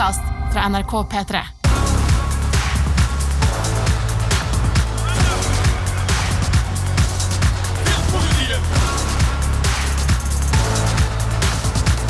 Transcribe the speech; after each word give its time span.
podkast 0.00 0.20
fra 0.52 0.68
NRK 0.68 0.92
P3. 0.92 1.40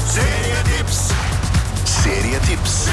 Serietips! 0.07 1.01
Serietips! 1.85 2.89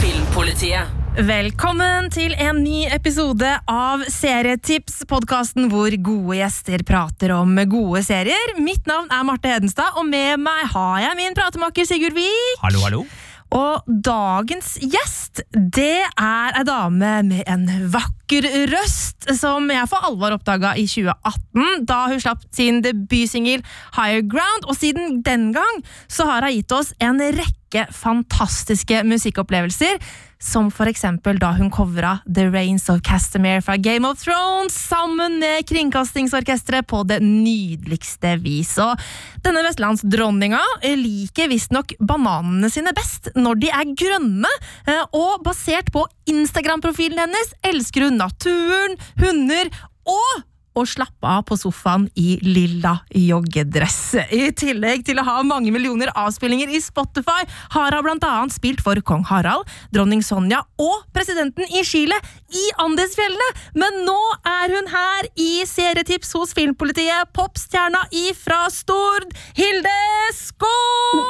Filmpolitiet. 0.00 0.86
Velkommen 1.16 2.10
til 2.12 2.36
en 2.36 2.60
ny 2.60 2.84
episode 2.92 3.48
av 3.64 4.04
Serietips, 4.12 5.06
podkasten 5.08 5.72
hvor 5.72 5.92
gode 6.04 6.36
gjester 6.36 6.84
prater 6.84 7.32
om 7.38 7.56
gode 7.64 8.04
serier. 8.04 8.56
Mitt 8.60 8.84
navn 8.84 9.08
er 9.08 9.24
Marte 9.24 9.56
Hedenstad, 9.56 9.96
og 9.96 10.04
med 10.04 10.36
meg 10.44 10.68
har 10.76 11.02
jeg 11.08 11.20
min 11.24 11.36
pratemaker 11.36 11.88
Sigurd 11.88 12.20
Vik. 12.20 12.56
Hallo, 12.60 12.84
hallo. 12.84 13.04
Og 13.52 13.84
dagens 14.04 14.78
gjest, 14.80 15.42
det 15.52 16.00
er 16.08 16.56
ei 16.56 16.64
dame 16.64 17.14
med 17.28 17.44
en 17.50 17.68
vakker 17.92 18.21
røst, 18.40 19.28
som 19.38 19.68
jeg 19.70 19.88
for 19.90 20.08
alvor 20.08 20.36
oppdaga 20.36 20.74
i 20.80 20.86
2018, 20.88 21.86
da 21.88 22.00
hun 22.10 22.22
slapp 22.22 22.44
sin 22.54 22.80
debutsingel 22.84 23.64
Higher 23.96 24.24
Ground. 24.24 24.68
Og 24.68 24.78
siden 24.78 25.20
den 25.26 25.50
gang 25.56 25.82
så 26.08 26.28
har 26.30 26.46
hun 26.46 26.56
gitt 26.56 26.72
oss 26.72 26.92
en 27.02 27.20
rekke 27.20 27.86
fantastiske 27.92 29.00
musikkopplevelser, 29.08 30.00
som 30.42 30.68
for 30.74 30.90
eksempel 30.90 31.38
da 31.40 31.52
hun 31.54 31.70
covra 31.72 32.16
The 32.26 32.48
Rains 32.50 32.88
of 32.90 33.00
Castamere 33.06 33.62
fra 33.62 33.76
Game 33.80 34.08
of 34.08 34.18
Thrones 34.20 34.74
sammen 34.74 35.38
med 35.38 35.68
Kringkastingsorkesteret 35.68 36.88
på 36.90 37.04
det 37.06 37.20
nydeligste 37.22 38.34
vis. 38.42 38.74
Og 38.82 38.98
denne 39.44 39.62
vestlandsdronninga 39.68 40.60
liker 40.98 41.50
visstnok 41.52 41.94
bananene 42.02 42.70
sine 42.72 42.94
best 42.96 43.30
når 43.38 43.62
de 43.62 43.70
er 43.70 43.94
grønne, 44.02 44.50
eh, 44.90 45.04
og 45.14 45.44
basert 45.46 45.92
på 45.94 46.04
Instagram-profilen 46.30 47.22
hennes 47.22 47.54
elsker 47.66 48.08
hun 48.08 48.18
naturen, 48.22 48.96
hunder 49.20 49.70
og 50.06 50.42
å 50.78 50.84
slappe 50.88 51.28
av 51.28 51.44
på 51.48 51.56
sofaen 51.60 52.08
i 52.18 52.38
lilla 52.42 52.94
joggedress. 53.16 54.14
I 54.32 54.50
tillegg 54.56 55.04
til 55.06 55.20
å 55.20 55.26
ha 55.26 55.38
mange 55.46 55.72
millioner 55.74 56.12
avspillinger 56.18 56.72
i 56.72 56.80
Spotify, 56.82 57.44
har 57.74 57.96
hun 57.96 58.06
blant 58.06 58.26
annet 58.26 58.54
spilt 58.54 58.82
for 58.84 58.98
kong 59.06 59.24
Harald, 59.28 59.68
dronning 59.94 60.22
Sonja 60.24 60.62
og 60.80 61.04
presidenten 61.14 61.68
i 61.68 61.84
Chile 61.86 62.18
i 62.52 62.64
Andesfjellene. 62.82 63.50
Men 63.78 64.02
nå 64.06 64.18
er 64.48 64.76
hun 64.76 64.90
her 64.92 65.28
i 65.40 65.50
serietips 65.68 66.32
hos 66.38 66.54
Filmpolitiet, 66.56 67.32
popstjerna 67.36 68.04
ifra 68.24 68.64
Stord, 68.72 69.28
Hilde 69.58 69.98
Skår! 70.36 71.22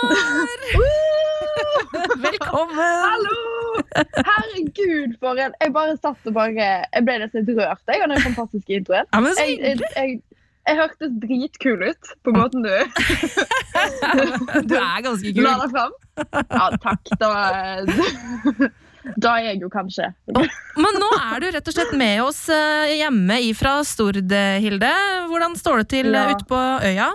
Velkommen! 2.20 2.76
Hallo! 2.76 3.50
Herregud, 3.96 5.16
for 5.20 5.38
en 5.40 5.54
Jeg 5.60 5.72
bare 5.74 5.96
satt 5.98 6.28
og 6.28 6.34
bare 6.36 6.52
Jeg 6.54 7.04
ble 7.06 7.16
nesten 7.22 7.46
rørt 7.48 7.82
jeg, 7.88 8.02
av 8.02 8.12
den 8.12 8.22
fantastiske 8.24 8.78
introen. 8.78 8.89
Ja, 8.98 9.20
men 9.20 9.34
så 9.36 9.46
hyggelig! 9.46 9.88
jeg, 9.96 10.20
hørtes 10.80 11.14
dritkul 11.22 11.82
ut 11.88 12.10
på 12.26 12.34
måten 12.36 12.62
du 12.62 12.70
Du 14.68 14.74
er 14.76 15.02
ganske 15.06 15.32
kul. 15.34 15.42
la 15.46 15.54
deg 15.64 15.72
fram. 15.74 15.94
Ja, 16.50 16.66
takk. 16.84 17.10
Da, 17.20 17.30
da 19.16 19.32
er 19.38 19.46
jeg 19.48 19.62
jo 19.64 19.70
kanskje 19.72 20.10
Men 20.76 20.98
nå 21.00 21.08
er 21.16 21.40
du 21.40 21.48
rett 21.56 21.70
og 21.72 21.74
slett 21.74 21.94
med 21.96 22.20
oss 22.22 22.42
eh, 22.52 22.92
hjemme 23.00 23.38
ifra 23.48 23.78
Stord, 23.88 24.20
Hilde. 24.60 24.92
Hvordan 25.30 25.56
står 25.58 25.82
det 25.82 25.88
til 25.96 26.12
Ja. 26.12 26.26
eh, 26.28 26.34
ute 26.36 26.46
på 26.50 26.60
øya? 26.90 27.08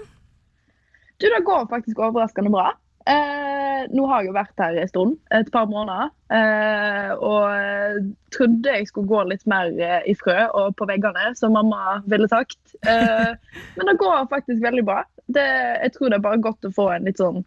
Du, 1.22 1.30
det 1.32 1.44
går 1.48 1.70
faktisk 1.72 2.02
overraskende 2.04 2.52
bra. 2.52 2.74
Eh, 3.06 3.82
nå 3.94 4.06
har 4.10 4.24
jeg 4.24 4.32
jo 4.32 4.36
vært 4.36 4.62
her 4.64 4.78
en 4.82 4.90
stund, 4.90 5.18
et 5.38 5.50
par 5.54 5.68
måneder. 5.70 6.10
Eh, 6.34 7.12
og 7.14 7.44
eh, 7.54 8.00
trodde 8.34 8.78
jeg 8.78 8.88
skulle 8.90 9.12
gå 9.12 9.24
litt 9.30 9.46
mer 9.50 9.70
eh, 9.78 10.00
i 10.10 10.16
frø 10.18 10.38
og 10.48 10.74
på 10.80 10.88
veggene, 10.90 11.34
som 11.38 11.54
mamma 11.54 12.00
ville 12.10 12.30
sagt. 12.32 12.60
Eh, 12.82 13.36
men 13.78 13.92
det 13.92 14.00
går 14.02 14.26
faktisk 14.32 14.64
veldig 14.64 14.86
bra. 14.88 15.04
Det, 15.28 15.46
jeg 15.84 15.94
tror 15.94 16.10
det 16.10 16.20
er 16.20 16.26
bare 16.26 16.42
godt 16.42 16.66
å 16.66 16.74
få 16.74 16.90
en 16.94 17.08
litt 17.08 17.18
sånn 17.18 17.40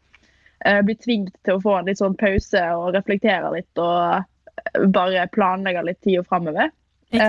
eh, 0.66 0.80
Bli 0.82 0.96
tvunget 0.98 1.36
til 1.46 1.58
å 1.58 1.62
få 1.62 1.76
en 1.78 1.90
litt 1.90 2.00
sånn 2.00 2.16
pause 2.18 2.62
og 2.74 2.90
reflektere 2.96 3.52
litt 3.54 3.78
og 3.78 4.90
bare 4.94 5.28
planlegge 5.30 5.84
litt 5.86 6.00
tida 6.02 6.24
framover. 6.26 6.72
Eh, 7.10 7.20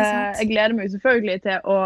jeg 0.42 0.50
gleder 0.50 0.76
meg 0.76 0.92
selvfølgelig 0.92 1.42
til, 1.46 1.62
å, 1.64 1.78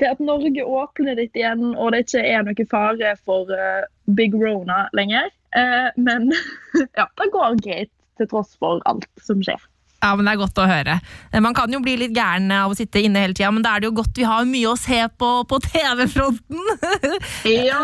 til 0.00 0.12
at 0.12 0.22
Norge 0.24 0.64
åpner 0.64 1.18
litt 1.18 1.36
igjen, 1.36 1.74
og 1.74 1.92
det 1.92 2.06
ikke 2.06 2.22
er 2.24 2.46
noe 2.46 2.68
fare 2.70 3.16
for 3.22 3.50
uh, 3.52 3.84
Big 4.18 4.34
Rona 4.34 4.86
lenger. 4.96 5.28
Eh, 5.54 5.88
men 5.96 6.32
ja, 6.98 7.06
det 7.20 7.30
går 7.32 7.60
greit 7.64 7.92
til 8.18 8.30
tross 8.32 8.56
for 8.60 8.82
alt 8.88 9.08
som 9.22 9.42
skjer. 9.44 9.60
Ja, 10.06 10.14
men 10.14 10.24
Det 10.28 10.32
er 10.36 10.40
godt 10.44 10.60
å 10.62 10.66
høre. 10.70 10.96
Eh, 11.32 11.40
Man 11.42 11.54
kan 11.56 11.72
jo 11.74 11.80
bli 11.82 11.96
litt 11.98 12.14
gæren 12.14 12.46
av 12.54 12.70
å 12.70 12.76
sitte 12.78 13.02
inne 13.02 13.24
hele 13.24 13.34
tida, 13.34 13.50
men 13.52 13.64
da 13.66 13.74
er 13.76 13.82
det 13.82 13.90
jo 13.90 13.96
godt 13.98 14.14
vi 14.16 14.26
har 14.28 14.44
mye 14.46 14.70
å 14.70 14.76
se 14.78 15.00
på 15.18 15.30
på 15.50 15.58
TV-fronten. 15.66 16.62
Ja! 17.46 17.80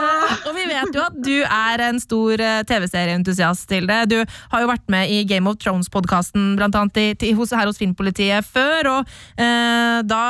og 0.47 0.55
vi 0.57 0.65
vet 0.69 0.95
jo 0.95 1.03
at 1.05 1.17
du 1.25 1.35
er 1.45 1.83
en 1.89 1.99
stor 2.03 2.41
eh, 2.43 2.63
TV-serieentusiast 2.69 3.67
til 3.71 3.87
det. 3.91 4.01
Du 4.13 4.17
har 4.53 4.63
jo 4.65 4.71
vært 4.71 4.87
med 4.93 5.11
i 5.13 5.23
Game 5.29 5.49
of 5.51 5.59
Thrones-podkasten 5.63 6.55
blant 6.59 6.77
annet 6.79 7.23
i, 7.27 7.33
hos, 7.39 7.53
her 7.57 7.69
hos 7.71 7.81
Filmpolitiet 7.81 8.47
før, 8.47 8.89
og 8.99 9.13
eh, 9.41 10.01
da 10.09 10.23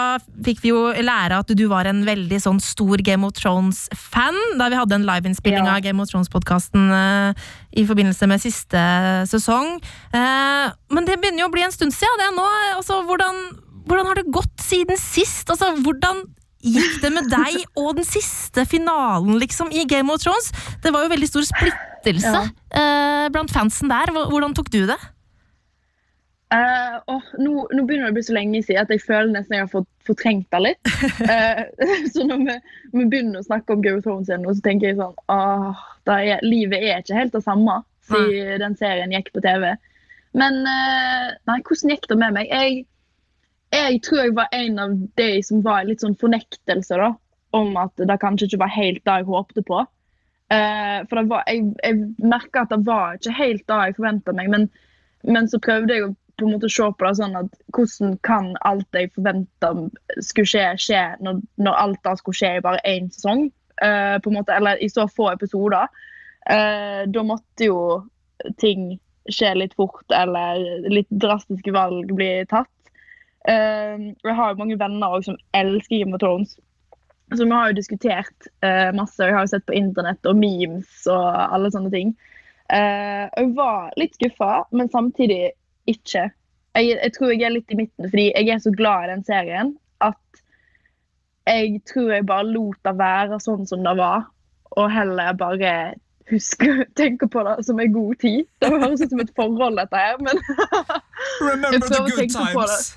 fikk 0.45 0.63
vi 0.65 0.73
jo 0.73 0.85
lære 1.05 1.41
at 1.43 1.53
du 1.59 1.65
var 1.71 1.89
en 1.91 2.03
veldig 2.07 2.41
sånn 2.43 2.61
stor 2.63 3.03
Game 3.05 3.27
of 3.29 3.37
Thrones-fan, 3.39 4.39
da 4.61 4.69
vi 4.73 4.79
hadde 4.81 4.99
en 5.01 5.07
liveinnspilling 5.09 5.67
Ja. 5.69 5.77
av 5.77 5.85
Game 5.85 6.01
of 6.03 6.11
Thrones-podkasten 6.13 6.89
eh, 6.97 7.47
i 7.77 7.85
forbindelse 7.89 8.27
med 8.29 8.43
siste 8.43 8.83
sesong. 9.31 9.79
Eh, 10.13 10.67
men 10.93 11.09
det 11.09 11.19
begynner 11.23 11.45
jo 11.45 11.49
å 11.51 11.55
bli 11.55 11.65
en 11.67 11.75
stund 11.75 11.95
siden. 11.97 12.19
Det 12.21 12.27
er 12.29 12.37
nå, 12.37 12.47
altså, 12.77 13.01
hvordan, 13.09 13.41
hvordan 13.89 14.11
har 14.11 14.21
det 14.21 14.27
gått 14.35 14.61
siden 14.63 14.99
sist? 15.01 15.49
Altså, 15.53 15.73
hvordan 15.85 16.25
gikk 16.63 17.01
det 17.03 17.11
med 17.11 17.27
deg 17.33 17.57
og 17.81 17.97
den 17.99 18.07
siste 18.07 18.63
finalen 18.71 19.39
liksom, 19.43 19.73
i 19.75 19.83
Game 19.91 20.13
of 20.15 20.21
Thrones? 20.23 20.53
Det 20.85 20.93
var 20.95 21.07
jo 21.07 21.11
veldig 21.15 21.31
stor 21.33 21.49
splittelse 21.49 22.31
Ja. 22.37 22.45
eh, 22.79 23.27
blant 23.35 23.51
fansen 23.55 23.91
der. 23.91 24.13
Hvordan 24.15 24.55
tok 24.55 24.71
du 24.71 24.85
det? 24.91 24.99
Eh, 26.53 26.97
åh, 27.07 27.23
nå, 27.39 27.53
nå 27.73 27.83
begynner 27.89 28.11
det 28.11 28.13
å 28.13 28.17
bli 28.19 28.25
så 28.27 28.35
lenge 28.37 28.61
siden 28.61 28.85
at 28.85 28.91
jeg 28.93 29.01
føler 29.07 29.31
nesten 29.33 29.57
jeg 29.57 29.65
har 29.65 29.71
fått 29.73 29.89
fortrengt 30.05 30.51
det 30.53 30.61
litt. 30.61 30.91
Uh, 31.25 31.63
så 32.13 32.27
når 32.29 32.45
vi, 32.45 32.57
vi 32.93 33.07
begynner 33.07 33.41
å 33.41 33.47
snakke 33.47 33.73
om 33.73 33.85
Game 33.85 34.03
of 34.03 34.05
Thrones 34.05 34.29
igjen, 34.29 34.45
så 34.45 34.65
tenker 34.67 34.91
jeg 34.91 34.99
sånn 34.99 35.17
det 36.09 36.19
er, 36.19 36.45
Livet 36.45 36.85
er 36.85 37.01
ikke 37.01 37.17
helt 37.17 37.39
det 37.39 37.45
samme 37.47 37.81
siden 38.11 38.61
den 38.61 38.77
serien 38.77 39.15
gikk 39.15 39.31
på 39.33 39.45
TV. 39.45 39.71
Men 40.37 40.61
uh, 40.67 41.33
nei, 41.49 41.59
hvordan 41.65 41.95
gikk 41.95 42.09
det 42.11 42.21
med 42.21 42.37
meg? 42.37 42.53
Jeg, 42.53 42.85
jeg 43.73 44.05
tror 44.05 44.25
jeg 44.25 44.37
var 44.37 44.53
en 44.59 44.85
av 44.85 45.01
de 45.23 45.33
som 45.47 45.65
var 45.65 45.89
litt 45.89 46.05
sånn 46.05 46.19
fornektelse 46.21 47.01
da, 47.01 47.13
om 47.57 47.77
at 47.81 47.97
det 47.97 48.21
kanskje 48.21 48.51
ikke 48.51 48.65
var 48.67 48.77
helt 48.77 49.05
det 49.07 49.19
jeg 49.23 49.31
håpte 49.31 49.65
på. 49.69 49.85
For 50.53 51.29
var, 51.31 51.47
jeg, 51.49 51.71
jeg 51.81 52.01
merka 52.21 52.67
at 52.67 52.73
det 52.75 52.83
var 52.85 53.15
ikke 53.17 53.33
helt 53.39 53.63
det 53.71 53.77
jeg 53.87 53.95
forventa 53.97 54.35
meg, 54.37 54.51
men, 54.53 54.67
men 55.25 55.49
så 55.49 55.61
prøvde 55.63 55.97
jeg 55.97 56.05
å 56.05 56.11
på 56.43 56.49
en 56.49 56.57
måte 56.57 56.71
se 56.73 56.87
på 56.91 57.07
det 57.07 57.17
sånn 57.19 57.39
at 57.39 57.59
hvordan 57.75 58.17
kan 58.27 58.53
alt 58.69 58.99
jeg 58.99 59.13
forventa 59.17 59.73
skulle 60.21 60.51
skje, 60.51 60.67
skje 60.83 61.03
når, 61.25 61.41
når 61.63 61.79
alt 61.85 62.03
da 62.07 62.17
skulle 62.19 62.39
skje 62.39 62.57
i 62.59 62.65
bare 62.65 62.83
én 62.89 63.11
sesong? 63.15 63.49
Uh, 63.83 64.19
på 64.23 64.31
en 64.31 64.37
måte, 64.37 64.55
eller 64.55 64.79
i 64.85 64.91
så 64.93 65.09
få 65.11 65.33
episoder. 65.33 65.89
Uh, 66.47 67.03
da 67.11 67.25
måtte 67.27 67.67
jo 67.67 67.79
ting 68.61 68.97
skje 69.31 69.55
litt 69.57 69.75
fort, 69.79 70.05
eller 70.15 70.61
litt 70.91 71.11
drastiske 71.11 71.75
valg 71.75 72.11
bli 72.15 72.31
tatt. 72.51 72.71
Uh, 73.49 74.13
jeg 74.23 74.37
har 74.39 74.53
jo 74.53 74.61
mange 74.61 74.79
venner 74.79 75.17
også 75.17 75.33
som 75.33 75.41
elsker 75.59 76.03
Game 76.03 76.15
of 76.15 76.23
Thrones. 76.23 76.55
Så 77.33 77.47
vi 77.47 77.55
har 77.55 77.71
jo 77.71 77.79
diskutert 77.79 78.51
uh, 78.65 78.91
masse. 78.97 79.23
Jeg 79.23 79.35
har 79.35 79.47
jo 79.47 79.55
sett 79.55 79.67
på 79.67 79.77
internett 79.79 80.29
og 80.29 80.39
memes 80.39 81.07
og 81.11 81.27
alle 81.49 81.73
sånne 81.73 81.93
ting. 81.95 82.13
Uh, 82.69 83.27
jeg 83.29 83.51
var 83.57 83.93
litt 84.01 84.15
skuffa, 84.19 84.63
men 84.73 84.91
samtidig 84.93 85.53
ikke. 85.91 86.29
Jeg, 86.75 86.99
jeg 87.03 87.13
tror 87.17 87.33
jeg 87.33 87.47
er 87.47 87.57
litt 87.57 87.73
i 87.73 87.79
midten, 87.83 88.09
fordi 88.09 88.29
jeg 88.33 88.49
er 88.55 88.61
så 88.65 88.73
glad 88.77 89.05
i 89.05 89.11
den 89.13 89.25
serien 89.29 89.75
at 90.01 90.43
jeg 91.47 91.83
tror 91.91 92.13
jeg 92.15 92.27
bare 92.27 92.47
lot 92.49 92.79
det 92.87 92.95
være 92.99 93.41
sånn 93.43 93.67
som 93.69 93.83
det 93.85 93.97
var, 93.99 94.29
og 94.79 94.89
heller 94.95 95.35
bare 95.37 95.73
husker 96.31 96.85
tenke 96.99 97.29
på 97.29 97.43
det 97.47 97.59
som 97.67 97.81
en 97.83 97.93
god 97.93 98.15
tid. 98.23 98.47
Det 98.63 98.71
høres 98.71 99.03
ut 99.03 99.11
som 99.11 99.21
et 99.25 99.35
forhold, 99.37 99.77
dette 99.81 100.05
her, 100.05 100.17
men 100.23 100.41
Remember 101.43 101.89
the 101.89 102.01
good 102.17 102.31
times. 102.31 102.97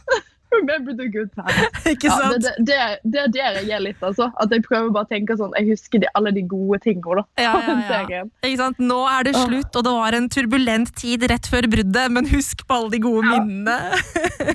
Remember 0.60 0.94
the 0.98 1.08
good 1.14 1.30
times. 1.36 1.70
Ikke 1.92 2.08
Ja, 2.10 2.18
sant? 2.20 2.44
det, 2.44 2.54
det, 2.70 2.80
det 3.14 3.22
er 3.24 3.32
der 3.36 3.60
jeg 3.62 3.76
er 3.78 3.84
litt, 3.86 4.02
altså. 4.04 4.30
At 4.42 4.52
jeg 4.56 4.64
prøver 4.66 4.90
bare 4.96 5.06
å 5.08 5.12
tenke 5.12 5.36
sånn 5.40 5.54
Jeg 5.60 5.70
husker 5.74 6.02
de, 6.04 6.10
alle 6.18 6.32
de 6.36 6.44
gode 6.52 6.80
tingene, 6.86 7.22
da. 7.22 7.26
Ja, 7.44 7.54
ja, 7.66 8.00
ja. 8.18 8.24
Ikke 8.46 8.60
sant? 8.64 8.80
Nå 8.82 9.00
er 9.12 9.28
det 9.30 9.36
slutt, 9.38 9.76
og 9.76 9.86
det 9.88 9.96
var 9.98 10.18
en 10.20 10.30
turbulent 10.34 10.94
tid 11.00 11.26
rett 11.32 11.48
før 11.52 11.68
bruddet, 11.72 12.12
men 12.16 12.30
husk 12.32 12.66
på 12.70 12.80
alle 12.80 12.94
de 12.96 13.02
gode 13.06 13.26
Ja. 13.26 13.42
minnene. 13.42 13.78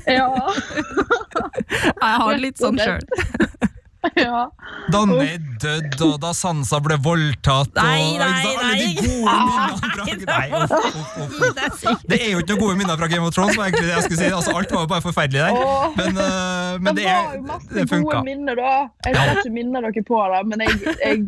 Ja. 0.06 0.28
Jeg 2.00 2.14
har 2.20 2.32
det 2.34 2.40
litt 2.44 2.60
sånn 2.60 2.78
sjøl. 2.80 3.04
Ja. 4.16 4.46
Danne 4.90 5.24
er 5.24 5.38
dødd, 5.62 5.96
og 6.06 6.14
da 6.22 6.30
Sansa 6.36 6.78
ble 6.82 6.96
voldtatt 7.04 7.70
og 7.70 7.80
Nei, 7.80 8.16
nei. 8.18 8.28
Alle 8.50 8.74
de 8.74 8.86
nei. 8.86 8.94
gode 8.98 9.34
minnene 9.46 9.90
fra 9.94 10.04
Nei, 10.30 10.46
uff, 10.56 10.72
uff, 10.72 11.18
uff, 11.20 11.84
uff. 11.92 12.04
Det 12.10 12.18
er 12.20 12.30
jo 12.32 12.40
ikke 12.42 12.54
noen 12.54 12.62
gode 12.64 12.78
minner 12.80 13.00
fra 13.00 13.08
Game 13.12 13.26
of 13.28 13.34
Thrones. 13.36 13.58
var 13.58 13.68
egentlig 13.68 13.86
det 13.88 13.94
jeg 13.96 14.06
skulle 14.08 14.20
si 14.22 14.30
altså, 14.40 14.54
Alt 14.56 14.74
var 14.74 14.86
jo 14.86 14.90
bare 14.94 15.04
forferdelig 15.04 15.40
der. 15.44 15.52
Åh. 15.60 15.84
Men, 15.98 16.18
uh, 16.18 16.80
men 16.80 16.96
det, 16.98 17.04
var 17.06 17.12
er, 17.12 17.36
jo 17.36 17.44
masse 17.50 17.68
det 17.74 17.84
gode 17.84 17.92
funka. 17.94 18.22
minner 18.26 18.58
da. 18.60 18.72
Jeg 19.06 19.14
skal 19.18 19.32
ikke 19.36 19.54
minne 19.58 19.84
dere 19.86 20.04
på 20.10 20.24
det, 20.34 20.42
men 20.50 20.66
jeg, 20.66 20.96
jeg, 21.04 21.22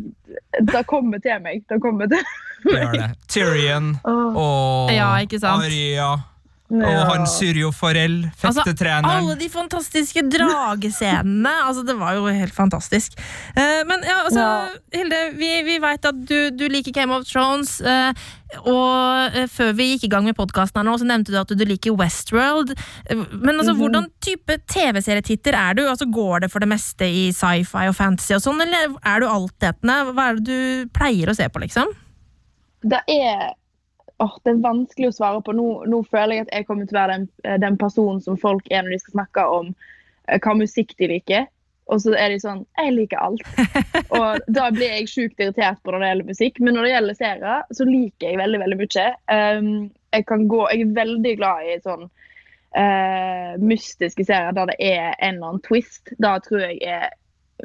det 0.73 0.83
kommer 0.89 1.23
til 1.23 1.41
meg. 1.45 1.63
Det 1.69 1.79
kommer 1.83 2.11
til 2.11 2.21
Det 2.63 2.77
gjør 2.79 2.93
det. 2.99 3.09
Tyrion 3.31 3.89
Åh, 4.03 4.37
og 4.43 4.93
Ja, 4.95 5.09
ikke 5.23 5.39
sant? 5.43 5.65
Arya 5.67 6.11
og 6.71 7.01
han 7.09 7.25
Syrjo 7.27 7.69
Forell, 7.75 8.29
Forel, 8.39 8.57
Altså, 8.63 8.87
alle 9.03 9.35
de 9.37 9.49
fantastiske 9.51 10.23
dragescenene. 10.31 11.51
altså, 11.67 11.83
det 11.85 11.95
var 11.99 12.15
jo 12.17 12.25
helt 12.31 12.53
fantastisk. 12.55 13.17
Eh, 13.55 13.83
men 13.85 14.01
ja, 14.07 14.21
altså, 14.23 14.39
Ja. 14.39 14.69
Hilde, 14.93 15.19
vi, 15.37 15.49
vi 15.67 15.75
veit 15.83 16.05
at 16.05 16.23
du, 16.29 16.49
du 16.55 16.67
liker 16.71 16.91
Game 16.95 17.13
of 17.13 17.27
Thrones. 17.29 17.75
eh, 17.81 18.13
og 18.63 19.35
eh, 19.37 19.47
før 19.49 19.71
vi 19.77 19.91
gikk 19.91 20.03
i 20.07 20.11
gang 20.13 20.25
med 20.25 20.35
podkasten, 20.37 20.79
her 20.81 20.85
nå, 20.87 20.97
så 21.01 21.05
nevnte 21.09 21.33
du 21.33 21.39
at 21.41 21.53
du 21.53 21.63
liker 21.65 21.93
Westworld. 21.99 22.73
Men 23.11 23.55
altså, 23.59 23.73
Mhm. 23.73 23.79
hvordan 23.83 24.09
type 24.21 24.57
TV-serietitter 24.69 25.53
er 25.57 25.73
du? 25.77 25.83
Altså, 25.89 26.05
Går 26.13 26.41
det 26.45 26.51
for 26.53 26.59
det 26.63 26.69
meste 26.69 27.05
i 27.05 27.27
sci-fi 27.33 27.87
og 27.89 27.95
fantasy, 27.97 28.33
og 28.37 28.41
sånn, 28.45 28.61
eller 28.61 28.95
er 29.03 29.19
du 29.19 29.27
altetende? 29.29 30.13
Hva 30.13 30.29
er 30.31 30.39
det 30.39 30.45
du 30.45 30.89
pleier 30.93 31.29
å 31.29 31.35
se 31.37 31.49
på, 31.49 31.61
liksom? 31.65 31.91
Det 32.83 32.99
er 33.09 33.53
åh, 34.23 34.37
det 34.43 34.53
er 34.53 34.61
vanskelig 34.63 35.09
å 35.09 35.15
svare 35.17 35.41
på. 35.43 35.55
Nå, 35.55 35.67
nå 35.89 36.03
føler 36.09 36.37
jeg 36.37 36.47
at 36.47 36.53
jeg 36.57 36.67
kommer 36.69 36.87
til 36.87 36.97
å 36.97 37.01
være 37.01 37.17
den, 37.17 37.27
eh, 37.43 37.59
den 37.61 37.79
personen 37.81 38.21
som 38.23 38.39
folk 38.39 38.69
er 38.71 38.83
når 38.83 38.95
de 38.95 39.01
skal 39.03 39.17
snakke 39.17 39.45
om 39.57 39.73
eh, 39.73 40.39
hva 40.39 40.55
musikk 40.59 40.95
de 41.01 41.11
liker. 41.15 41.49
Og 41.91 41.99
så 41.99 42.13
er 42.15 42.31
de 42.31 42.39
sånn 42.39 42.61
Jeg 42.79 42.93
liker 42.95 43.19
alt. 43.19 43.43
Og 44.17 44.43
da 44.55 44.69
blir 44.71 44.93
jeg 44.95 45.09
sjukt 45.11 45.41
irritert 45.41 45.81
på 45.83 45.91
når 45.91 45.99
det 46.03 46.11
gjelder 46.11 46.29
musikk. 46.31 46.61
Men 46.63 46.77
når 46.77 46.87
det 46.87 46.93
gjelder 46.93 47.19
serier, 47.19 47.65
så 47.75 47.87
liker 47.89 48.29
jeg 48.29 48.39
veldig 48.39 48.61
veldig 48.63 48.77
mye. 48.79 49.07
Um, 49.27 49.71
jeg, 50.15 50.27
kan 50.29 50.45
gå, 50.51 50.61
jeg 50.71 50.85
er 50.85 50.93
veldig 51.01 51.33
glad 51.41 51.67
i 51.67 51.75
sånn 51.83 52.05
uh, 52.07 53.51
mystiske 53.59 54.25
serier 54.29 54.55
der 54.55 54.71
det 54.71 54.77
er 54.79 55.09
en 55.17 55.35
eller 55.35 55.49
annen 55.51 55.65
twist. 55.67 56.13
Da 56.23 56.37
tror 56.45 56.63
jeg 56.63 56.79
er 56.87 57.11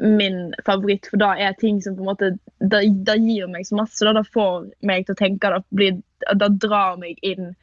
min 0.01 0.53
favoritt, 0.65 1.07
for 1.11 1.17
da 1.21 1.33
er 1.37 1.53
ting 1.59 1.81
som 1.83 1.95
på 1.97 2.03
en 2.05 2.09
måte 2.11 2.29
Da, 2.59 2.81
da 3.07 3.15
gir 3.15 3.47
meg 3.47 3.65
så 3.67 3.75
masse. 3.79 4.03
Da, 4.05 4.13
da 4.13 4.23
får 4.23 4.69
meg 4.83 5.05
til 5.07 5.15
å 5.15 5.19
tenke. 5.19 5.49
Da, 5.51 5.61
blir, 5.71 6.01
da 6.35 6.47
drar 6.49 6.97
meg 6.99 7.19
inn 7.23 7.53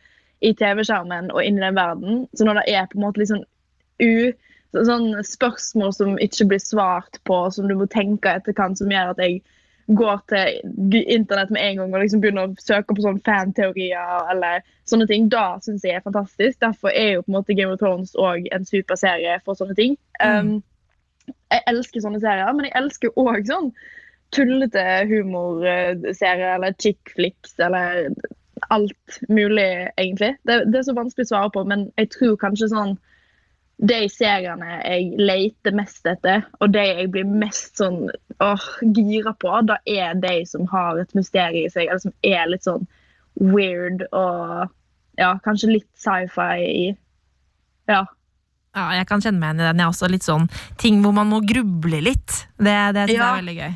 i 0.44 0.52
TV-skjermen 0.56 1.30
og 1.32 1.42
inn 1.44 1.58
i 1.58 1.64
den 1.64 1.76
verden. 1.76 2.22
Så 2.36 2.44
når 2.44 2.60
det 2.62 2.66
er 2.74 2.86
på 2.92 2.98
en 3.00 3.06
måte 3.08 3.26
sånn 3.28 3.44
u... 4.02 4.32
så- 4.72 4.84
Sånn 4.84 5.12
spørsmål 5.24 5.92
som 5.96 6.16
ikke 6.20 6.44
blir 6.50 6.60
svart 6.60 7.16
på, 7.24 7.36
som 7.54 7.68
du 7.68 7.74
må 7.78 7.86
tenke 7.88 8.28
etterkant, 8.36 8.76
som 8.76 8.90
gjør 8.92 9.14
at 9.14 9.20
jeg 9.22 9.38
går 9.96 10.18
til 10.28 10.96
internett 11.14 11.50
med 11.54 11.62
en 11.62 11.76
gang 11.78 11.94
og 11.94 12.02
liksom 12.02 12.20
begynner 12.20 12.48
å 12.50 12.56
søke 12.60 12.92
på 12.96 13.04
sånn 13.04 13.20
fanteorier 13.24 14.26
eller 14.32 14.64
sånne 14.90 15.06
ting. 15.08 15.28
Da 15.32 15.58
syns 15.64 15.84
jeg 15.86 15.94
er 15.96 16.04
fantastisk. 16.04 16.58
Derfor 16.60 16.90
er 16.92 17.12
jo 17.14 17.22
på 17.22 17.30
en 17.32 17.36
måte 17.38 17.54
Game 17.56 17.72
of 17.72 17.78
Thrones 17.80 18.12
òg 18.18 18.48
en 18.52 18.66
superserie 18.68 19.38
for 19.46 19.54
sånne 19.56 19.76
ting. 19.78 19.94
Um, 20.20 20.58
jeg 21.52 21.62
elsker 21.70 22.02
sånne 22.04 22.20
serier, 22.22 22.52
men 22.56 22.68
jeg 22.68 22.76
elsker 22.80 23.20
òg 23.20 23.46
sånn 23.48 23.70
tullete 24.34 24.82
humorserier 25.10 26.56
eller 26.56 26.74
chick 26.82 27.12
flicks 27.14 27.54
eller 27.62 28.08
alt 28.74 29.18
mulig, 29.28 29.88
egentlig. 29.96 30.34
Det, 30.48 30.64
det 30.72 30.80
er 30.80 30.86
så 30.88 30.96
vanskelig 30.96 31.28
å 31.28 31.32
svare 31.34 31.52
på, 31.54 31.64
men 31.68 31.86
jeg 32.00 32.10
tror 32.16 32.38
kanskje 32.40 32.72
sånn 32.72 32.96
de 33.76 33.98
seriene 34.08 34.78
jeg 34.80 35.10
leter 35.20 35.74
mest 35.76 36.06
etter, 36.08 36.46
og 36.64 36.72
de 36.72 36.82
jeg 36.82 37.10
blir 37.12 37.28
mest 37.28 37.76
sånn 37.76 38.06
åh, 38.40 38.68
gira 38.96 39.34
på, 39.36 39.52
da 39.68 39.76
er 39.84 40.16
de 40.20 40.38
som 40.48 40.64
har 40.72 41.00
et 41.00 41.12
mysterium 41.16 41.68
i 41.68 41.72
seg, 41.72 41.90
eller 41.90 42.00
som 42.00 42.14
er 42.24 42.48
litt 42.48 42.64
sånn 42.64 42.86
weird 43.36 44.06
og 44.16 44.72
ja, 45.20 45.34
kanskje 45.44 45.74
litt 45.74 45.90
sci-fi 46.00 46.64
i. 46.64 46.86
Ja. 47.88 48.04
Ja, 48.76 48.90
jeg 48.98 49.08
kan 49.08 49.24
kjenne 49.24 49.40
meg 49.40 49.54
igjen 49.54 49.64
i 49.64 49.66
den. 49.70 49.80
Jeg 49.80 49.86
er 49.86 49.94
også 49.94 50.12
litt 50.12 50.26
sånn 50.26 50.46
ting 50.80 51.00
hvor 51.04 51.14
man 51.16 51.30
må 51.32 51.40
gruble 51.48 52.02
litt. 52.04 52.44
Det, 52.60 52.76
det 52.92 53.08
synes 53.08 53.16
jeg 53.16 53.24
er 53.24 53.38
veldig 53.40 53.56
gøy. 53.56 53.74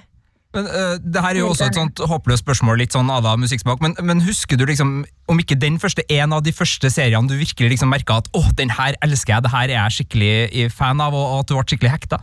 Men 0.50 0.67
uh, 0.67 0.97
det 0.99 1.23
her 1.23 1.37
er 1.37 1.38
jo 1.38 1.50
også 1.52 1.69
et 1.70 1.76
sånt 1.79 2.00
håpløst 2.11 2.43
spørsmål, 2.43 2.81
litt 2.82 2.94
sånn 2.97 3.11
la 3.23 3.37
musikksmak, 3.38 3.79
men, 3.85 3.94
men 4.02 4.23
husker 4.26 4.58
du 4.58 4.64
liksom, 4.67 5.05
om 5.31 5.43
ikke 5.43 5.56
den 5.62 5.79
første, 5.79 6.02
en 6.11 6.35
av 6.35 6.43
de 6.43 6.52
første 6.52 6.91
seriene 6.91 7.31
du 7.31 7.37
virkelig 7.38 7.76
liksom 7.76 7.93
merka 7.94 8.19
at 8.19 8.26
åh, 8.35 8.49
den 8.58 8.73
her 8.75 8.99
elsker 9.06 9.37
jeg, 9.37 9.47
det 9.47 9.52
her 9.55 9.69
er 9.69 9.76
jeg 9.76 9.97
skikkelig 10.00 10.67
fan 10.75 11.00
av, 11.00 11.14
og, 11.14 11.37
og 11.37 11.44
at 11.44 11.53
du 11.53 11.55
ble 11.55 11.64
skikkelig 11.70 11.94
hekta? 11.94 12.20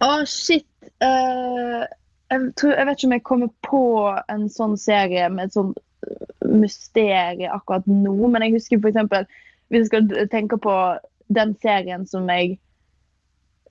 Å, 0.00 0.10
shit. 0.32 0.64
Uh, 1.04 1.84
jeg, 2.32 2.48
tror, 2.56 2.72
jeg 2.72 2.88
vet 2.88 2.96
ikke 2.96 3.10
om 3.10 3.16
jeg 3.18 3.26
kommer 3.28 3.52
på 3.68 3.82
en 4.32 4.48
sånn 4.52 4.80
serie 4.80 5.28
med 5.28 5.50
et 5.50 5.58
sånt 5.58 5.76
mysterium 6.46 7.52
akkurat 7.52 7.84
nå, 7.90 8.16
men 8.32 8.46
jeg 8.46 8.56
husker 8.56 8.80
for 8.80 8.94
eksempel, 8.94 9.28
hvis 9.68 9.86
jeg 9.86 9.90
skal 9.90 10.28
tenke 10.32 10.58
på 10.62 10.74
den 11.34 11.54
serien 11.62 12.06
som 12.06 12.28
jeg 12.30 12.56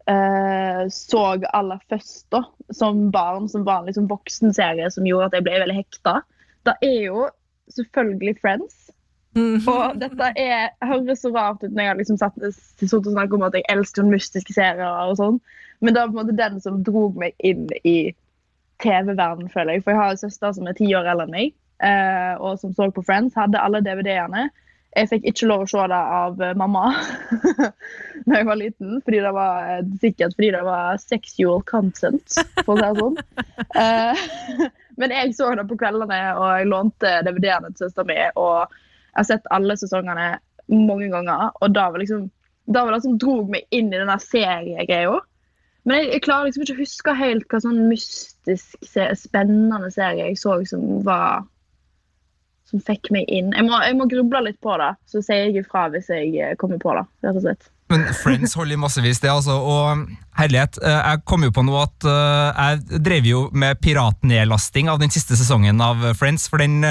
uh, 0.10 0.84
så 0.92 1.24
aller 1.56 1.82
først 1.90 2.28
da, 2.36 2.44
som 2.76 3.08
barn, 3.14 3.50
som 3.50 3.66
var 3.68 3.82
en 3.82 3.92
liksom 3.92 4.10
voksenserie 4.12 4.90
som 4.92 5.08
gjorde 5.08 5.32
at 5.32 5.40
jeg 5.40 5.48
ble 5.48 5.62
veldig 5.64 5.78
hekta, 5.78 6.20
da 6.68 6.76
er 6.84 7.00
jo 7.08 7.30
selvfølgelig 7.74 8.38
Friends. 8.42 8.86
Og 9.36 9.98
dette 10.00 10.28
er, 10.40 10.70
høres 10.86 11.26
så 11.26 11.32
rart 11.36 11.64
ut 11.64 11.72
når 11.72 11.82
jeg 11.82 11.92
har 11.92 11.98
liksom 12.00 12.20
satt, 12.22 12.38
satt 12.56 12.94
og 13.02 13.12
snakket 13.12 13.36
om 13.36 13.44
at 13.44 13.58
jeg 13.58 13.68
elsker 13.74 14.08
mystiske 14.08 14.56
serier 14.56 15.10
og 15.10 15.18
sånn. 15.20 15.42
Men 15.84 15.96
det 15.96 16.02
er 16.02 16.12
på 16.12 16.16
en 16.16 16.22
måte 16.22 16.38
den 16.40 16.62
som 16.64 16.84
drog 16.88 17.18
meg 17.20 17.36
inn 17.44 17.66
i 17.84 18.14
TV-verden, 18.84 19.50
føler 19.52 19.76
jeg. 19.76 19.84
For 19.84 19.92
jeg 19.92 20.02
har 20.02 20.14
en 20.14 20.22
søster 20.22 20.56
som 20.56 20.70
er 20.70 20.78
ti 20.78 20.88
år 20.96 21.10
eldre 21.12 21.28
enn 21.28 21.36
meg, 21.36 21.56
eh, 21.84 22.32
og 22.40 22.62
som 22.62 22.72
så 22.78 22.88
på 22.96 23.04
Friends. 23.04 23.36
Hadde 23.36 23.60
alle 23.60 23.84
DVD-ene. 23.84 24.48
Jeg 24.96 25.10
fikk 25.12 25.26
ikke 25.28 25.50
lov 25.50 25.66
å 25.66 25.68
se 25.68 25.84
det 25.92 26.02
av 26.18 26.42
eh, 26.44 26.54
mamma 26.56 26.86
da 28.26 28.40
jeg 28.40 28.48
var 28.48 28.60
liten, 28.60 29.02
fordi 29.04 29.20
det 29.26 29.34
var 29.36 29.70
eh, 29.74 29.90
sikkert 30.02 30.38
fordi 30.38 30.52
det 30.56 30.64
var 30.66 31.02
sexual 31.04 31.60
content, 31.68 32.38
for 32.62 32.76
å 32.76 32.80
si 32.80 32.86
det 32.86 33.04
sånn. 33.04 33.22
Eh, 33.76 34.22
men 35.00 35.12
jeg 35.12 35.34
så 35.36 35.50
det 35.58 35.66
på 35.68 35.76
kveldene, 35.80 36.20
og 36.40 36.46
jeg 36.48 36.70
lånte 36.72 37.12
DVD-ene 37.28 37.74
til 37.74 37.86
søsteren 37.86 38.08
min. 38.08 38.38
og 38.40 38.72
jeg 38.72 39.20
har 39.20 39.28
sett 39.28 39.50
alle 39.56 39.76
sesongene 39.80 40.30
mange 40.72 41.10
ganger, 41.12 41.52
og 41.60 41.76
da 41.76 41.90
var 41.92 42.00
liksom 42.00 42.30
da 42.66 42.86
var 42.86 42.96
det 42.96 43.04
som 43.04 43.18
drog 43.22 43.50
meg 43.54 43.66
inn 43.76 43.92
i 43.92 44.00
denne 44.00 44.18
seriegreia. 44.22 45.20
Men 45.86 46.00
jeg, 46.00 46.08
jeg 46.16 46.24
klarer 46.26 46.48
liksom 46.48 46.64
ikke 46.66 46.76
å 46.76 46.82
huske 46.82 47.18
helt 47.20 47.46
hva 47.52 47.60
sånn 47.62 47.84
mystisk, 47.92 48.80
spennende 49.22 49.92
serie 49.94 50.32
jeg 50.32 50.40
så 50.42 50.58
som 50.66 51.04
var 51.06 51.46
Som 52.66 52.82
fikk 52.82 53.12
meg 53.14 53.30
inn. 53.30 53.54
Jeg 53.54 53.68
må, 53.68 53.78
jeg 53.86 53.94
må 54.00 54.10
gruble 54.10 54.48
litt 54.48 54.58
på 54.64 54.74
det, 54.82 54.96
så 55.10 55.22
sier 55.22 55.46
jeg 55.46 55.62
ifra 55.62 55.86
hvis 55.94 56.10
jeg 56.10 56.34
eh, 56.42 56.58
kommer 56.58 56.82
på 56.82 56.96
det. 56.98 57.06
rett 57.28 57.38
og 57.38 57.46
slett. 57.46 57.72
Men 57.94 58.02
Friends 58.18 58.56
holder 58.58 58.74
i 58.74 58.80
massevis, 58.82 59.20
det, 59.22 59.30
altså. 59.30 59.60
Og 59.62 60.08
herlighet, 60.40 60.80
eh, 60.82 60.96
jeg 61.12 61.22
kom 61.30 61.46
jo 61.46 61.52
på 61.54 61.62
noe 61.68 61.84
at 61.86 62.08
eh, 62.10 62.64
jeg 62.80 63.04
drev 63.06 63.30
jo 63.30 63.44
med 63.54 63.78
piratnedlasting 63.86 64.90
av 64.90 64.98
den 65.04 65.14
siste 65.14 65.38
sesongen 65.38 65.84
av 65.86 66.02
Friends, 66.18 66.48
for 66.50 66.64
den 66.64 66.82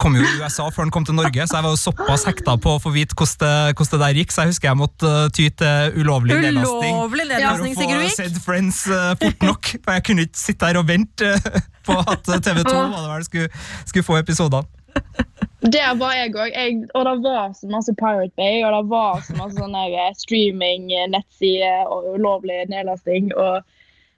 kom 0.00 0.16
jo 0.16 0.24
i 0.24 0.32
USA 0.40 0.70
før 0.72 0.88
den 0.88 0.94
kom 0.96 1.04
til 1.04 1.18
Norge, 1.20 1.44
så 1.44 1.60
jeg 1.60 1.68
var 1.68 1.76
jo 1.76 1.82
såpass 1.82 2.24
hekta 2.30 2.56
på 2.56 2.78
å 2.78 2.80
få 2.80 2.94
vite 2.96 3.12
hvordan 3.12 3.44
det, 3.44 3.76
hvordan 3.76 3.92
det 3.92 4.02
der 4.06 4.20
gikk, 4.22 4.32
så 4.32 4.46
jeg 4.46 4.54
husker 4.54 4.72
jeg 4.72 4.80
måtte 4.80 5.14
ty 5.36 5.50
til 5.60 6.00
ulovlig 6.00 6.40
nedlasting. 6.40 7.00
Ulovlig 7.04 7.76
For 7.76 7.84
å 7.84 8.00
få 8.00 8.14
sett 8.16 8.44
Friends 8.48 8.84
fort 9.20 9.50
nok, 9.50 9.74
for 9.84 9.98
jeg 9.98 10.08
kunne 10.08 10.30
ikke 10.30 10.46
sitte 10.48 10.72
her 10.72 10.80
og 10.80 10.88
vente 10.88 11.36
på 11.84 12.00
at 12.00 12.24
TV2 12.24 12.72
var 12.72 13.02
det 13.02 13.10
vel, 13.10 13.26
skulle, 13.28 13.66
skulle 13.84 14.08
få 14.08 14.22
episodene. 14.24 14.81
Der 15.62 15.94
var 15.94 16.16
jeg 16.16 16.34
òg. 16.34 16.56
Og 16.98 17.04
det 17.06 17.14
var 17.22 17.52
så 17.54 17.68
masse 17.70 17.94
Pirate 17.94 18.34
Bay, 18.36 18.64
og 18.66 18.72
det 18.74 18.90
var 18.90 19.20
så 19.22 19.36
masse 19.38 19.58
sånne 19.60 20.08
streaming, 20.18 20.90
eh, 20.90 21.84
og 21.86 22.08
ulovlig 22.16 22.64
nedlasting. 22.72 23.30
Og 23.36 23.62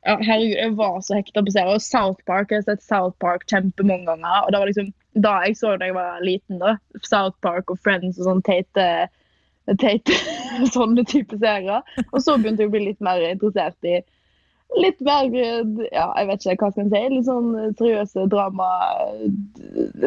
ja, 0.04 0.16
herregud, 0.16 0.56
jeg 0.56 0.76
var 0.76 1.00
så 1.00 1.18
hekta 1.18 1.44
på 1.44 1.52
serien. 1.52 1.74
Og 1.74 1.82
South 1.84 2.24
Park, 2.26 2.50
jeg 2.50 2.62
har 2.62 2.68
sett 2.70 2.82
South 2.82 3.16
Park 3.20 3.44
kjempemange 3.50 4.08
ganger. 4.08 4.40
Og 4.44 4.52
det 4.52 4.62
var 4.62 4.72
liksom 4.72 4.92
da 5.14 5.34
jeg 5.44 5.58
så 5.60 5.76
da 5.76 5.90
jeg 5.90 5.98
var 5.98 6.24
liten, 6.24 6.58
da. 6.64 6.76
South 7.02 7.36
Park 7.44 7.70
og 7.70 7.78
Friends 7.84 8.18
og 8.18 8.30
sånn 8.30 8.42
teite 8.46 8.88
teite 9.80 10.16
sånne 10.74 11.04
type 11.08 11.36
serier. 11.40 11.84
Og 12.10 12.20
så 12.24 12.38
begynte 12.38 12.64
jeg 12.64 12.72
å 12.72 12.74
bli 12.74 12.86
litt 12.88 13.04
mer 13.04 13.20
interessert 13.28 13.78
i 13.84 14.00
litt 14.80 15.00
mer 15.04 15.30
ja, 15.30 16.08
jeg 16.18 16.28
vet 16.28 16.44
ikke 16.44 16.66
hva 16.66 16.70
skal 16.72 16.88
jeg 16.88 16.92
si, 16.92 17.14
litt 17.14 17.28
sånn 17.28 17.50
seriøse 17.78 18.26
drama, 18.32 18.68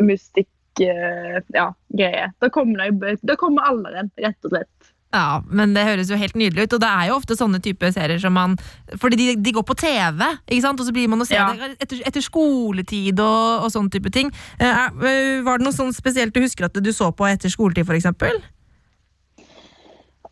mystikk, 0.04 0.50
eh, 0.50 0.57
ja, 0.80 1.68
greie. 1.98 2.32
Da 2.42 2.50
kommer, 2.54 2.92
kommer 3.40 3.68
alderen, 3.70 4.12
rett 4.22 4.46
og 4.46 4.54
slett. 4.54 4.94
Ja, 5.16 5.42
men 5.48 5.72
det 5.74 5.86
høres 5.88 6.10
jo 6.12 6.18
helt 6.20 6.36
nydelig 6.36 6.66
ut, 6.68 6.74
og 6.76 6.82
det 6.84 6.88
er 6.92 7.08
jo 7.08 7.16
ofte 7.16 7.38
sånne 7.40 7.62
type 7.64 7.88
serier 7.96 8.20
som 8.20 8.34
man 8.36 8.58
Fordi 9.00 9.16
de, 9.16 9.28
de 9.40 9.54
går 9.56 9.64
på 9.64 9.78
TV, 9.80 10.20
ikke 10.52 10.66
sant? 10.66 10.82
og 10.84 10.86
så 10.90 10.92
blir 10.92 11.08
man 11.08 11.24
å 11.24 11.28
se 11.30 11.38
Ja. 11.38 11.48
det 11.56 11.78
etter, 11.86 12.02
etter 12.10 12.26
skoletid 12.26 13.22
og, 13.24 13.64
og 13.64 13.72
sånn 13.72 13.88
type 13.94 14.12
ting. 14.12 14.34
Eh, 14.60 14.68
er- 14.68 15.42
var 15.48 15.58
det 15.58 15.66
noe 15.70 15.76
sånn 15.76 15.96
spesielt 15.96 16.36
du 16.36 16.42
husker 16.44 16.68
at 16.68 16.76
du 16.84 16.92
så 16.92 17.14
på 17.16 17.26
etter 17.30 17.50
skoletid, 17.50 17.88
eksempel? 17.88 18.42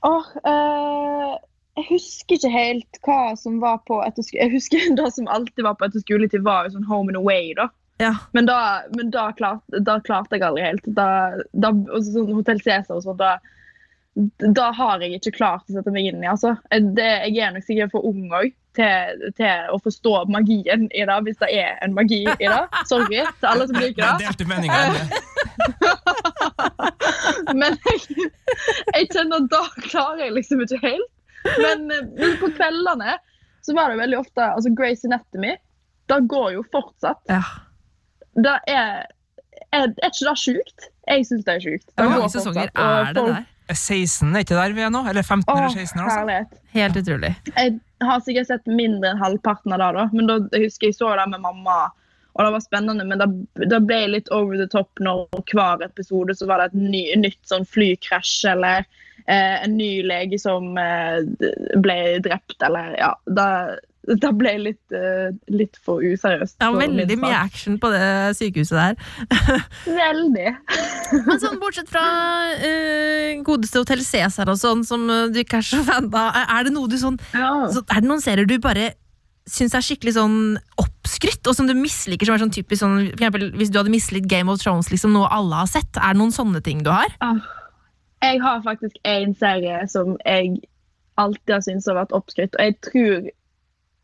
Åh, 0.05 0.27
uh, 0.45 1.33
jeg 1.79 1.87
husker 1.89 2.35
ikke 2.37 2.51
helt 2.53 2.99
hva 3.07 3.21
som 3.39 3.57
var 3.63 3.79
på 3.87 4.01
etterskole. 4.05 4.43
Jeg 4.43 4.53
husker 4.53 4.91
det 4.99 5.07
som 5.15 5.27
alltid 5.31 5.63
var 5.65 5.79
på 5.79 5.87
etter 5.87 6.03
skoletid, 6.03 6.43
var 6.45 6.67
jo 6.67 6.75
sånn 6.75 6.87
Home 6.91 7.09
and 7.15 7.17
Away. 7.23 7.53
da. 7.57 7.69
Ja. 7.97 8.17
Men 8.31 8.45
da, 8.45 8.81
men 8.97 9.11
da, 9.11 9.31
klarte, 9.31 9.79
da 9.79 9.99
klarte 10.03 10.35
jeg 10.35 10.43
aldri 10.43 10.63
helt. 10.65 10.83
Da, 10.97 11.31
da, 11.53 11.71
sånn 12.03 12.33
Hotell 12.35 12.61
Cæsar 12.63 12.95
og 12.97 13.03
sånn, 13.05 13.17
da, 13.21 13.37
da 14.55 14.71
har 14.75 15.01
jeg 15.03 15.13
ikke 15.19 15.37
klart 15.37 15.69
å 15.69 15.73
sette 15.77 15.91
meg 15.95 16.03
inn 16.09 16.23
i. 16.23 16.27
altså. 16.27 16.51
Det, 16.71 17.11
jeg 17.29 17.41
er 17.43 17.51
nok 17.55 17.65
sikkert 17.67 17.91
for 17.95 18.01
ung 18.07 18.31
òg 18.31 18.49
til, 18.75 19.31
til 19.37 19.55
å 19.71 19.77
forstå 19.83 20.13
magien 20.31 20.81
i 20.91 21.01
det, 21.07 21.17
hvis 21.27 21.39
det 21.39 21.49
er 21.55 21.69
en 21.85 21.93
magi 21.95 22.21
i 22.25 22.47
det. 22.51 22.63
Sorry 22.91 23.19
til 23.23 23.47
alle 23.51 23.65
som 23.69 23.77
liker 23.79 24.03
Det 24.03 24.27
delte 24.27 24.45
meninger 24.49 24.79
om 24.87 24.93
det. 24.99 25.07
Men 27.59 27.71
jeg, 27.87 27.99
jeg 28.91 29.03
kjenner 29.13 29.35
at 29.39 29.47
da 29.53 29.63
klarer 29.85 30.19
jeg 30.25 30.31
liksom 30.35 30.57
ikke 30.65 30.81
helt. 30.83 31.09
Men, 31.61 31.77
men 31.87 32.31
på 32.41 32.47
kveldene 32.57 33.11
så 33.65 33.71
var 33.77 33.85
det 33.91 33.97
veldig 33.99 34.17
ofte 34.17 34.41
altså 34.41 34.69
Grace 34.75 35.07
Anatomy. 35.07 35.53
Det 36.09 36.19
går 36.29 36.49
jo 36.57 36.61
fortsatt. 36.73 37.21
ja. 37.31 37.43
Det 38.35 38.55
er, 38.67 39.03
er, 39.71 39.89
er 39.89 40.11
ikke 40.11 40.27
det 40.27 40.37
sjukt? 40.41 40.87
Jeg 41.07 41.27
syns 41.29 41.43
det 41.47 41.57
er 41.57 41.63
sjukt. 41.63 41.85
Det 41.91 42.03
Hvor 42.03 42.15
mange 42.15 42.31
sesonger 42.33 42.71
er 42.71 43.11
det 43.15 43.27
der? 43.27 43.43
16 43.73 44.29
er 44.35 44.43
ikke 44.43 44.57
der 44.57 44.73
vi 44.77 44.83
er 44.85 44.91
nå? 44.93 45.01
Eller 45.09 45.25
15 45.25 45.49
Åh, 45.49 45.57
eller 45.57 45.69
16? 45.73 46.01
Altså. 46.01 46.59
Helt 46.75 46.97
utrolig. 47.01 47.31
Jeg 47.55 47.79
har 48.03 48.19
sikkert 48.25 48.49
sett 48.51 48.67
mindre 48.69 49.13
enn 49.13 49.21
halvparten 49.21 49.73
av 49.73 49.81
det, 49.81 49.91
da. 49.97 50.03
men 50.13 50.29
da, 50.29 50.35
jeg 50.53 50.67
husker 50.67 50.91
jeg 50.91 50.97
så 50.99 51.15
det 51.17 51.25
med 51.31 51.41
mamma. 51.41 51.87
Og 52.35 52.43
det 52.43 52.51
var 52.51 52.63
spennende, 52.65 53.05
men 53.07 53.21
da 53.71 53.79
ble 53.79 53.97
jeg 54.03 54.11
litt 54.11 54.29
over 54.35 54.59
the 54.59 54.67
top 54.69 54.99
når 54.99 55.29
hver 55.53 55.85
episode 55.85 56.35
så 56.35 56.49
var 56.49 56.61
det 56.61 56.73
et 56.73 56.81
ny, 56.91 57.03
nytt 57.23 57.39
sånn 57.47 57.65
flykrasj 57.71 58.49
eller 58.51 58.83
eh, 58.83 59.55
en 59.63 59.77
ny 59.79 60.03
lege 60.03 60.39
som 60.41 60.75
eh, 60.77 61.23
ble 61.79 61.97
drept, 62.25 62.57
eller 62.67 62.97
ja. 62.99 63.13
Det, 63.25 63.47
det 64.05 64.29
ble 64.37 64.51
litt, 64.61 64.81
uh, 64.93 65.31
litt 65.49 65.77
for 65.85 66.03
useriøst. 66.05 66.57
Ja, 66.61 66.69
veldig 66.77 67.17
mye 67.21 67.37
action 67.39 67.79
på 67.81 67.89
det 67.93 68.03
sykehuset 68.37 68.75
der. 68.77 68.97
Veldig. 69.85 70.51
Men 71.25 71.39
sånn, 71.41 71.57
bortsett 71.61 71.89
fra 71.89 72.03
uh, 72.59 73.31
godeste 73.47 73.81
Hotell 73.81 74.03
Cæsar 74.05 74.49
og 74.53 74.59
sånn, 74.61 74.83
som 74.87 75.07
eh, 75.09 75.25
du 75.33 75.39
ikke 75.41 75.59
er 75.61 75.65
så 75.67 75.81
fan 75.87 76.09
av, 76.13 76.37
er- 76.45 76.67
det 76.69 76.73
noe 76.75 76.89
du 76.91 76.97
sånn 77.01 77.17
Ja. 77.33 77.49
så 77.73 77.81
Er 77.93 78.01
det 78.01 78.09
noen 78.09 78.21
serier 78.23 78.47
du 78.49 78.55
bare 78.61 78.91
syns 79.45 79.75
er 79.77 79.83
skikkelig 79.85 80.15
sånn 80.15 80.37
oppskrytt, 80.81 81.45
og 81.45 81.53
som 81.57 81.67
du 81.69 81.75
misliker, 81.77 82.25
som 82.25 82.33
er 82.37 82.41
sånn 82.41 82.53
typisk 82.55 82.81
sånn 82.81 82.95
For 83.11 83.19
eksempel, 83.19 83.43
hvis 83.59 83.69
du 83.73 83.77
hadde 83.77 83.93
mislikt 83.93 84.29
Game 84.31 84.49
of 84.49 84.61
Thrones, 84.63 84.89
liksom 84.89 85.13
noe 85.13 85.29
alle 85.29 85.59
har 85.61 85.69
sett, 85.69 85.91
er 86.01 86.15
det 86.15 86.21
noen 86.23 86.33
sånne 86.33 86.61
ting 86.65 86.81
du 86.85 86.89
har? 86.93 87.13
Ah, 87.21 87.37
Jeg 88.25 88.41
har 88.41 88.63
faktisk 88.65 88.97
en 89.05 89.35
serie 89.37 89.83
som 89.91 90.15
jeg 90.25 90.55
alltid 91.21 91.53
har 91.53 91.61
syntes 91.63 91.85
har 91.87 91.99
vært 92.01 92.15
oppskrytt, 92.17 92.57
og 92.57 92.65
jeg 92.65 92.75
tror, 92.89 93.27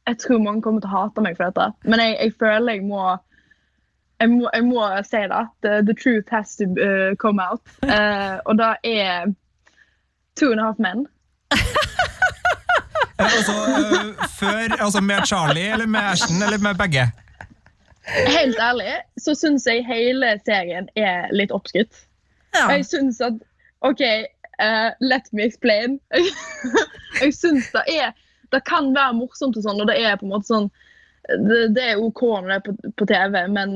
jeg 0.08 0.17
tror 0.17 0.41
mange 0.43 0.62
kommer 0.62 0.81
til 0.81 0.89
å 0.89 0.98
hate 1.03 1.24
meg 1.24 1.38
for 1.38 1.50
dette, 1.50 1.67
men 1.84 2.01
jeg, 2.01 2.17
jeg 2.20 2.34
føler 2.39 2.79
jeg 2.79 2.88
må 2.88 3.03
jeg 4.22 4.29
må, 4.29 4.50
jeg 4.53 4.65
må 4.67 4.81
si 5.08 5.22
det. 5.31 5.46
The, 5.65 5.81
the 5.81 5.96
truth 5.98 6.29
has 6.29 6.55
to 6.60 6.67
uh, 6.77 7.15
come 7.17 7.41
out. 7.41 7.62
Uh, 7.81 8.38
og 8.46 8.58
det 8.60 8.75
er 8.84 9.34
Two 10.38 10.51
and 10.51 10.62
a 10.62 10.70
Half 10.70 10.79
Men. 10.79 11.08
Eh, 13.22 13.25
Altså, 13.25 13.53
uh, 13.53 14.25
før, 14.39 14.81
altså 14.81 15.01
med 15.01 15.25
Charlie 15.25 15.74
eller 15.74 15.86
med 15.86 16.00
Ashton 16.00 16.41
eller 16.46 16.58
med 16.58 16.75
begge? 16.75 17.12
Helt 18.27 18.58
ærlig 18.60 18.96
så 19.22 19.36
syns 19.36 19.67
jeg 19.67 19.86
hele 19.86 20.39
serien 20.46 20.89
er 20.96 21.29
litt 21.29 21.51
oppskrytt. 21.53 22.00
Ja. 22.55 22.65
Jeg 22.74 22.86
syns 22.86 23.22
at 23.22 23.38
OK, 23.86 24.01
eh, 24.01 24.89
let 25.01 25.29
me 25.31 25.46
explain. 25.46 26.00
jeg 27.22 27.34
syns 27.38 27.70
det 27.75 27.84
er 27.93 28.12
Det 28.51 28.63
kan 28.67 28.91
være 28.96 29.17
morsomt 29.17 29.58
og 29.58 29.65
sånn, 29.65 29.81
og 29.84 29.89
det 29.89 29.98
er 30.01 30.17
på 30.20 30.27
en 30.27 30.34
måte 30.36 30.51
sånn 30.51 30.70
Det, 31.29 31.60
det 31.75 31.84
er 31.91 32.01
OK 32.01 32.22
når 32.25 32.48
det 32.50 32.55
er 32.55 32.63
på, 32.65 32.74
på 32.98 33.08
TV, 33.08 33.36
men 33.53 33.75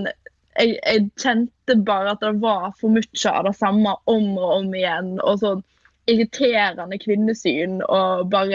jeg, 0.55 0.75
jeg 0.79 1.05
kjente 1.21 1.75
bare 1.87 2.15
at 2.15 2.23
det 2.23 2.33
var 2.41 2.71
for 2.79 2.93
mye 2.95 3.31
av 3.31 3.45
det 3.47 3.53
samme 3.59 3.93
om 4.11 4.27
og 4.39 4.51
om 4.55 4.73
igjen. 4.75 5.15
Og 5.21 5.41
sånn 5.43 5.61
irriterende 6.11 6.99
kvinnesyn 7.01 7.81
og 7.85 8.29
bare 8.33 8.51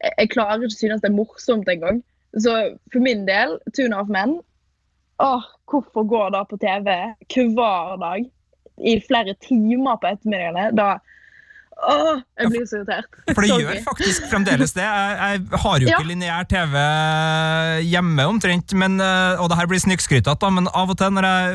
Jeg, 0.00 0.12
jeg 0.16 0.30
klarer 0.32 0.62
ikke 0.64 0.72
å 0.72 0.78
synes 0.78 1.02
det 1.02 1.10
er 1.10 1.16
morsomt 1.16 1.68
engang. 1.68 1.98
Så 2.40 2.54
for 2.92 3.04
min 3.04 3.26
del, 3.26 3.58
Tune 3.76 3.98
of 3.98 4.08
Men 4.08 4.38
Åh, 5.20 5.44
hvorfor 5.68 6.06
går 6.08 6.30
det 6.32 6.46
på 6.48 6.56
TV 6.56 6.92
hver 7.28 7.96
dag 8.00 8.22
i 8.80 8.94
flere 9.04 9.34
timer 9.44 9.98
på 10.00 10.08
ettermiddagene? 10.08 10.70
Da 10.78 10.94
Åh, 11.80 12.18
jeg 12.36 12.50
blir 12.52 12.64
så 12.68 12.76
irritert. 12.82 13.06
For 13.32 13.40
det 13.40 13.50
gjør 13.56 13.78
faktisk 13.86 14.26
fremdeles 14.28 14.74
det. 14.76 14.84
Jeg, 14.84 15.16
jeg 15.50 15.60
har 15.62 15.78
jo 15.80 15.88
Ja. 15.88 15.96
ikke 15.98 16.10
lineær 16.10 16.44
TV 16.50 16.74
hjemme 17.88 18.26
omtrent, 18.28 18.74
men, 18.76 18.98
eh, 19.00 19.40
og 19.40 19.48
det 19.50 19.56
her 19.58 19.66
blir 19.70 19.80
snikskrytete, 19.80 20.50
men 20.52 20.68
av 20.76 20.92
og 20.92 20.98
til 21.00 21.10
når 21.16 21.26
jeg 21.30 21.54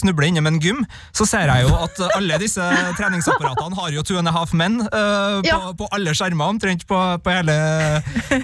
snubler 0.00 0.06
snubler 0.06 0.28
innom 0.30 0.46
en 0.48 0.60
gym, 0.62 0.84
så 1.12 1.26
ser 1.28 1.50
jeg 1.50 1.66
jo 1.66 1.74
at 1.76 1.98
alle 2.16 2.38
disse 2.40 2.62
treningsapparatene 2.98 3.76
har 3.76 3.90
jo 3.92 4.02
two 4.06 4.16
and 4.20 4.28
a 4.28 4.32
half 4.32 4.52
men 4.56 4.80
uh, 4.86 5.42
på, 5.42 5.48
Ja. 5.50 5.58
på 5.76 5.88
alle 5.92 6.14
skjermer 6.16 6.48
omtrent 6.54 6.86
på, 6.88 6.96
på 7.20 7.30
hele, 7.36 7.56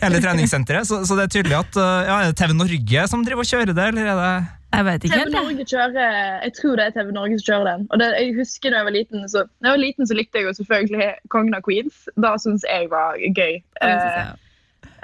hele 0.02 0.20
treningssenteret. 0.20 0.84
Så, 0.88 1.00
så 1.08 1.16
det 1.16 1.28
er 1.30 1.32
tydelig 1.40 1.56
at 1.62 1.76
eh, 1.80 2.08
ja, 2.10 2.18
Er 2.26 2.32
det 2.32 2.36
TV 2.42 2.52
Norge 2.56 3.08
som 3.08 3.24
driver 3.24 3.40
og 3.46 3.48
kjører 3.48 3.72
det, 3.72 3.88
eller 3.92 4.10
er 4.12 4.20
det 4.20 4.32
Jeg 4.72 4.84
vet 4.86 5.04
ikke 5.04 5.18
TV. 5.20 5.32
Norge 5.34 5.64
kjører, 5.68 6.14
jeg 6.46 6.52
tror 6.56 6.78
det 6.78 6.84
er 6.86 6.94
TV 6.96 7.10
Norge 7.12 7.38
som 7.38 7.46
kjører 7.48 7.68
den. 7.68 7.82
Og 7.90 8.00
det, 8.00 8.08
jeg 8.16 8.36
husker 8.38 8.72
da 8.72 8.80
jeg 8.80 8.88
var 8.88 8.96
liten, 8.96 9.26
så, 9.28 9.44
da 9.60 9.68
jeg 9.68 9.76
var 9.76 9.82
liten, 9.82 10.08
så 10.08 10.16
likte 10.16 10.40
jeg 10.40 10.48
jo 10.48 10.54
selvfølgelig 10.58 11.08
Kongen 11.34 11.58
av 11.58 11.64
Queens. 11.66 12.06
Da 12.24 12.32
syns 12.40 12.64
jeg 12.68 12.88
var 12.92 13.20
gøy. 13.20 13.58
Eh, 13.84 14.30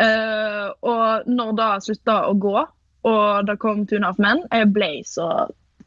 eh, 0.05 0.69
og 0.93 1.29
når 1.29 1.53
det 1.61 1.71
slutta 1.89 2.21
å 2.31 2.37
gå, 2.41 2.57
og 3.09 3.49
det 3.49 3.59
kom 3.63 3.85
Tune 3.89 4.09
of 4.09 4.21
Men, 4.23 4.41
jeg 4.53 4.71
ble 4.73 4.93
så 5.07 5.29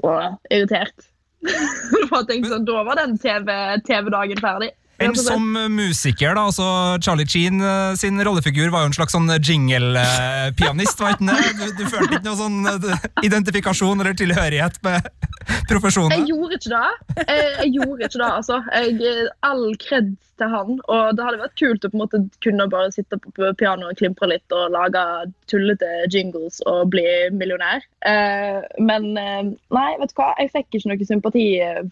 og, 0.02 0.38
irritert. 0.50 1.10
Tenkt 2.30 2.52
sånn, 2.52 2.68
da 2.70 2.84
var 2.86 3.02
den 3.02 3.18
TV- 3.22 3.82
TV-dagen 3.88 4.42
ferdig. 4.42 4.72
Men 5.02 5.18
som 5.20 5.48
musiker, 5.76 6.36
da, 6.38 6.46
altså 6.50 6.68
Charlie 7.04 7.28
Sheen 7.30 7.62
eh, 7.66 7.94
sin 8.00 8.22
rollefigur 8.24 8.72
var 8.74 8.86
jo 8.86 8.92
en 8.92 8.98
slags 8.98 9.16
sånn 9.16 9.30
jingle-pianist, 9.32 11.02
var 11.02 11.16
ikke 11.18 11.30
det? 11.30 11.52
Du, 11.60 11.66
du 11.82 11.86
følte 11.90 12.18
ikke 12.18 12.28
noe 12.30 12.40
sånn 12.40 12.72
eh, 12.72 13.08
identifikasjon 13.28 14.04
eller 14.04 14.18
tilhørighet 14.18 14.82
med 14.86 15.12
profesjonen? 15.72 16.18
Jeg 16.22 16.34
gjorde 16.34 16.60
ikke 16.60 16.74
det. 16.74 17.22
Jeg, 17.22 17.48
jeg 17.60 17.72
gjorde 17.78 18.10
ikke 18.10 18.22
det, 18.24 18.34
altså. 18.42 18.62
Jeg, 18.72 19.32
all 19.52 19.66
kred 19.82 20.14
til 20.42 20.52
han. 20.52 20.80
Og 20.92 21.16
det 21.16 21.26
hadde 21.26 21.42
vært 21.42 21.60
kult 21.60 21.86
å 21.86 21.92
på 21.92 21.98
en 21.98 22.04
måte 22.04 22.22
kunne 22.46 22.68
bare 22.72 22.94
sitte 22.96 23.20
på 23.22 23.52
pianoet 23.60 23.94
og 23.94 24.02
klimpre 24.02 24.30
litt 24.32 24.56
og 24.56 24.74
lage 24.76 25.04
tullete 25.52 25.92
jingles 26.14 26.62
og 26.70 26.90
bli 26.94 27.06
millionær. 27.38 27.86
Eh, 28.08 28.60
men 28.82 29.12
eh, 29.20 29.54
nei, 29.76 29.90
vet 30.02 30.14
du 30.14 30.20
hva? 30.20 30.32
Jeg 30.42 30.54
fikk 30.56 30.80
ikke 30.80 30.94
noe 30.94 31.10
sympati 31.10 31.48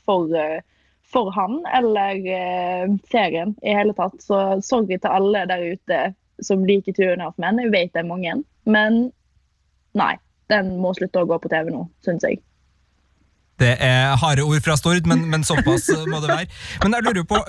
for, 0.07 0.29
eh, 0.33 0.59
for 1.09 1.31
han 1.33 1.59
eller 1.73 2.19
eh, 2.33 2.95
serien 3.11 3.55
i 3.61 3.73
hele 3.73 3.95
tatt. 3.97 4.17
Så 4.21 4.39
sorry 4.65 4.97
til 4.97 5.09
alle 5.09 5.45
der 5.49 5.65
ute 5.73 6.01
som 6.45 6.65
liker 6.65 6.95
turen 6.95 7.23
av 7.25 7.37
menn. 7.41 7.61
Jeg 7.63 7.73
vet 7.73 7.93
det 7.95 8.03
er 8.03 8.11
mange. 8.11 8.35
Men 8.69 9.07
nei. 9.97 10.15
Den 10.49 10.79
må 10.81 10.95
slutte 10.97 11.21
å 11.21 11.27
gå 11.29 11.37
på 11.37 11.49
TV 11.51 11.67
nå, 11.69 11.83
syns 12.01 12.23
jeg. 12.25 12.39
Det 13.59 13.71
er 13.83 14.15
harde 14.21 14.45
ord 14.47 14.61
fra 14.63 14.77
Stord, 14.79 15.07
men, 15.09 15.25
men 15.31 15.43
såpass 15.47 15.89
må 16.07 16.21
det 16.23 16.31
være. 16.31 16.47
Men 16.83 16.95
jeg 16.95 17.05
lurer 17.07 17.25
på, 17.27 17.39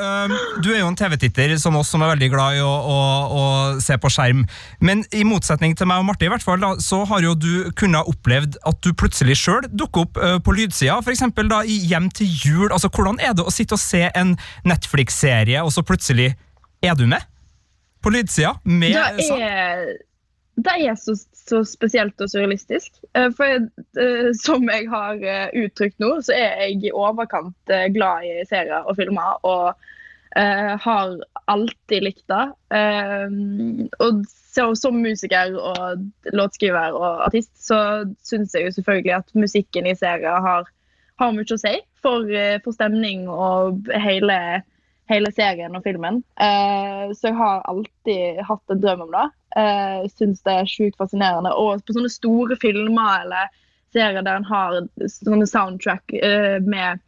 Du 0.64 0.70
er 0.72 0.80
jo 0.82 0.88
en 0.90 0.98
TV-titter 0.98 1.54
som 1.60 1.78
oss 1.78 1.90
som 1.92 2.02
er 2.02 2.12
veldig 2.14 2.30
glad 2.32 2.58
i 2.58 2.62
å, 2.64 2.70
å, 2.70 2.98
å 3.40 3.44
se 3.82 3.96
på 4.00 4.10
skjerm. 4.12 4.44
Men 4.82 5.04
i 5.16 5.22
motsetning 5.26 5.76
til 5.78 5.88
meg 5.90 6.02
og 6.02 6.08
Marte, 6.10 6.26
i 6.26 6.32
hvert 6.32 6.44
fall, 6.44 6.60
da, 6.62 6.74
så 6.82 7.02
har 7.10 7.24
jo 7.24 7.36
du 7.38 7.70
kunnet 7.78 8.10
opplevd 8.10 8.58
at 8.66 8.80
du 8.84 8.92
plutselig 8.96 9.38
sjøl 9.40 9.68
dukker 9.70 10.06
opp 10.06 10.20
eh, 10.20 10.36
på 10.44 10.54
lydsida. 10.56 10.98
F.eks. 11.00 11.24
i 11.70 11.78
Hjem 11.90 12.10
til 12.14 12.30
jul. 12.44 12.68
Altså, 12.70 12.90
Hvordan 12.92 13.20
er 13.22 13.34
det 13.36 13.46
å 13.46 13.54
sitte 13.54 13.78
og 13.78 13.82
se 13.82 14.06
en 14.10 14.36
Netflix-serie, 14.68 15.62
og 15.64 15.72
så 15.74 15.84
plutselig 15.86 16.32
er 16.82 16.96
du 16.98 17.06
med? 17.10 17.26
På 18.02 18.12
lydsida? 18.12 18.54
Med 18.64 18.96
Det 18.96 19.26
er, 19.36 19.84
det 20.60 20.76
er 20.88 20.96
så, 20.98 21.14
så 21.50 21.60
spesielt 21.66 22.20
og 22.22 22.30
surrealistisk. 22.30 23.00
Eh, 23.18 23.30
For 23.36 23.58
eh, 24.00 24.30
som 24.38 24.68
jeg 24.70 24.88
har 24.90 25.22
eh, 25.22 25.48
uttrykt 25.64 25.98
nå, 26.02 26.16
så 26.26 26.36
er 26.36 26.64
jeg 26.64 26.84
i 26.88 26.92
overkant 26.94 27.74
glad 27.94 28.28
i 28.28 28.44
serier 28.48 28.86
og 28.86 28.98
filmer. 29.00 29.40
Og 29.46 29.88
har 30.30 31.16
alltid 31.50 32.04
likt 32.06 32.30
det. 32.30 32.44
Og 33.98 34.20
som 34.78 35.00
musiker 35.02 35.56
og 35.58 36.04
låtskriver 36.30 36.94
og 36.94 37.24
artist, 37.24 37.50
så 37.58 37.80
syns 38.22 38.54
jeg 38.54 38.68
jo 38.68 38.76
selvfølgelig 38.76 39.16
at 39.16 39.34
musikken 39.34 39.88
i 39.90 39.96
serier 39.98 40.38
har, 40.44 40.70
har 41.18 41.34
mye 41.34 41.50
å 41.50 41.58
si 41.58 41.74
for, 41.98 42.30
for 42.62 42.78
stemning 42.78 43.26
og 43.26 43.90
hele 43.90 44.38
hele 45.10 45.32
serien 45.34 45.76
og 45.76 45.84
filmen. 45.86 46.22
Uh, 46.40 47.10
så 47.16 47.30
jeg 47.30 47.38
har 47.40 47.64
alltid 47.70 48.40
hatt 48.46 48.74
en 48.74 48.82
drøm 48.82 49.06
om 49.06 49.14
det. 49.14 49.26
Uh, 49.56 49.96
jeg 50.04 50.12
syns 50.14 50.44
det 50.46 50.56
er 50.56 50.70
sjukt 50.70 51.00
fascinerende. 51.00 51.52
Og 51.58 51.82
på 51.84 51.96
sånne 51.96 52.12
store 52.12 52.58
filmer 52.60 53.24
eller 53.24 53.50
serier 53.94 54.22
der 54.22 54.38
en 54.38 54.46
har 54.46 54.78
sånne 55.10 55.48
soundtrack 55.50 56.14
uh, 56.14 56.58
med, 56.62 57.02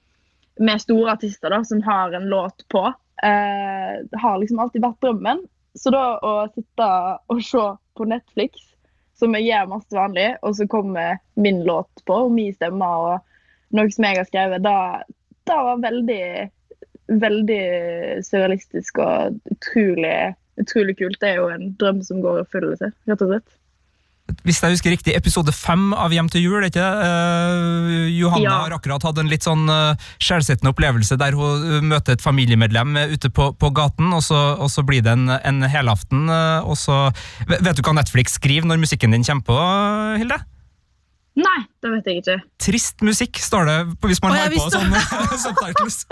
med 0.58 0.82
store 0.82 1.14
artister 1.16 1.54
da, 1.54 1.62
som 1.66 1.82
har 1.86 2.14
en 2.18 2.28
låt 2.32 2.66
på. 2.72 2.88
uh, 3.22 3.94
har 4.24 4.38
liksom 4.42 4.62
alltid 4.62 4.84
vært 4.84 5.02
drømmen. 5.04 5.46
Så 5.78 5.92
da 5.94 6.18
å 6.20 6.34
sitte 6.52 6.88
og 7.32 7.38
se 7.46 7.64
på 7.96 8.04
Netflix, 8.08 8.66
som 9.16 9.36
jeg 9.36 9.46
gjør 9.46 9.70
masse 9.70 9.96
vanlig, 9.96 10.32
og 10.42 10.56
så 10.58 10.66
kommer 10.68 11.20
min 11.40 11.62
låt 11.64 12.02
på, 12.08 12.24
og 12.26 12.34
min 12.34 12.52
stemme 12.56 12.84
og 12.84 13.76
noe 13.76 13.92
som 13.94 14.04
jeg 14.04 14.18
har 14.18 14.28
skrevet, 14.28 14.64
da, 14.64 15.00
da 15.48 15.58
var 15.68 15.84
veldig 15.84 16.24
veldig 17.08 17.62
surrealistisk 18.26 18.98
og 19.02 19.40
utrolig, 19.52 20.34
utrolig 20.60 20.98
kult. 21.00 21.18
Det 21.20 21.32
er 21.32 21.42
jo 21.42 21.50
en 21.52 21.72
drøm 21.80 22.02
som 22.06 22.22
går 22.22 22.38
i 22.40 22.44
oppfyllelse, 22.46 22.92
rett 23.10 23.26
og 23.26 23.34
slett. 23.34 23.58
Hvis 24.46 24.62
jeg 24.62 24.72
husker 24.72 24.92
riktig, 24.94 25.12
episode 25.18 25.52
fem 25.52 25.90
av 25.98 26.12
Hjem 26.14 26.28
til 26.30 26.44
jul, 26.46 26.64
ikke 26.64 26.80
det? 26.80 27.08
Eh, 27.08 28.06
Johanne 28.16 28.46
Ja. 28.46 28.54
har 28.62 28.72
akkurat 28.78 29.02
hatt 29.02 29.18
en 29.18 29.28
litt 29.28 29.42
sånn 29.44 29.66
uh, 29.68 29.98
skjellsettende 30.22 30.70
opplevelse 30.72 31.18
der 31.20 31.36
hun 31.36 31.66
eh, 31.66 31.82
møter 31.84 32.14
et 32.16 32.22
familiemedlem 32.22 32.96
ute 33.12 33.28
på, 33.34 33.50
på 33.58 33.72
gaten, 33.74 34.12
og 34.14 34.22
så, 34.22 34.56
og 34.56 34.70
så 34.72 34.86
blir 34.86 35.02
det 35.04 35.12
en, 35.18 35.28
en 35.28 35.62
helaften, 35.68 36.30
Uh, 36.32 36.62
og 36.64 36.78
så 36.78 37.10
Vet 37.50 37.60
vet 37.66 37.76
du 37.76 37.82
hva 37.82 37.92
Netflix 37.98 38.38
skriver 38.38 38.66
når 38.70 38.80
musikken 38.80 39.12
din 39.12 39.24
kommer 39.26 39.44
på, 39.44 39.58
Hilde? 40.22 40.38
Nei, 41.32 41.62
det 41.80 41.88
vet 41.94 42.08
jeg 42.10 42.18
ikke. 42.20 42.34
Trist 42.60 43.00
musikk, 43.00 43.38
står 43.40 43.64
det 43.64 43.76
hvis 44.04 44.18
man 44.20 44.34
har 44.36 44.50
på 44.52 44.66
sånne 44.68 45.00
subtitles. 45.44 46.02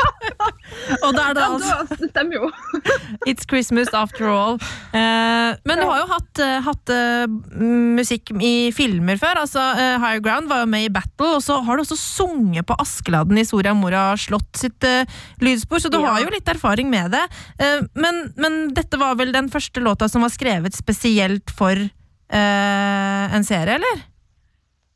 Og 1.04 1.10
da 1.12 1.26
er 1.28 1.36
det 1.36 1.42
altså 1.44 1.76
det 1.90 2.08
stemmer 2.08 2.38
jo. 2.38 2.48
It's 3.28 3.44
Christmas 3.44 3.92
after 3.92 4.30
all. 4.32 4.56
Eh, 4.96 5.50
men 5.68 5.82
du 5.82 5.84
har 5.84 6.00
jo 6.00 6.06
hatt, 6.14 6.40
eh, 6.40 6.56
hatt 6.64 6.94
uh, 6.96 7.26
musikk 7.60 8.32
i 8.40 8.70
filmer 8.72 9.20
før. 9.20 9.42
altså 9.44 9.60
uh, 9.76 9.98
Higher 10.00 10.24
Ground 10.24 10.48
var 10.48 10.64
jo 10.64 10.70
med 10.72 10.88
i 10.88 10.92
Battle, 10.96 11.34
og 11.36 11.44
så 11.44 11.60
har 11.68 11.76
du 11.76 11.84
også 11.84 12.00
sunget 12.00 12.64
på 12.70 12.80
Askeladden 12.80 13.36
i 13.42 13.44
Soria 13.44 13.76
Moria 13.76 14.14
slott 14.16 14.56
sitt 14.56 14.88
uh, 14.88 15.04
lydspor, 15.44 15.84
så 15.84 15.92
du 15.92 16.00
Ja. 16.00 16.14
har 16.14 16.24
jo 16.24 16.32
litt 16.32 16.48
erfaring 16.48 16.88
med 16.88 17.12
det. 17.12 17.26
Eh, 17.60 17.84
men, 18.00 18.24
men 18.40 18.60
dette 18.72 18.96
var 18.96 19.20
vel 19.20 19.36
den 19.36 19.52
første 19.52 19.84
låta 19.84 20.08
som 20.08 20.24
var 20.24 20.32
skrevet 20.32 20.72
spesielt 20.80 21.52
for 21.52 21.76
eh, 21.76 23.34
en 23.36 23.44
serie, 23.44 23.76
eller? 23.76 24.06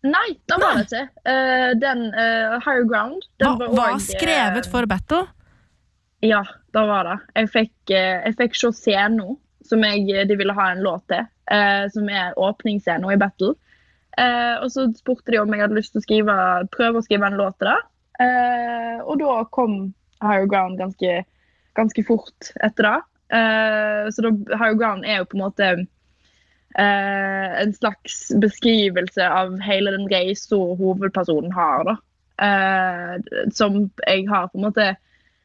Nei, 0.04 0.34
den 0.50 0.60
var 0.60 0.76
det 0.76 0.84
ikke. 0.84 1.06
Uh, 1.24 1.70
den 1.80 2.04
uh, 2.12 2.58
Higher 2.60 2.84
Ground 2.84 3.24
den 3.40 3.56
Hva, 3.56 3.70
var 3.72 3.94
også, 3.96 4.12
eh, 4.12 4.18
skrevet 4.18 4.68
for 4.68 4.88
Battle? 4.90 5.22
Ja, 6.24 6.42
det 6.72 6.84
var 6.88 7.08
det. 7.08 7.18
Jeg 7.36 7.50
fikk, 7.52 7.74
eh, 7.92 8.20
jeg 8.24 8.36
fikk 8.38 8.56
se 8.56 8.96
nå, 9.12 9.34
som 9.64 9.84
jeg, 9.84 10.28
de 10.28 10.36
ville 10.40 10.56
ha 10.56 10.70
en 10.72 10.84
låt 10.84 11.06
til, 11.12 11.26
eh, 11.52 11.84
som 11.92 12.08
er 12.08 12.36
åpningsscenen 12.40 13.12
i 13.12 13.20
Battle. 13.20 13.54
Eh, 14.16 14.54
og 14.62 14.70
så 14.72 14.86
spurte 14.96 15.34
de 15.34 15.40
om 15.42 15.52
jeg 15.52 15.64
hadde 15.64 15.76
lyst 15.76 15.92
til 15.94 16.00
å 16.00 16.06
skrive, 16.06 16.36
prøve 16.74 17.00
å 17.00 17.04
skrive 17.04 17.28
en 17.28 17.38
låt 17.40 17.58
til 17.58 17.72
det. 17.72 17.80
Eh, 18.24 19.02
og 19.02 19.18
da 19.20 19.40
kom 19.52 19.94
Higher 20.22 20.46
Ground 20.48 20.78
ganske, 20.80 21.24
ganske 21.76 22.06
fort 22.06 22.52
etter 22.62 22.88
det. 22.88 22.96
Eh, 23.40 24.04
så 24.14 24.24
da, 24.24 24.32
Higher 24.54 24.78
Ground 24.78 25.04
er 25.08 25.20
jo 25.20 25.28
på 25.28 25.38
en 25.38 25.44
måte 25.44 25.70
eh, 26.78 27.62
en 27.62 27.72
slags 27.74 28.28
beskrivelse 28.40 29.28
av 29.28 29.58
hele 29.62 29.94
den 29.94 30.08
reisa 30.10 30.56
hovedpersonen 30.56 31.52
har. 31.52 31.84
da. 31.84 31.96
Eh, 32.44 33.18
som 33.54 33.90
jeg 34.06 34.28
har 34.28 34.48
på 34.48 34.58
en 34.58 34.64
måte 34.66 34.96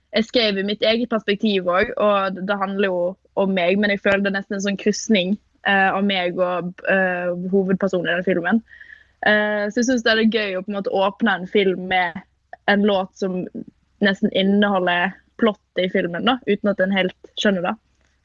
Jeg 0.09 0.25
skrev 0.25 0.57
i 0.57 0.63
mitt 0.65 0.81
eget 0.81 1.09
perspektiv 1.09 1.67
òg, 1.69 1.91
og 2.01 2.33
det 2.47 2.55
handler 2.57 2.87
jo 2.87 3.01
om 3.37 3.51
meg, 3.53 3.77
men 3.77 3.91
jeg 3.93 4.01
føler 4.01 4.23
det 4.25 4.31
er 4.31 4.39
nesten 4.39 4.55
en 4.57 4.63
sånn 4.63 4.79
krysning 4.81 5.35
eh, 5.69 5.89
av 5.93 6.01
meg 6.01 6.39
og 6.41 6.81
eh, 6.89 7.29
hovedpersonen 7.51 8.09
i 8.09 8.15
den 8.15 8.25
filmen. 8.25 8.61
Eh, 9.21 9.67
så 9.69 9.83
jeg 9.83 9.85
syns 9.85 10.07
det 10.07 10.15
er 10.15 10.23
gøy 10.33 10.57
å 10.57 10.63
på 10.63 10.71
en 10.71 10.79
måte 10.79 10.95
åpne 10.97 11.35
en 11.37 11.45
film 11.51 11.85
med 11.91 12.17
en 12.73 12.87
låt 12.89 13.13
som 13.21 13.43
nesten 14.01 14.33
inneholder 14.33 15.13
plottet 15.37 15.85
i 15.85 15.91
filmen, 15.93 16.25
da, 16.25 16.39
uten 16.49 16.73
at 16.73 16.81
en 16.83 16.97
helt 16.97 17.31
skjønner 17.37 17.69
det. 17.69 17.75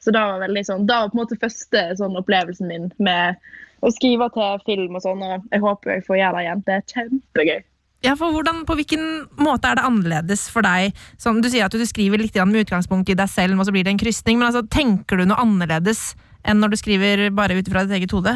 Så 0.05 0.13
det 0.13 0.21
var 0.21 0.43
veldig 0.43 0.61
sånn, 0.67 0.83
det 0.85 0.97
var 1.01 1.09
på 1.09 1.17
en 1.17 1.23
måte 1.23 1.41
første 1.41 1.85
sånn 1.97 2.17
opplevelsen 2.19 2.69
min 2.69 2.91
med 3.01 3.39
å 3.85 3.89
skrive 3.93 4.27
til 4.33 4.59
film 4.67 4.97
og 4.97 5.01
sånn, 5.01 5.23
og 5.25 5.47
jeg 5.49 5.63
håper 5.63 5.95
jeg 5.95 6.05
får 6.05 6.19
gjøre 6.19 6.35
det 6.37 6.43
igjen. 6.45 6.61
Det 6.65 6.75
er 6.75 6.91
kjempegøy. 6.93 7.63
Ja, 8.05 8.13
for 8.19 8.35
hvordan, 8.35 8.61
På 8.69 8.75
hvilken 8.77 9.05
måte 9.41 9.71
er 9.71 9.79
det 9.79 9.85
annerledes 9.87 10.45
for 10.53 10.65
deg? 10.65 10.93
Som 11.21 11.39
du 11.41 11.49
sier 11.49 11.65
at 11.65 11.73
du 11.73 11.85
skriver 11.89 12.21
litt 12.21 12.37
med 12.37 12.65
utgangspunkt 12.65 13.09
i 13.09 13.17
deg 13.17 13.31
selv, 13.31 13.57
og 13.57 13.65
så 13.65 13.73
blir 13.73 13.85
det 13.87 13.95
en 13.95 14.01
krysning. 14.01 14.37
Men 14.37 14.51
altså, 14.51 14.61
tenker 14.69 15.17
du 15.17 15.25
noe 15.25 15.41
annerledes 15.41 16.13
enn 16.45 16.61
når 16.61 16.75
du 16.75 16.77
skriver 16.83 17.25
bare 17.33 17.57
ut 17.57 17.71
fra 17.71 17.85
ditt 17.85 17.97
eget 17.97 18.13
hode? 18.13 18.35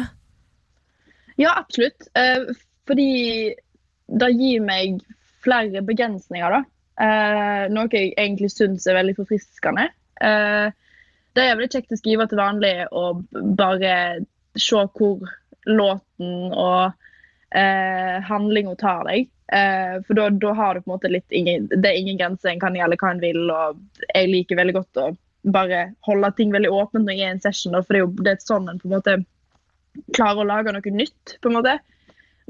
Ja, 1.38 1.54
absolutt. 1.54 2.08
Eh, 2.18 2.50
fordi 2.90 3.54
det 4.10 4.30
gir 4.34 4.66
meg 4.66 4.98
flere 5.44 5.84
begrensninger, 5.86 6.58
da. 6.58 6.64
Eh, 7.00 7.64
noe 7.72 7.88
jeg 7.94 8.10
egentlig 8.18 8.50
syns 8.52 8.88
er 8.90 8.98
veldig 8.98 9.14
forfriskende. 9.22 9.86
Eh, 10.20 10.74
det 11.36 11.44
er 11.44 11.56
veldig 11.56 11.72
kjekt 11.72 11.94
å 11.94 12.00
skrive 12.00 12.26
til 12.30 12.40
vanlig 12.40 12.74
og 12.90 13.22
bare 13.58 13.92
se 14.58 14.82
hvor 14.96 15.28
låten 15.68 16.50
og 16.50 16.92
eh, 17.54 18.16
handlinga 18.26 18.74
tar 18.80 19.04
deg. 19.06 19.28
Eh, 19.52 19.96
for 20.06 20.18
da, 20.18 20.28
da 20.30 20.54
har 20.58 20.74
du 20.74 20.82
på 20.82 20.90
en 20.90 20.94
måte 20.94 21.10
litt 21.10 21.34
ingen, 21.34 21.68
Det 21.70 21.90
er 21.90 21.98
ingen 21.98 22.18
grense. 22.18 22.48
En 22.50 22.62
kan 22.62 22.76
gjelde 22.76 22.98
hva 23.00 23.12
en 23.14 23.22
vil. 23.22 23.42
Og 23.50 24.08
jeg 24.08 24.30
liker 24.30 24.58
veldig 24.60 24.76
godt 24.78 25.02
å 25.02 25.10
bare 25.50 25.84
holde 26.06 26.32
ting 26.36 26.50
veldig 26.52 26.70
åpent 26.76 27.06
når 27.06 27.16
jeg 27.16 27.26
er 27.26 27.30
i 27.30 27.36
en 27.36 27.44
session. 27.46 27.78
For 27.78 27.94
det 27.94 28.00
er 28.00 28.04
jo 28.04 28.10
det 28.24 28.34
er 28.34 28.42
sånn 28.44 28.68
en 28.70 28.82
på 28.82 28.90
en 28.90 28.96
måte 28.96 29.16
klarer 30.14 30.44
å 30.44 30.50
lage 30.50 30.74
noe 30.74 30.94
nytt. 30.94 31.38
på 31.40 31.50
en 31.50 31.58
måte. 31.58 31.78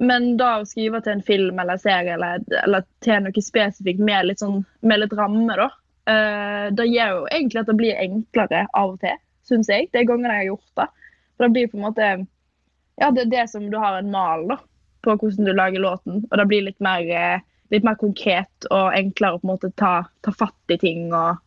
Men 0.01 0.37
da 0.41 0.55
å 0.61 0.69
skrive 0.69 1.03
til 1.05 1.19
en 1.19 1.25
film 1.25 1.59
eller 1.61 1.81
serie 1.81 2.15
eller, 2.17 2.41
eller 2.65 2.87
til 3.05 3.21
noe 3.21 3.45
spesifikt 3.45 4.01
med 4.01 4.31
litt, 4.31 4.41
sånn, 4.41 4.63
med 4.81 5.03
litt 5.03 5.13
ramme, 5.17 5.57
da, 5.59 5.69
det 6.07 6.87
gjør 6.89 7.11
jo 7.13 7.27
egentlig 7.31 7.61
at 7.61 7.69
det 7.69 7.77
blir 7.79 7.99
enklere 8.01 8.63
av 8.75 8.95
og 8.95 9.01
til, 9.03 9.19
syns 9.47 9.69
jeg. 9.71 9.91
De 9.93 10.05
gangene 10.09 10.33
jeg 10.33 10.41
har 10.41 10.49
gjort 10.49 10.81
det. 10.81 10.87
For 11.37 11.47
det 11.47 11.55
blir 11.57 11.69
på 11.73 11.79
en 11.79 11.87
måte 11.87 12.09
Ja, 13.01 13.11
det 13.11 13.23
er 13.23 13.31
det 13.33 13.45
som 13.49 13.69
du 13.73 13.77
har 13.81 13.99
en 13.99 14.11
mal 14.13 14.43
da, 14.49 14.59
på 15.05 15.15
hvordan 15.17 15.47
du 15.49 15.53
lager 15.55 15.81
låten. 15.81 16.25
Og 16.29 16.35
det 16.37 16.47
blir 16.51 16.67
litt 16.67 16.81
mer, 16.85 17.01
eh, 17.01 17.45
litt 17.73 17.87
mer 17.87 17.97
konkret 18.01 18.67
og 18.69 18.93
enklere 18.93 19.39
å 19.39 19.41
på 19.41 19.49
en 19.49 19.53
måte 19.55 19.71
ta, 19.81 19.93
ta 20.21 20.35
fatt 20.37 20.75
i 20.75 20.77
ting. 20.77 21.13
og 21.13 21.39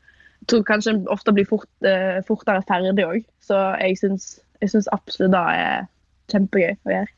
jeg 0.44 0.48
tror 0.52 0.64
kanskje 0.68 0.92
en 0.92 1.04
ofte 1.08 1.32
blir 1.32 1.46
fort, 1.48 1.70
eh, 1.86 2.22
fortere 2.28 2.66
ferdig 2.68 3.06
òg. 3.06 3.22
Så 3.40 3.56
jeg 3.80 3.98
syns 4.02 4.90
absolutt 4.92 5.32
det 5.32 5.44
er 5.56 5.86
kjempegøy 6.34 6.74
å 6.74 6.92
gjøre. 6.96 7.14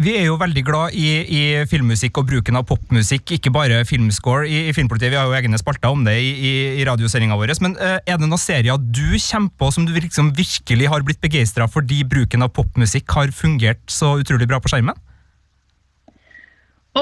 Vi 0.00 0.14
er 0.16 0.24
jo 0.24 0.38
veldig 0.40 0.62
glad 0.64 0.94
i, 0.96 1.08
i 1.28 1.40
filmmusikk 1.68 2.16
og 2.22 2.30
bruken 2.30 2.56
av 2.56 2.64
popmusikk, 2.64 3.34
ikke 3.36 3.50
bare 3.52 3.82
filmscore 3.84 4.46
i, 4.48 4.62
i 4.70 4.72
Filmpolitiet. 4.72 5.12
Vi 5.12 5.18
har 5.20 5.28
jo 5.28 5.36
egne 5.36 5.60
spalter 5.60 5.92
om 5.92 6.00
det 6.06 6.14
i, 6.16 6.30
i, 6.32 6.52
i 6.80 6.86
radiosendinga 6.88 7.36
vår. 7.36 7.52
Men 7.60 7.76
uh, 7.76 7.98
er 8.00 8.16
det 8.16 8.24
noen 8.24 8.40
serier 8.40 8.80
du 8.80 9.18
kommer 9.26 9.52
på 9.60 9.68
som 9.76 9.84
du 9.84 9.92
liksom 9.92 10.32
virkelig 10.38 10.88
har 10.88 11.04
blitt 11.04 11.20
begeistra 11.20 11.68
fordi 11.68 12.00
bruken 12.08 12.46
av 12.46 12.54
popmusikk 12.56 13.12
har 13.18 13.34
fungert 13.36 13.84
så 13.92 14.14
utrolig 14.22 14.48
bra 14.48 14.62
på 14.64 14.72
skjermen? 14.72 14.96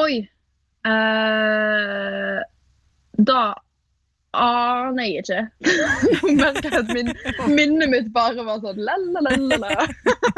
Oi! 0.01 0.27
uh, 0.87 2.43
da 3.21 3.43
aner 4.35 5.07
jeg 5.07 5.23
ikke. 5.23 5.41
Merker 6.41 6.75
at 6.81 6.91
min, 6.95 7.11
minnet 7.55 7.91
mitt 7.91 8.11
bare 8.15 8.43
var 8.47 8.59
sånn 8.65 8.83
la-la-la-la. 8.83 9.87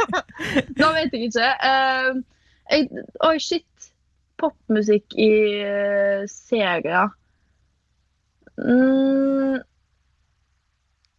da 0.80 0.92
vet 0.96 1.16
jeg 1.16 1.28
ikke. 1.28 1.48
Eh, 1.68 2.20
jeg, 2.72 2.88
oi, 3.28 3.36
shit. 3.42 3.66
Popmusikk 4.42 5.14
i 5.22 5.30
uh, 5.62 6.24
serier. 6.26 7.12
Mm. 8.58 9.60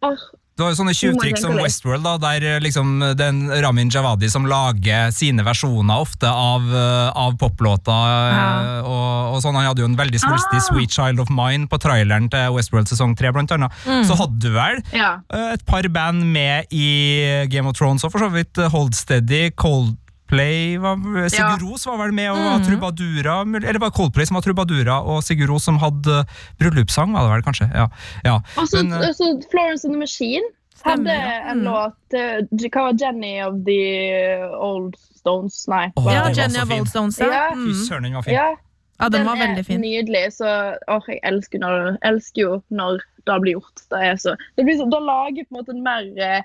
Oh. 0.04 0.24
Du 0.54 0.62
har 0.62 0.70
jo 0.70 0.76
sånne 0.78 0.92
tjuvtrikk 0.94 1.38
som. 1.40 1.56
Westworld, 1.58 2.04
da, 2.06 2.12
der 2.22 2.44
eh, 2.46 2.60
liksom 2.62 3.00
er 3.02 3.62
Ramin 3.64 3.88
Javadi 3.90 4.28
som 4.30 4.44
lager 4.46 5.08
sine 5.10 5.42
versjoner 5.42 6.04
ofte 6.04 6.30
av, 6.30 6.68
eh, 6.70 7.08
av 7.24 7.34
poplåter. 7.40 7.90
eh, 7.90 8.36
Ja. 8.36 8.52
Og, 8.84 9.34
og 9.34 9.40
sånn. 9.42 9.56
Han 9.58 9.66
hadde 9.66 9.82
jo 9.82 9.88
en 9.90 9.96
veldig 9.98 10.20
svulstig 10.22 10.60
Ah. 10.60 10.66
'Sweet 10.68 10.94
Child 10.94 11.24
of 11.24 11.32
Mine' 11.32 11.66
på 11.66 11.80
traileren 11.82 12.30
til 12.30 12.54
Westworld 12.54 12.86
sesong 12.86 13.16
3, 13.18 13.32
blant 13.34 13.50
annet. 13.56 13.72
Mm. 13.82 14.04
Så 14.06 14.14
hadde 14.20 14.38
du 14.38 14.50
vel 14.54 14.78
ja. 14.92 15.16
eh, 15.32 15.54
et 15.56 15.64
par 15.66 15.82
band 15.88 16.22
med 16.22 16.66
i 16.70 17.46
Game 17.50 17.66
of 17.66 17.74
Thrones, 17.74 18.04
òg, 18.04 18.12
for 18.12 18.20
så 18.22 18.30
vidt 18.30 18.54
Holdsteady, 18.54 18.70
Hold 18.70 18.94
Steady, 18.94 19.96
Coldplay 20.34 20.78
var, 20.78 21.28
Sigur 21.30 21.62
Ros 21.70 21.86
var 21.86 21.98
vel 22.02 22.12
med 22.16 22.30
og 22.32 22.38
var 22.42 22.64
trubadura, 22.66 23.36
eller 23.62 23.78
var 23.80 23.90
Coldplay 23.94 24.26
som 24.26 24.34
var 24.38 24.42
trubadura, 24.42 24.96
og 25.06 25.22
Sigur 25.22 25.46
Ros 25.52 25.64
som 25.64 25.78
hadde 25.78 26.24
bryllupssang, 26.58 27.12
var 27.14 27.22
det 27.28 27.32
vel 27.36 27.46
kanskje? 27.46 27.68
Ja. 27.74 27.86
ja. 28.24 28.36
Og 28.58 28.66
så 28.68 28.82
Men, 28.82 28.92
eh, 29.02 29.48
Florence 29.50 29.84
and 29.86 29.94
the 29.94 29.98
Machine 30.00 30.42
hadde 30.84 31.10
en 31.14 31.60
Mm. 31.60 31.64
låt 31.64 32.12
eh, 32.14 32.68
Hva 32.68 32.82
var 32.90 32.98
Jenny 33.00 33.40
of 33.42 33.54
the 33.64 34.50
Old 34.58 34.96
Stones? 35.16 35.66
Nei. 35.68 35.92
Oh, 35.96 36.12
Ja, 36.12 36.24
var 36.24 36.28
det? 36.28 36.34
den 36.36 36.52
var 36.52 36.58
Jenny 36.58 36.74
of. 36.74 36.80
Old 36.80 36.88
Stones. 36.88 37.18
Ja. 37.18 37.26
Ja. 37.32 37.50
Fy 37.54 37.56
Mm. 37.56 37.84
søren, 37.88 38.02
den 38.02 38.14
var 38.14 38.22
fin. 38.22 38.34
Ja, 38.34 38.54
ja, 39.00 39.08
den 39.08 39.24
var 39.26 39.36
er 39.36 39.46
veldig 39.46 39.66
fin. 39.66 39.80
nydelig. 39.80 40.26
Så 40.36 40.46
åh, 40.88 41.02
jeg 41.08 41.20
elsker, 41.22 41.58
når, 41.58 41.96
elsker 42.02 42.40
jo 42.42 42.62
når 42.70 43.00
det 43.26 43.40
blir 43.40 43.54
gjort. 43.54 43.86
Det 43.90 44.02
er 44.02 44.16
så, 44.16 44.36
det 44.56 44.64
blir 44.66 44.76
så, 44.76 44.90
da 44.90 44.98
lager 45.00 45.44
på 45.48 45.54
en 45.56 45.62
måte 45.62 45.70
en 45.70 45.82
mer 45.82 46.04
eh, 46.18 46.42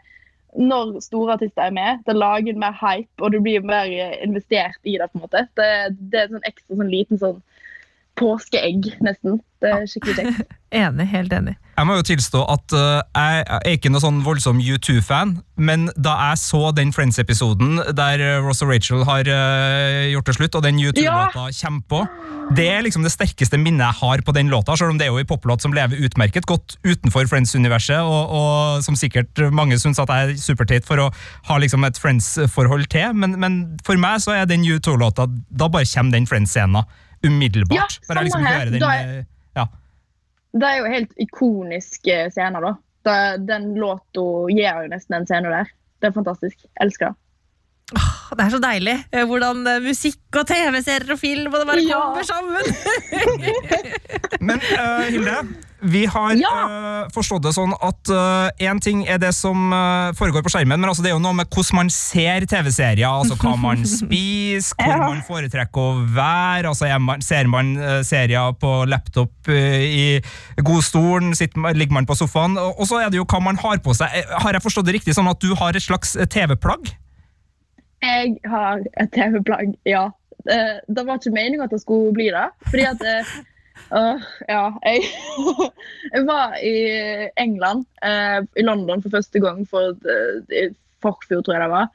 Når 0.57 0.95
store 1.05 1.35
artister 1.37 1.67
er 1.67 1.73
med, 1.75 1.99
det 2.07 2.15
lager 2.15 2.57
mer 2.57 2.73
hype, 2.79 3.11
og 3.21 3.33
du 3.33 3.39
blir 3.43 3.65
mer 3.65 3.91
eh, 3.91 4.17
investert 4.25 4.79
i 4.83 4.97
det. 4.97 5.09
på 5.11 5.19
en 5.19 5.25
måte. 5.27 5.45
Det, 5.59 5.69
det 6.11 6.21
er 6.21 6.27
en 6.29 6.39
sånn 6.39 6.49
ekstra 6.49 6.79
sånn 6.79 6.93
liten 6.93 7.21
sånn 7.21 7.41
påskeegg, 8.19 8.93
nesten. 9.05 9.39
Det 9.59 9.71
er 9.75 9.87
skikkelig 9.91 10.15
kjekt. 10.15 10.55
Enig, 10.79 11.07
helt 11.09 11.33
enig. 11.33 11.55
Jeg 11.79 11.87
må 11.87 11.95
jo 11.97 12.03
tilstå 12.05 12.43
at 12.51 12.73
uh, 12.75 12.99
jeg 13.01 13.43
er 13.47 13.73
ikke 13.73 13.89
noe 13.89 14.03
sånn 14.03 14.19
voldsom 14.21 14.59
U2-fan, 14.61 15.31
men 15.57 15.87
da 15.97 16.13
jeg 16.27 16.41
så 16.43 16.59
den 16.77 16.91
Friends-episoden 16.93 17.79
der 17.97 18.21
uh, 18.21 18.45
Ross 18.45 18.61
og 18.61 18.69
Rachel 18.69 19.01
har 19.07 19.25
uh, 19.25 20.05
gjort 20.11 20.29
det 20.29 20.35
slutt, 20.37 20.59
og 20.59 20.67
den 20.67 20.77
U2-låta 20.77 21.47
kommer 21.61 21.87
på, 21.89 22.03
det 22.53 22.67
er 22.69 22.85
liksom 22.85 23.07
det 23.07 23.13
sterkeste 23.15 23.57
minnet 23.61 23.87
jeg 23.87 23.99
har 24.03 24.23
på 24.27 24.35
den 24.37 24.53
låta, 24.53 24.77
selv 24.77 24.93
om 24.93 25.01
det 25.01 25.07
er 25.07 25.13
jo 25.13 25.23
en 25.23 25.31
poplåt 25.31 25.65
som 25.65 25.73
lever 25.73 26.05
utmerket 26.05 26.45
godt 26.49 26.77
utenfor 26.85 27.25
Friends-universet, 27.31 28.03
og, 28.03 28.37
og, 28.37 28.85
som 28.85 28.99
sikkert 28.99 29.41
mange 29.49 29.79
syns 29.81 30.03
at 30.03 30.13
jeg 30.13 30.35
er 30.35 30.41
superteit 30.43 30.87
for 30.87 31.01
å 31.01 31.09
ha 31.49 31.59
liksom 31.63 31.87
et 31.87 31.97
Friends-forhold 31.97 32.91
til, 32.93 33.15
men, 33.17 33.39
men, 33.41 33.61
for 33.87 33.97
meg 33.97 34.21
så 34.21 34.37
er 34.37 34.49
den 34.49 34.67
U2-låta 34.67 35.25
Da 35.49 35.71
bare 35.71 35.87
kommer 35.89 36.19
den 36.19 36.29
Friends-scenen 36.29 36.83
umiddelbart. 37.27 37.75
Ja, 37.77 37.85
samme 38.07 38.23
liksom 38.23 38.45
her. 38.45 38.65
den, 38.65 38.83
er- 38.83 39.19
eh, 39.19 39.25
ja. 39.55 39.67
Det 40.53 40.67
er 40.69 40.77
jo 40.79 40.85
helt 40.93 41.11
ikoniske 41.17 42.31
scener, 42.31 42.61
da. 42.61 42.75
Den 43.37 43.73
låta 43.79 44.23
gir 44.51 44.81
jo 44.83 44.87
nesten 44.91 45.15
den 45.19 45.25
scenen 45.29 45.51
der. 45.51 45.69
Det 46.01 46.07
er 46.09 46.11
fantastisk. 46.15 46.65
Elsker 46.81 47.11
det. 47.11 47.15
Det 47.89 48.43
er 48.45 48.51
så 48.53 48.59
deilig 48.61 48.93
eh, 49.11 49.23
hvordan 49.25 49.63
eh, 49.67 49.79
musikk 49.81 50.37
og 50.37 50.45
TV-serier 50.47 51.15
og 51.15 51.19
film 51.19 51.49
og 51.49 51.57
det 51.63 51.67
bare 51.71 51.81
Ja. 51.81 51.97
kommer 52.03 52.27
sammen. 52.27 52.61
Men 54.49 54.61
uh, 54.61 55.07
Hilde, 55.09 55.33
vi 55.81 56.03
har 56.11 56.35
Ja. 56.37 56.51
uh, 56.69 57.07
forstått 57.15 57.41
det 57.47 57.53
sånn 57.55 57.73
at 57.81 58.11
én 58.61 58.79
ting 58.83 59.01
er 59.09 59.17
det 59.21 59.31
som 59.35 59.71
foregår 60.19 60.43
på 60.45 60.51
skjermen, 60.53 60.77
men 60.79 60.89
altså 60.91 61.01
det 61.03 61.09
er 61.11 61.15
jo 61.15 61.21
noe 61.23 61.33
med 61.39 61.49
hvordan 61.49 61.77
man 61.79 61.89
ser 61.93 62.45
TV-serier. 62.51 63.07
Altså 63.09 63.37
hva 63.39 63.55
man 63.59 63.81
spiser, 63.97 64.75
hvor 64.77 64.93
Ja. 64.93 65.09
man 65.09 65.23
foretrekker 65.25 65.79
å 65.81 66.05
være. 66.13 66.69
altså 66.69 66.91
man, 66.99 67.21
Ser 67.25 67.47
man 67.49 67.73
serier 68.05 68.53
på 68.59 68.73
laptop 68.91 69.49
i 69.49 70.21
godstolen, 70.61 71.33
sitter, 71.35 71.73
ligger 71.73 71.93
man 71.97 72.05
på 72.09 72.15
sofaen? 72.19 72.57
Og, 72.59 72.79
og 72.79 72.87
så 72.91 73.01
er 73.03 73.09
det 73.09 73.17
jo 73.21 73.25
hva 73.25 73.41
man 73.49 73.57
har 73.63 73.79
på 73.81 73.95
seg. 73.97 74.13
Har 74.43 74.53
jeg 74.53 74.61
forstått 74.67 74.85
det 74.91 74.99
riktig 74.99 75.15
sånn 75.17 75.31
at 75.31 75.39
du 75.41 75.55
har 75.55 75.73
et 75.75 75.83
slags 75.89 76.13
TV-plagg? 76.29 76.91
Jeg 78.01 78.37
har 78.47 78.83
et 79.01 79.13
TV-plagg, 79.15 79.75
ja. 79.87 80.09
Eh, 80.49 80.79
Det 80.87 81.05
var 81.05 81.19
ikke 81.19 81.35
meningen 81.35 81.65
at 81.65 81.71
det 81.75 81.81
skulle 81.81 82.13
bli 82.15 82.29
det. 82.33 82.47
Fordi 82.69 82.85
at 82.87 83.05
uh, 83.95 84.27
Ja, 84.47 84.65
jeg, 84.85 85.07
jeg 86.13 86.25
var 86.27 86.55
i 86.63 86.75
England, 87.37 87.85
uh, 88.05 88.45
i 88.55 88.63
London, 88.63 89.01
for 89.01 89.17
første 89.17 89.39
gang 89.43 89.65
for 89.67 89.95
uh, 89.95 90.69
forfjor, 91.03 91.41
tror 91.41 91.57
jeg 91.57 91.63
det 91.65 91.73
var. 91.73 91.89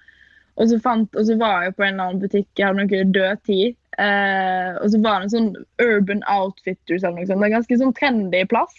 Og 0.54 0.68
så, 0.70 0.78
fant, 0.78 1.16
og 1.18 1.26
så 1.26 1.36
var 1.38 1.64
jeg 1.64 1.74
på 1.74 1.82
en 1.82 1.96
eller 1.96 2.10
annen 2.10 2.22
butikk, 2.22 2.46
jeg 2.56 2.68
hadde 2.68 2.84
noe 2.84 3.06
dødtid. 3.16 3.74
Eh, 3.98 4.70
og 4.82 4.90
så 4.90 5.00
var 5.02 5.20
det 5.20 5.26
en 5.26 5.34
sånn 5.34 5.50
Urban 5.82 6.22
Outfitters 6.30 7.02
eller 7.02 7.20
noe 7.20 7.28
sånt. 7.28 7.40
Det 7.42 7.46
er 7.46 7.50
en 7.50 7.56
ganske 7.58 7.78
sånn 7.82 7.96
trendy 7.98 8.42
plass. 8.50 8.76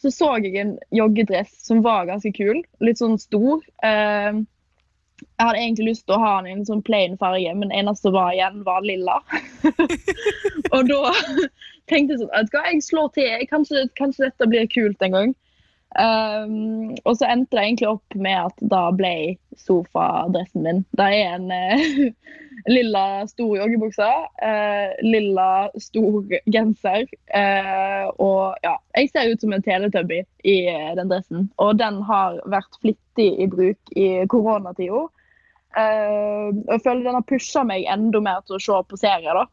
Så 0.00 0.12
så 0.14 0.30
jeg 0.40 0.56
en 0.56 0.74
joggedress 0.96 1.52
som 1.66 1.82
var 1.84 2.08
ganske 2.08 2.32
kul. 2.36 2.62
Litt 2.84 3.00
sånn 3.02 3.18
stor. 3.20 3.60
Eh, 3.84 4.40
jeg 5.20 5.46
hadde 5.46 5.60
egentlig 5.60 5.88
lyst 5.90 6.06
til 6.06 6.16
å 6.16 6.22
ha 6.22 6.32
den 6.38 6.50
i 6.50 6.54
en 6.58 6.66
sånn 6.68 6.82
plain 6.86 7.16
farge, 7.20 7.52
men 7.56 7.72
eneste 7.76 8.08
som 8.08 8.16
var 8.16 8.32
igjen, 8.34 8.62
var 8.66 8.84
lilla. 8.84 9.18
og 10.74 10.90
da 10.90 11.12
tenkte 11.90 12.14
jeg 12.16 12.22
sånn 12.22 12.32
vet 12.32 12.50
du 12.50 12.56
hva, 12.56 12.64
Jeg 12.70 12.84
slår 12.86 13.12
til. 13.16 13.46
Kanskje, 13.50 13.86
kanskje 14.00 14.28
dette 14.28 14.50
blir 14.50 14.68
kult 14.72 15.06
en 15.06 15.16
gang. 15.16 15.34
Um, 15.98 16.92
og 17.02 17.16
så 17.18 17.26
endte 17.26 17.56
det 17.56 17.64
egentlig 17.64 17.88
opp 17.90 18.14
med 18.14 18.36
at 18.44 18.60
da 18.70 18.82
ble 18.94 19.14
sofadressen 19.58 20.62
min. 20.62 20.82
Det 20.94 21.06
er 21.16 21.34
en 21.34 21.48
uh, 21.56 22.34
lilla 22.70 23.04
stor 23.30 23.56
joggebukse, 23.58 24.10
uh, 24.44 25.00
lilla 25.02 25.50
stor 25.82 26.36
genser. 26.46 27.08
uh, 27.34 28.06
og 28.22 28.60
ja, 28.66 28.76
jeg 28.96 29.10
ser 29.10 29.32
ut 29.32 29.42
som 29.42 29.56
en 29.56 29.66
teletubby 29.66 30.22
i 30.46 30.58
den 30.98 31.10
dressen. 31.10 31.48
Og 31.58 31.78
den 31.82 32.02
har 32.06 32.38
vært 32.46 32.78
flittig 32.82 33.32
i 33.42 33.50
bruk 33.50 33.96
i 33.98 34.12
koronatida. 34.30 35.08
Eh, 35.78 36.46
og 36.50 36.72
jeg 36.74 36.82
føler 36.82 37.04
den 37.06 37.18
har 37.18 37.26
pusha 37.28 37.62
meg 37.66 37.86
enda 37.90 38.20
mer 38.24 38.40
til 38.46 38.56
å 38.56 38.62
se 38.62 38.78
på 38.90 38.98
serier. 38.98 39.36
da. 39.38 39.46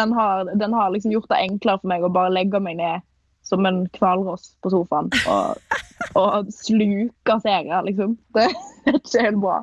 Den 0.00 0.12
har, 0.14 0.50
den 0.58 0.74
har 0.74 0.90
liksom 0.90 1.14
gjort 1.14 1.30
det 1.30 1.42
enklere 1.44 1.82
for 1.82 1.92
meg 1.92 2.04
å 2.06 2.12
bare 2.14 2.34
legge 2.34 2.60
meg 2.62 2.78
ned 2.78 3.06
som 3.50 3.66
en 3.66 3.82
hvalross 3.98 4.52
på 4.62 4.70
sofaen 4.72 5.10
og, 5.28 5.78
og 6.18 6.50
sluker 6.54 7.42
serier, 7.42 7.82
liksom. 7.86 8.16
Det 8.80 8.88
er 8.88 8.96
ikke 8.96 9.22
helt 9.26 9.40
bra. 9.42 9.56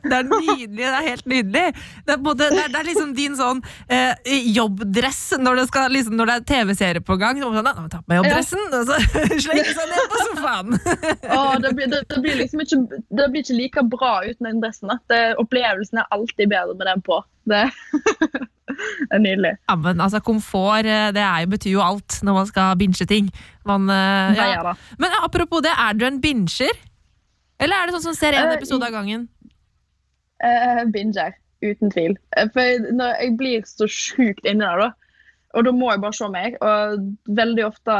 Det 0.00 0.14
er 0.16 0.24
nydelig. 0.24 0.78
Det 0.78 0.86
er 0.88 1.04
helt 1.04 1.26
nydelig. 1.28 1.64
Det 2.06 2.14
er, 2.14 2.20
både, 2.24 2.46
det 2.54 2.62
er, 2.62 2.70
det 2.72 2.78
er 2.80 2.86
liksom 2.86 3.10
din 3.16 3.34
sånn 3.36 3.60
eh, 3.92 4.30
jobbdress 4.54 5.20
når 5.42 5.60
det, 5.60 5.64
skal, 5.68 5.92
liksom, 5.92 6.16
når 6.16 6.30
det 6.30 6.36
er 6.38 6.46
TV-serie 6.48 7.04
på 7.04 7.18
gang. 7.20 7.42
Sånn, 7.42 7.58
«Nå 7.58 7.84
ta 7.92 8.00
på 8.00 8.12
meg 8.14 8.22
jobbdressen, 8.22 8.62
og 8.78 8.88
så 8.88 8.96
slenge 9.44 9.74
seg 9.76 9.92
ned 9.92 10.14
på 10.14 10.22
sofaen. 10.22 10.78
Åh, 11.36 11.52
det, 11.66 11.74
blir, 11.76 11.92
det, 11.92 12.22
blir 12.24 12.40
liksom 12.40 12.64
ikke, 12.64 12.80
det 13.12 13.28
blir 13.34 13.44
ikke 13.44 13.58
like 13.58 13.86
bra 13.92 14.14
uten 14.24 14.48
den 14.48 14.64
dressen. 14.64 14.96
opplevelsen 15.42 16.00
er 16.00 16.16
alltid 16.16 16.54
bedre 16.54 16.78
med 16.78 16.88
den 16.88 17.04
på. 17.04 17.20
Det 17.52 17.66
er 19.12 19.18
nydelig. 19.22 19.52
Ja, 19.68 19.76
men 19.76 20.00
altså, 20.00 20.20
komfort 20.24 20.86
eh, 20.86 21.10
det 21.16 21.22
er, 21.24 21.42
jo- 21.44 21.52
betyr 21.54 21.74
jo 21.76 21.82
alt 21.84 22.20
når 22.22 22.38
man 22.40 22.46
skal 22.50 22.76
binge 22.80 23.06
ting. 23.10 23.28
Man, 23.68 23.86
ja. 23.88 24.32
Det 24.34 24.48
ja. 24.56 24.74
Men 24.98 25.10
eh, 25.10 25.24
apropos 25.26 25.62
det, 25.64 25.74
er 25.78 25.92
du 25.98 26.06
en 26.08 26.20
binger? 26.22 26.72
Eller 27.62 27.76
er 27.78 27.86
det 27.86 27.94
sånn 27.94 28.08
som 28.10 28.18
ser 28.18 28.34
en 28.34 28.48
Eh, 28.50 28.56
episode 28.58 28.88
av 28.88 28.94
gangen? 28.96 29.28
Uh, 30.42 30.82
binger, 30.90 31.36
uten 31.62 31.92
tvil. 31.94 32.16
Eh, 32.36 32.48
For 32.54 32.88
når 32.98 33.12
jeg 33.20 33.36
blir 33.38 33.62
så 33.68 33.86
sjukt 33.86 34.42
inni 34.48 34.64
der, 34.64 34.80
da. 34.88 34.90
Og 35.54 35.66
da 35.68 35.72
må 35.76 35.90
jeg 35.92 36.00
bare 36.02 36.16
se 36.16 36.28
meg. 36.32 36.56
Og 36.64 37.04
veldig 37.38 37.66
ofte 37.68 37.96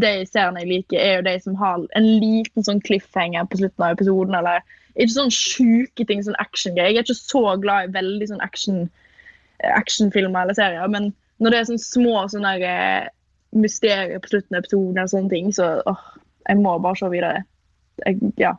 de 0.00 0.12
seriene 0.28 0.62
jeg 0.62 0.70
liker, 0.70 1.00
er 1.00 1.14
jo 1.18 1.26
de 1.26 1.34
som 1.42 1.56
har 1.60 1.84
en 1.98 2.06
liten 2.22 2.64
sånn 2.64 2.80
cliffhanger 2.84 3.48
på 3.50 3.60
slutten 3.60 3.84
av 3.84 3.96
episoden. 3.96 4.36
Eller 4.38 4.62
ikke 4.96 5.12
sånn 5.18 5.32
sjuke 5.34 6.06
ting, 6.08 6.22
sånn 6.24 6.38
actiongreier. 6.40 6.94
Jeg 6.94 7.02
er 7.02 7.08
ikke 7.08 7.18
så 7.18 7.44
glad 7.60 7.88
i 7.90 7.94
veldig 7.98 8.30
sånn 8.30 8.44
action, 8.44 8.86
actionfilmer 9.64 10.42
eller 10.42 10.58
serier. 10.58 10.88
Men 10.92 11.12
når 11.42 11.52
det 11.52 11.60
er 11.60 11.70
sånne 11.70 11.84
små 11.84 12.24
sånne 12.32 12.56
der, 12.56 12.66
eh, 12.70 13.12
mysterier 13.56 14.20
på 14.20 14.32
slutten 14.32 14.56
av 14.56 14.64
episoden, 14.64 14.96
eller 14.96 15.12
sånne 15.12 15.32
ting, 15.32 15.52
så 15.54 15.70
åh, 15.86 16.04
jeg 16.48 16.60
må 16.60 16.76
bare 16.82 17.00
se 17.00 17.08
videre. 17.12 17.46
Jeg, 18.04 18.20
ja, 18.40 18.52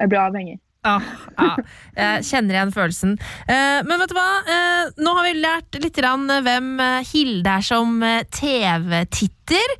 jeg 0.00 0.12
blir 0.12 0.22
avhengig. 0.22 0.60
Ah, 0.86 1.02
ja. 1.34 1.54
Jeg 1.96 2.26
kjenner 2.28 2.54
igjen 2.54 2.70
følelsen. 2.70 3.16
Eh, 3.50 3.80
men 3.82 3.98
vet 3.98 4.12
du 4.12 4.14
hva? 4.14 4.26
Eh, 4.46 4.92
nå 5.02 5.14
har 5.16 5.26
vi 5.26 5.32
lært 5.40 5.78
litt 5.82 5.98
hvem 5.98 6.68
Hilde 7.08 7.56
er 7.56 7.66
som 7.66 7.98
TV-titter. 8.30 9.74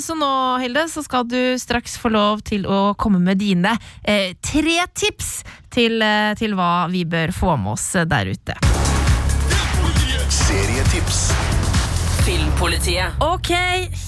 Så 0.00 0.16
nå, 0.16 0.30
Hilde, 0.62 0.86
så 0.88 1.04
skal 1.04 1.28
du 1.28 1.58
straks 1.60 1.98
få 2.00 2.12
lov 2.14 2.40
til 2.48 2.64
å 2.64 2.94
komme 2.96 3.20
med 3.20 3.42
dine 3.42 3.76
tre 4.04 4.78
tips 4.94 5.42
til, 5.68 6.00
til 6.40 6.56
hva 6.56 6.88
vi 6.92 7.04
bør 7.04 7.34
få 7.36 7.56
med 7.60 7.76
oss 7.76 7.92
der 8.08 8.32
ute. 8.32 8.77
Filmpolitiet. 12.26 13.20
Ok, 13.22 13.50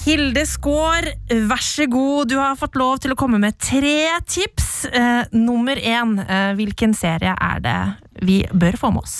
Hilde 0.05 0.43
Skaar, 0.45 1.07
vær 1.49 1.63
så 1.63 1.85
god. 1.89 2.27
Du 2.27 2.35
har 2.37 2.57
fått 2.59 2.75
lov 2.75 2.99
til 3.01 3.13
å 3.13 3.17
komme 3.19 3.39
med 3.41 3.55
tre 3.57 4.19
tips. 4.27 4.85
Eh, 4.91 5.23
nummer 5.31 5.75
én, 5.75 6.19
eh, 6.19 6.51
hvilken 6.59 6.93
serie 6.93 7.31
er 7.33 7.63
det 7.63 7.79
vi 8.21 8.43
bør 8.51 8.77
få 8.77 8.91
med 8.91 9.03
oss? 9.03 9.15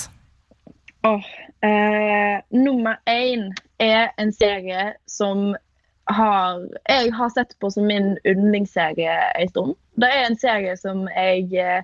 Åh, 1.02 1.24
eh, 1.64 2.40
nummer 2.50 3.00
én 3.08 3.48
er 3.80 4.12
en 4.18 4.32
serie 4.32 4.94
som 5.06 5.56
har, 6.04 6.62
jeg 6.88 7.12
har 7.12 7.30
sett 7.30 7.58
på 7.58 7.70
som 7.70 7.86
min 7.86 8.16
yndlingsserie 8.26 9.18
en 9.34 9.48
stund. 9.48 9.74
Det 9.96 10.08
er 10.08 10.26
en 10.26 10.38
serie 10.38 10.76
som 10.76 11.08
jeg 11.08 11.54
eh, 11.54 11.82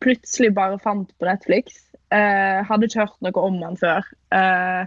plutselig 0.00 0.54
bare 0.54 0.78
fant 0.78 1.10
på 1.18 1.28
Netflix. 1.28 1.84
Eh, 2.10 2.64
hadde 2.64 2.88
ikke 2.88 3.04
hørt 3.04 3.20
noe 3.20 3.42
om 3.44 3.58
den 3.60 3.76
før. 3.76 4.06
Eh, 4.32 4.86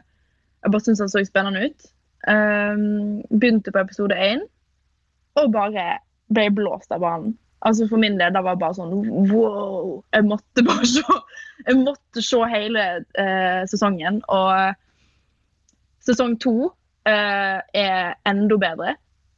jeg 0.63 0.71
bare 0.71 0.83
syntes 0.85 1.03
han 1.03 1.11
så 1.11 1.23
spennende 1.25 1.65
ut. 1.67 1.87
Um, 2.29 3.21
begynte 3.39 3.73
på 3.73 3.81
episode 3.81 4.13
én 4.13 4.43
og 5.41 5.53
bare 5.55 5.95
ble 6.33 6.49
blåst 6.53 6.91
av 6.93 7.01
banen. 7.01 7.37
Altså 7.65 7.87
For 7.89 8.01
min 8.01 8.19
del 8.19 8.33
det 8.33 8.43
var 8.45 8.59
bare 8.61 8.77
sånn 8.77 8.93
wow. 9.31 10.01
Jeg 10.13 10.25
måtte 10.25 10.65
bare 10.65 10.85
se 10.95 11.17
jeg 11.65 11.77
måtte 11.81 12.23
se 12.25 12.41
hele 12.51 12.85
uh, 13.21 13.61
sesongen. 13.69 14.21
Og 14.29 14.75
sesong 16.05 16.37
to 16.41 16.55
uh, 16.69 17.57
er 17.73 18.13
enda 18.29 18.59
bedre. 18.61 18.95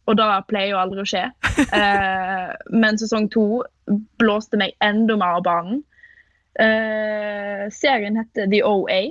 Og 0.07 0.19
det 0.19 0.27
pleier 0.49 0.73
jo 0.73 0.81
aldri 0.81 1.03
å 1.03 1.07
skje. 1.07 1.23
Uh, 1.71 2.51
men 2.81 2.99
sesong 2.99 3.29
to 3.31 3.63
blåste 4.19 4.59
meg 4.59 4.75
enda 4.83 5.15
mer 5.19 5.39
av 5.39 5.47
banen. 5.47 5.83
Eh, 6.59 7.69
serien 7.71 8.17
heter 8.17 8.47
The 8.47 8.63
OA. 8.63 9.01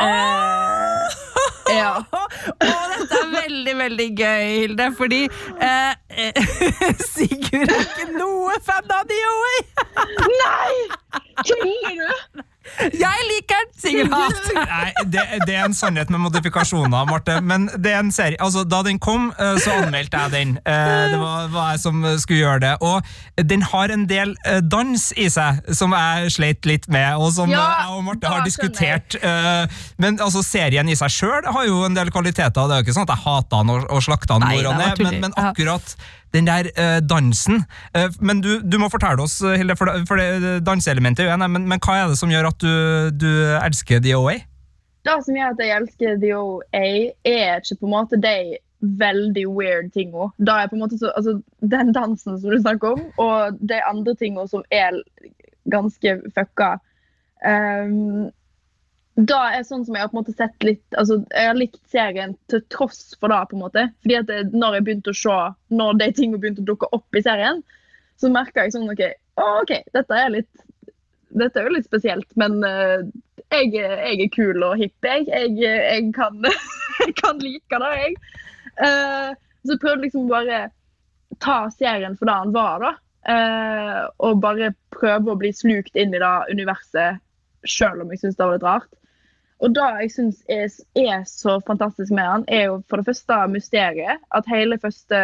Eh, 0.00 0.81
ja. 1.80 1.92
Og 2.12 2.36
dette 2.92 3.20
er 3.20 3.32
veldig, 3.34 3.76
veldig 3.78 4.08
gøy, 4.18 4.46
Hilde, 4.58 4.88
fordi 4.98 5.22
eh, 5.68 5.92
Sigurd 7.12 7.72
er 7.72 7.84
ikke 7.86 8.08
noe 8.16 8.56
fan 8.64 8.96
av 8.98 9.04
DOA! 9.10 9.54
Nei! 10.42 10.74
Tuller 11.42 12.00
du? 12.02 12.42
Jeg 12.92 13.24
liker 13.28 13.58
den! 13.58 13.70
Singelhat! 13.82 14.50
Nei, 14.54 14.92
det, 15.10 15.22
det 15.48 15.56
er 15.56 15.64
en 15.66 15.74
sannhet 15.74 16.10
med 16.12 16.22
modifikasjoner, 16.22 17.06
Marte. 17.08 17.38
Men 17.42 17.66
det 17.74 17.92
er 17.92 18.00
en 18.04 18.12
serie 18.14 18.38
altså, 18.42 18.62
Da 18.68 18.82
den 18.86 19.00
kom, 19.02 19.30
eh, 19.34 19.56
så 19.62 19.74
anmeldte 19.82 20.20
jeg 20.20 20.32
den. 20.34 20.54
Eh, 20.62 20.92
Det 21.12 21.18
var, 21.20 21.48
var 21.52 21.72
jeg 21.74 21.82
som 21.82 22.06
skulle 22.22 22.40
gjøre 22.44 22.62
det. 22.64 22.72
Og 22.80 23.46
den 23.52 23.66
har 23.72 23.92
en 23.94 24.06
del 24.10 24.36
eh, 24.46 24.60
dans 24.62 25.08
i 25.18 25.28
seg 25.32 25.74
som 25.74 25.94
jeg 25.96 26.32
sleit 26.36 26.68
litt 26.68 26.88
med, 26.92 27.18
og 27.18 27.32
som 27.34 27.50
Ja, 27.50 27.66
jeg 27.82 27.98
og 27.98 28.06
Marte 28.06 28.30
har 28.30 28.46
diskutert. 28.46 29.18
Men 29.98 30.20
altså, 30.22 30.42
serien 30.46 30.88
i 30.88 30.96
seg 30.98 31.12
sjøl 31.12 31.46
har 31.52 31.68
jo 31.68 31.82
en 31.86 31.98
del 31.98 32.10
kvaliteter. 32.14 32.50
Det 32.68 32.78
er 32.78 32.82
jo 32.82 32.86
ikke 32.86 32.96
sånn 32.96 33.08
at 33.08 33.16
jeg 33.16 33.24
hater 33.26 33.62
den 33.62 33.76
og, 33.76 34.00
slakter 34.02 34.38
den 34.38 34.48
Nei, 34.48 34.94
men, 35.02 35.20
men 35.26 35.38
akkurat 35.38 35.96
den 36.32 36.48
der 36.48 36.68
uh, 36.72 36.98
dansen 37.04 37.64
Uh, 37.96 38.08
Men 38.20 38.40
du, 38.40 38.60
du 38.60 38.78
må 38.80 38.88
fortelle 38.88 39.22
oss, 39.22 39.40
eh, 39.44 39.58
Hilde, 39.60 39.76
for, 39.76 39.90
for 40.08 40.16
det 40.20 40.62
danseelementet 40.66 41.24
er 41.24 41.30
jo 41.30 41.36
en, 41.36 41.44
men, 41.52 41.68
men 41.68 41.80
hva 41.82 41.98
er 41.98 42.12
det 42.12 42.18
som 42.20 42.30
gjør 42.32 42.48
at 42.48 42.62
du, 42.62 42.72
du 43.20 43.30
elsker 43.58 44.00
DOA? 44.00 44.38
Det 45.04 45.16
som 45.26 45.36
gjør 45.36 45.52
at 45.52 45.62
jeg 45.62 45.76
elsker 45.76 46.20
DOA, 46.22 46.84
er 47.26 47.60
ikke 47.60 47.80
på 47.80 47.88
en 47.88 47.94
måte 47.94 48.20
de 48.22 48.36
veldig 48.82 49.44
weird 49.50 49.92
tinga. 49.94 50.30
Altså, 50.40 51.36
den 51.60 51.92
dansen 51.94 52.38
som 52.40 52.50
du 52.50 52.58
snakker 52.60 52.96
om, 52.96 53.04
og 53.22 53.58
de 53.60 53.78
andre 53.88 54.14
tinga 54.18 54.46
som 54.50 54.64
er 54.70 54.98
ganske 55.70 56.16
fucka. 56.34 56.76
Um, 57.42 58.30
da 59.14 59.40
er 59.52 59.64
sånn 59.68 59.84
som 59.84 59.96
jeg 59.96 60.06
har 60.06 60.08
på 60.08 60.16
en 60.16 60.22
måte 60.22 60.32
sett 60.32 60.64
litt 60.64 60.96
altså, 60.96 61.18
Jeg 61.28 61.48
har 61.50 61.58
likt 61.58 61.80
serien 61.92 62.32
til 62.48 62.62
tross 62.72 63.12
for 63.20 63.28
det. 63.28 63.42
på 63.50 63.58
en 63.58 63.64
måte. 63.66 63.86
Fordi 64.04 64.16
at 64.16 64.28
det, 64.30 64.38
når 64.56 64.78
jeg 64.78 64.86
begynte 64.86 65.12
å 65.12 65.18
se, 65.20 65.38
når 65.68 65.98
de 66.00 66.08
tingene 66.16 66.40
begynte 66.40 66.64
å 66.64 66.70
dukke 66.70 66.88
opp 66.96 67.18
i 67.18 67.24
serien, 67.24 67.60
så 68.16 68.30
merka 68.32 68.64
jeg 68.64 68.72
sånn 68.76 68.88
OK, 68.88 69.02
ok, 69.36 69.74
dette 69.92 70.16
er 70.16 70.32
litt 70.38 70.50
dette 71.32 71.60
er 71.60 71.68
jo 71.68 71.76
litt 71.76 71.88
spesielt, 71.88 72.26
men 72.36 72.58
uh, 72.60 73.00
jeg, 73.52 73.70
jeg 73.72 74.18
er 74.20 74.30
kul 74.34 74.64
og 74.66 74.76
hipp, 74.80 74.96
jeg. 75.06 75.24
Jeg, 75.30 75.54
jeg, 75.60 76.10
kan, 76.16 76.36
jeg 77.02 77.14
kan 77.20 77.40
like 77.40 77.80
det, 77.84 77.92
jeg. 78.02 78.16
Uh, 78.76 79.32
så 79.62 79.74
jeg 79.74 79.82
prøvde 79.82 80.06
liksom 80.06 80.28
bare 80.28 80.66
ta 81.40 81.56
serien 81.72 82.18
for 82.18 82.28
det 82.28 82.36
han 82.36 82.52
var, 82.52 82.84
da. 82.84 82.92
Uh, 83.22 84.00
og 84.28 84.42
bare 84.42 84.74
prøve 84.92 85.32
å 85.32 85.38
bli 85.38 85.52
slukt 85.54 85.96
inn 85.96 86.14
i 86.14 86.20
det 86.20 86.34
universet, 86.50 87.22
sjøl 87.64 88.02
om 88.02 88.10
jeg 88.12 88.24
syns 88.24 88.36
det 88.36 88.44
var 88.44 88.58
litt 88.58 88.66
rart. 88.66 88.90
Og 89.62 89.74
det 89.76 89.84
jeg 90.00 90.10
syns 90.10 90.40
er, 90.50 90.66
er 90.98 91.22
så 91.30 91.60
fantastisk 91.66 92.10
med 92.10 92.26
han, 92.26 92.44
er 92.48 92.64
jo 92.66 92.80
for 92.90 92.98
det 92.98 93.06
første 93.06 93.38
mysteriet. 93.52 94.22
At 94.34 94.50
hele 94.50 94.78
første, 94.82 95.20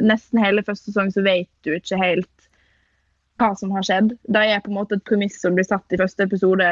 nesten 0.00 0.40
hele 0.40 0.64
første 0.64 0.90
sesong 0.90 1.12
så 1.12 1.24
vet 1.26 1.50
du 1.66 1.74
ikke 1.76 2.00
helt 2.00 2.48
hva 3.36 3.52
som 3.60 3.74
har 3.76 3.84
skjedd. 3.84 4.14
Det 4.32 4.44
er 4.48 4.62
på 4.64 4.72
en 4.72 4.78
måte 4.78 4.96
et 4.96 5.04
premiss 5.04 5.36
som 5.42 5.56
blir 5.58 5.68
satt 5.68 5.92
i 5.92 6.00
første 6.00 6.24
episode. 6.24 6.70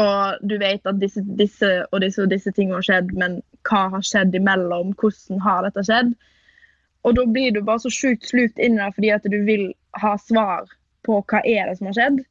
Og 0.00 0.48
du 0.48 0.56
vet 0.60 0.88
at 0.88 1.00
disse, 1.00 1.20
disse 1.38 1.70
og 1.90 2.00
disse 2.04 2.24
disse 2.30 2.52
tingene 2.56 2.80
har 2.80 2.88
skjedd, 2.88 3.12
men 3.18 3.40
hva 3.68 3.86
har 3.92 4.04
skjedd 4.06 4.36
imellom? 4.36 4.94
Hvordan 4.96 5.44
har 5.44 5.66
dette 5.66 5.84
skjedd? 5.88 6.14
Og 7.04 7.16
da 7.18 7.26
blir 7.28 7.52
du 7.52 7.60
bare 7.66 7.82
så 7.82 7.92
sjukt 7.92 8.28
slukt 8.30 8.60
inn 8.62 8.78
i 8.78 8.82
det 8.82 8.92
fordi 8.96 9.12
at 9.12 9.28
du 9.28 9.40
vil 9.44 9.72
ha 10.00 10.16
svar 10.22 10.70
på 11.04 11.18
hva 11.28 11.40
er 11.44 11.68
det 11.68 11.78
som 11.78 11.90
har 11.90 11.98
skjedd. 11.98 12.22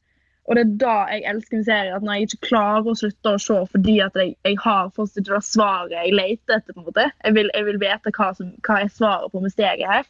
Og 0.50 0.58
det 0.58 0.62
er 0.62 0.70
da 0.80 0.94
jeg 1.12 1.22
elsker 1.30 1.56
en 1.56 1.64
serie, 1.64 1.94
at 1.94 2.02
når 2.02 2.16
jeg 2.18 2.28
ikke 2.28 2.46
klarer 2.48 2.88
å 2.90 2.96
slutte 2.98 3.34
å 3.36 3.40
se 3.40 3.58
fordi 3.74 3.98
at 4.02 4.16
jeg, 4.18 4.32
jeg 4.42 4.56
har 4.64 4.88
ikke 4.90 5.22
det 5.28 5.42
svaret 5.46 5.94
jeg 5.94 6.16
leter 6.18 6.56
etter. 6.58 6.74
på 6.74 6.80
en 6.80 6.88
måte. 6.88 7.04
Jeg 7.24 7.36
vil, 7.36 7.50
jeg 7.54 7.68
vil 7.68 7.78
vite 7.82 8.14
hva, 8.16 8.32
som, 8.38 8.48
hva 8.66 8.80
er 8.82 8.90
svaret 8.90 9.30
på 9.32 9.42
mysteriet 9.44 9.92
her. 9.92 10.08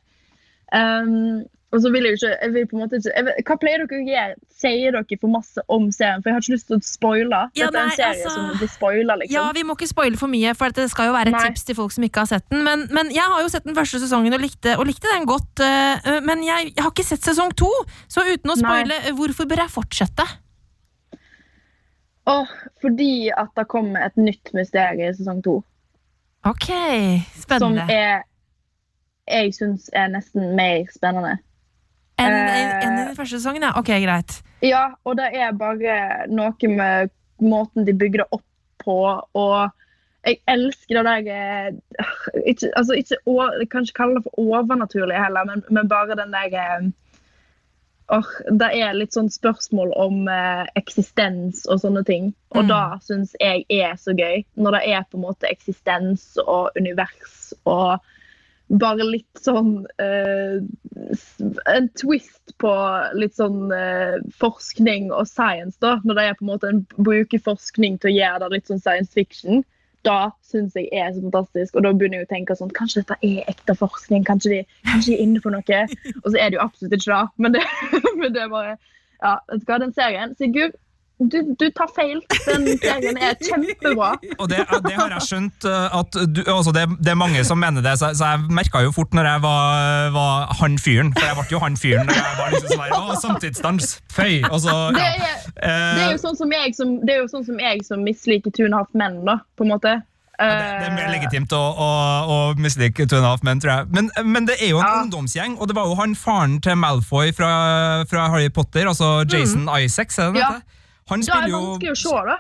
Um, 0.73 1.45
og 1.73 1.81
så 1.81 1.89
vil 1.93 2.05
jeg 2.05 2.19
ikke, 2.19 2.31
jeg 2.43 2.53
vil 2.53 2.67
på 2.69 2.77
en 2.77 2.83
måte 2.83 2.99
ikke 3.01 3.23
vet, 3.27 3.39
Hva 3.49 3.55
pleier 3.61 3.81
dere 3.81 3.97
å 3.97 4.05
gjøre? 4.05 4.35
Sier 4.63 4.93
dere 4.93 5.17
for 5.23 5.33
masse 5.33 5.63
om 5.73 5.87
serien? 5.95 6.21
For 6.21 6.29
jeg 6.29 6.37
har 6.37 6.45
ikke 6.45 6.53
lyst 6.53 6.67
til 6.69 6.77
å 6.77 6.85
spoile. 6.85 7.39
Ja, 7.57 7.71
Dette 7.73 7.81
er 7.81 7.87
en 7.89 7.95
serie 7.97 8.11
altså- 8.13 8.35
som 8.35 8.59
blir 8.59 8.69
spoila, 8.69 9.17
liksom. 9.23 9.33
Ja, 9.33 9.45
Vi 9.57 9.63
må 9.65 9.77
ikke 9.79 9.89
spoile 9.89 10.21
for 10.21 10.29
mye, 10.29 10.53
for 10.55 10.69
det 10.69 10.91
skal 10.93 11.09
jo 11.09 11.15
være 11.17 11.33
Nei. 11.33 11.41
tips 11.49 11.65
til 11.65 11.79
folk 11.79 11.93
som 11.97 12.05
ikke 12.05 12.21
har 12.21 12.27
sett 12.27 12.45
den. 12.51 12.65
Men, 12.65 12.87
men 12.93 13.09
jeg 13.11 13.25
har 13.25 13.41
jo 13.41 13.49
sett 13.49 13.65
den 13.65 13.75
første 13.75 14.01
sesongen 14.05 14.35
og 14.37 14.41
likte, 14.45 14.77
og 14.79 14.87
likte 14.87 15.09
den 15.09 15.25
godt. 15.27 15.65
Uh, 15.65 16.21
men 16.21 16.45
jeg, 16.45 16.75
jeg 16.77 16.83
har 16.85 16.91
ikke 16.93 17.09
sett 17.09 17.25
sesong 17.25 17.55
to, 17.57 17.71
så 18.07 18.21
uten 18.29 18.53
å 18.53 18.59
spoile, 18.61 18.99
øh, 19.09 19.17
hvorfor 19.17 19.49
bør 19.49 19.65
jeg 19.65 19.73
fortsette? 19.73 20.29
Åh, 22.27 22.47
fordi 22.81 23.31
at 23.33 23.49
det 23.57 23.67
kommer 23.69 24.05
et 24.07 24.17
nytt 24.21 24.53
mysterium 24.55 25.09
i 25.09 25.17
sesong 25.17 25.41
to. 25.43 25.65
Ok, 26.45 26.69
Som 26.69 27.43
spennende. 27.43 27.89
er 27.91 28.23
jeg 29.31 29.55
syns 29.55 29.89
er 29.95 30.09
nesten 30.13 30.55
mer 30.59 30.85
spennende. 30.93 31.39
Enn 32.21 32.33
eh, 32.33 32.73
en 32.87 32.99
i 32.99 33.05
den 33.09 33.17
første 33.17 33.39
sesongen, 33.39 33.63
ja. 33.63 33.73
Ok, 33.79 33.89
greit. 34.05 34.41
Ja, 34.63 34.89
og 35.05 35.17
det 35.19 35.31
er 35.35 35.53
bare 35.59 36.27
noe 36.31 36.69
med 36.77 37.11
måten 37.43 37.87
de 37.89 37.95
bygger 37.99 38.23
det 38.25 38.29
opp 38.37 38.45
på, 38.85 38.99
og 39.39 39.71
jeg 40.27 40.39
elsker 40.47 41.01
det 41.01 41.05
der 41.27 41.31
eh, 41.35 41.73
ikke, 42.47 42.69
altså 42.79 42.95
ikke, 42.95 43.17
Jeg 43.61 43.69
kan 43.71 43.83
ikke 43.83 43.97
kalle 43.99 44.15
det 44.21 44.25
for 44.29 44.39
overnaturlig 44.39 45.19
heller, 45.19 45.45
men, 45.49 45.65
men 45.71 45.89
bare 45.91 46.15
den 46.19 46.31
der 46.35 46.55
eh, 46.55 46.91
Det 48.53 48.69
er 48.77 48.95
litt 48.95 49.15
sånn 49.17 49.31
spørsmål 49.33 49.93
om 49.99 50.29
eh, 50.31 50.65
eksistens 50.79 51.65
og 51.67 51.81
sånne 51.83 52.05
ting. 52.07 52.33
Og 52.55 52.65
Mm. 52.65 52.69
da 52.69 52.81
syns 53.03 53.35
jeg 53.41 53.65
er 53.71 53.95
så 53.97 54.13
gøy. 54.15 54.45
Når 54.55 54.77
det 54.77 54.83
er 54.93 55.07
på 55.11 55.17
en 55.19 55.25
måte 55.25 55.49
eksistens 55.51 56.37
og 56.47 56.71
univers 56.77 57.55
og 57.65 57.99
bare 58.69 59.05
litt 59.05 59.41
sånn 59.43 59.87
eh, 59.99 60.61
En 61.69 61.89
twist 61.99 62.55
på 62.63 62.73
litt 63.19 63.35
sånn 63.37 63.73
eh, 63.75 64.17
forskning 64.41 65.11
og 65.13 65.29
science, 65.29 65.77
da. 65.83 65.99
Når 66.05 66.19
det 66.19 66.25
er 66.25 66.39
på 66.39 66.47
en 66.47 66.53
måte 66.53 66.71
en 66.71 66.83
bruker 66.97 67.43
forskning 67.43 67.99
til 68.01 68.13
å 68.13 68.17
gjøre 68.17 68.43
det 68.45 68.51
litt 68.57 68.71
sånn 68.71 68.83
science 68.83 69.13
fiction. 69.17 69.65
Da 70.07 70.33
syns 70.47 70.75
jeg 70.75 70.89
er 70.91 71.13
så 71.15 71.23
fantastisk. 71.23 71.77
Og 71.77 71.85
da 71.87 71.93
begynner 71.95 72.23
jeg 72.23 72.29
å 72.29 72.33
tenke 72.33 72.57
sånn 72.59 72.73
Kanskje 72.75 73.05
dette 73.05 73.19
er 73.27 73.51
ekte 73.53 73.77
forskning? 73.79 74.25
Kanskje 74.27 74.55
de, 74.55 74.63
kanskje 74.89 75.13
de 75.13 75.19
er 75.19 75.27
inne 75.27 75.43
på 75.43 75.53
noe? 75.55 75.83
Og 76.23 76.31
så 76.31 76.37
er 76.39 76.51
det 76.51 76.59
jo 76.59 76.65
absolutt 76.65 76.97
ikke 76.97 77.13
det. 77.13 77.23
Men 77.45 77.59
det, 77.59 77.67
men 78.21 78.35
det 78.35 78.47
er 78.47 78.51
bare 78.53 78.79
Ja, 79.23 79.37
vet 79.53 79.63
du 79.63 79.69
hva, 79.69 79.79
den 79.79 79.95
serien 79.95 80.35
Sigurd, 80.41 80.75
du, 81.31 81.39
du 81.61 81.65
tar 81.77 81.91
feil. 81.95 82.21
Den 82.47 82.67
serien 82.81 83.19
er 83.21 83.37
kjempebra. 83.39 84.13
Og 84.39 84.49
det, 84.51 84.61
det 84.87 84.95
har 84.99 85.15
jeg 85.17 85.27
skjønt 85.29 85.67
uh, 85.69 85.99
at 86.01 86.19
du, 86.35 86.43
altså 86.49 86.73
det, 86.75 86.87
det 86.99 87.13
er 87.15 87.19
mange 87.21 87.45
som 87.47 87.61
mener 87.63 87.85
det, 87.85 87.95
så, 88.01 88.11
så 88.19 88.33
jeg 88.33 88.47
merka 88.51 88.83
jo 88.83 88.93
fort 88.97 89.15
når 89.15 89.29
jeg 89.31 89.43
var, 89.45 90.11
var 90.17 90.55
han 90.63 90.79
fyren, 90.83 91.13
for 91.17 91.27
jeg 91.29 91.39
ble 91.41 91.47
jo 91.57 91.63
han 91.63 91.77
fyren 91.81 92.07
når 92.09 92.21
jeg 92.21 92.39
var 92.41 92.55
liksom 92.57 92.73
sånn 92.77 92.97
å, 92.99 93.19
samtidsdans, 93.23 93.91
føy, 94.13 94.39
og 94.51 94.59
så, 94.65 94.77
Det 94.97 95.09
er, 95.11 95.19
det 95.59 95.75
er 95.75 96.07
Eh, 96.07 96.15
jo 96.15 96.23
sånn 96.23 96.37
som 96.39 96.51
jeg 96.55 96.73
som, 96.75 96.97
det 97.07 97.15
er 97.15 97.21
jo 97.23 97.29
sånn 97.31 97.45
som, 97.47 97.59
jeg 97.61 97.85
som 97.87 98.01
misliker 98.07 98.51
Two 98.57 98.65
and 98.67 98.75
a 98.75 98.81
Half 98.83 98.91
Men, 98.99 99.21
da, 99.29 99.39
på 99.59 99.67
en 99.67 99.71
måte. 99.75 99.93
det, 100.41 100.49
det 100.49 100.87
er 100.89 100.95
mer 100.97 101.05
Eh, 101.07 101.13
legitimt 101.13 101.53
å, 101.55 101.61
å, 101.61 101.89
å 102.35 102.37
mislike 102.59 103.05
Two 103.07 103.19
and 103.21 103.27
a 103.29 103.31
Half 103.35 103.45
Men, 103.47 103.61
tror 103.63 103.73
jeg. 103.75 103.91
Men, 103.95 104.09
men 104.33 104.49
det 104.49 104.57
er 104.61 104.73
jo 104.73 104.81
en 104.81 104.87
Ja. 104.89 105.03
ungdomsgjeng, 105.05 105.59
og 105.61 105.69
det 105.71 105.77
var 105.79 105.87
jo 105.91 105.99
han 106.01 106.17
faren 106.19 106.57
til 106.65 106.79
Malfoy 106.81 107.31
fra, 107.37 107.53
fra 108.11 108.27
Harry 108.33 108.49
Potter, 108.51 108.89
altså 108.91 109.23
Jason 109.29 109.69
Isaacs, 109.71 110.19
er 110.19 110.33
det 110.33 110.41
det? 110.41 110.47
Ja. 110.49 110.82
Det? 111.09 111.25
spiller 111.27 111.49
jo 111.49 111.59
Det 111.59 111.63
er 111.63 111.67
vanskelig 111.73 111.93
å 111.93 112.01
se, 112.03 112.23
da. 112.29 112.37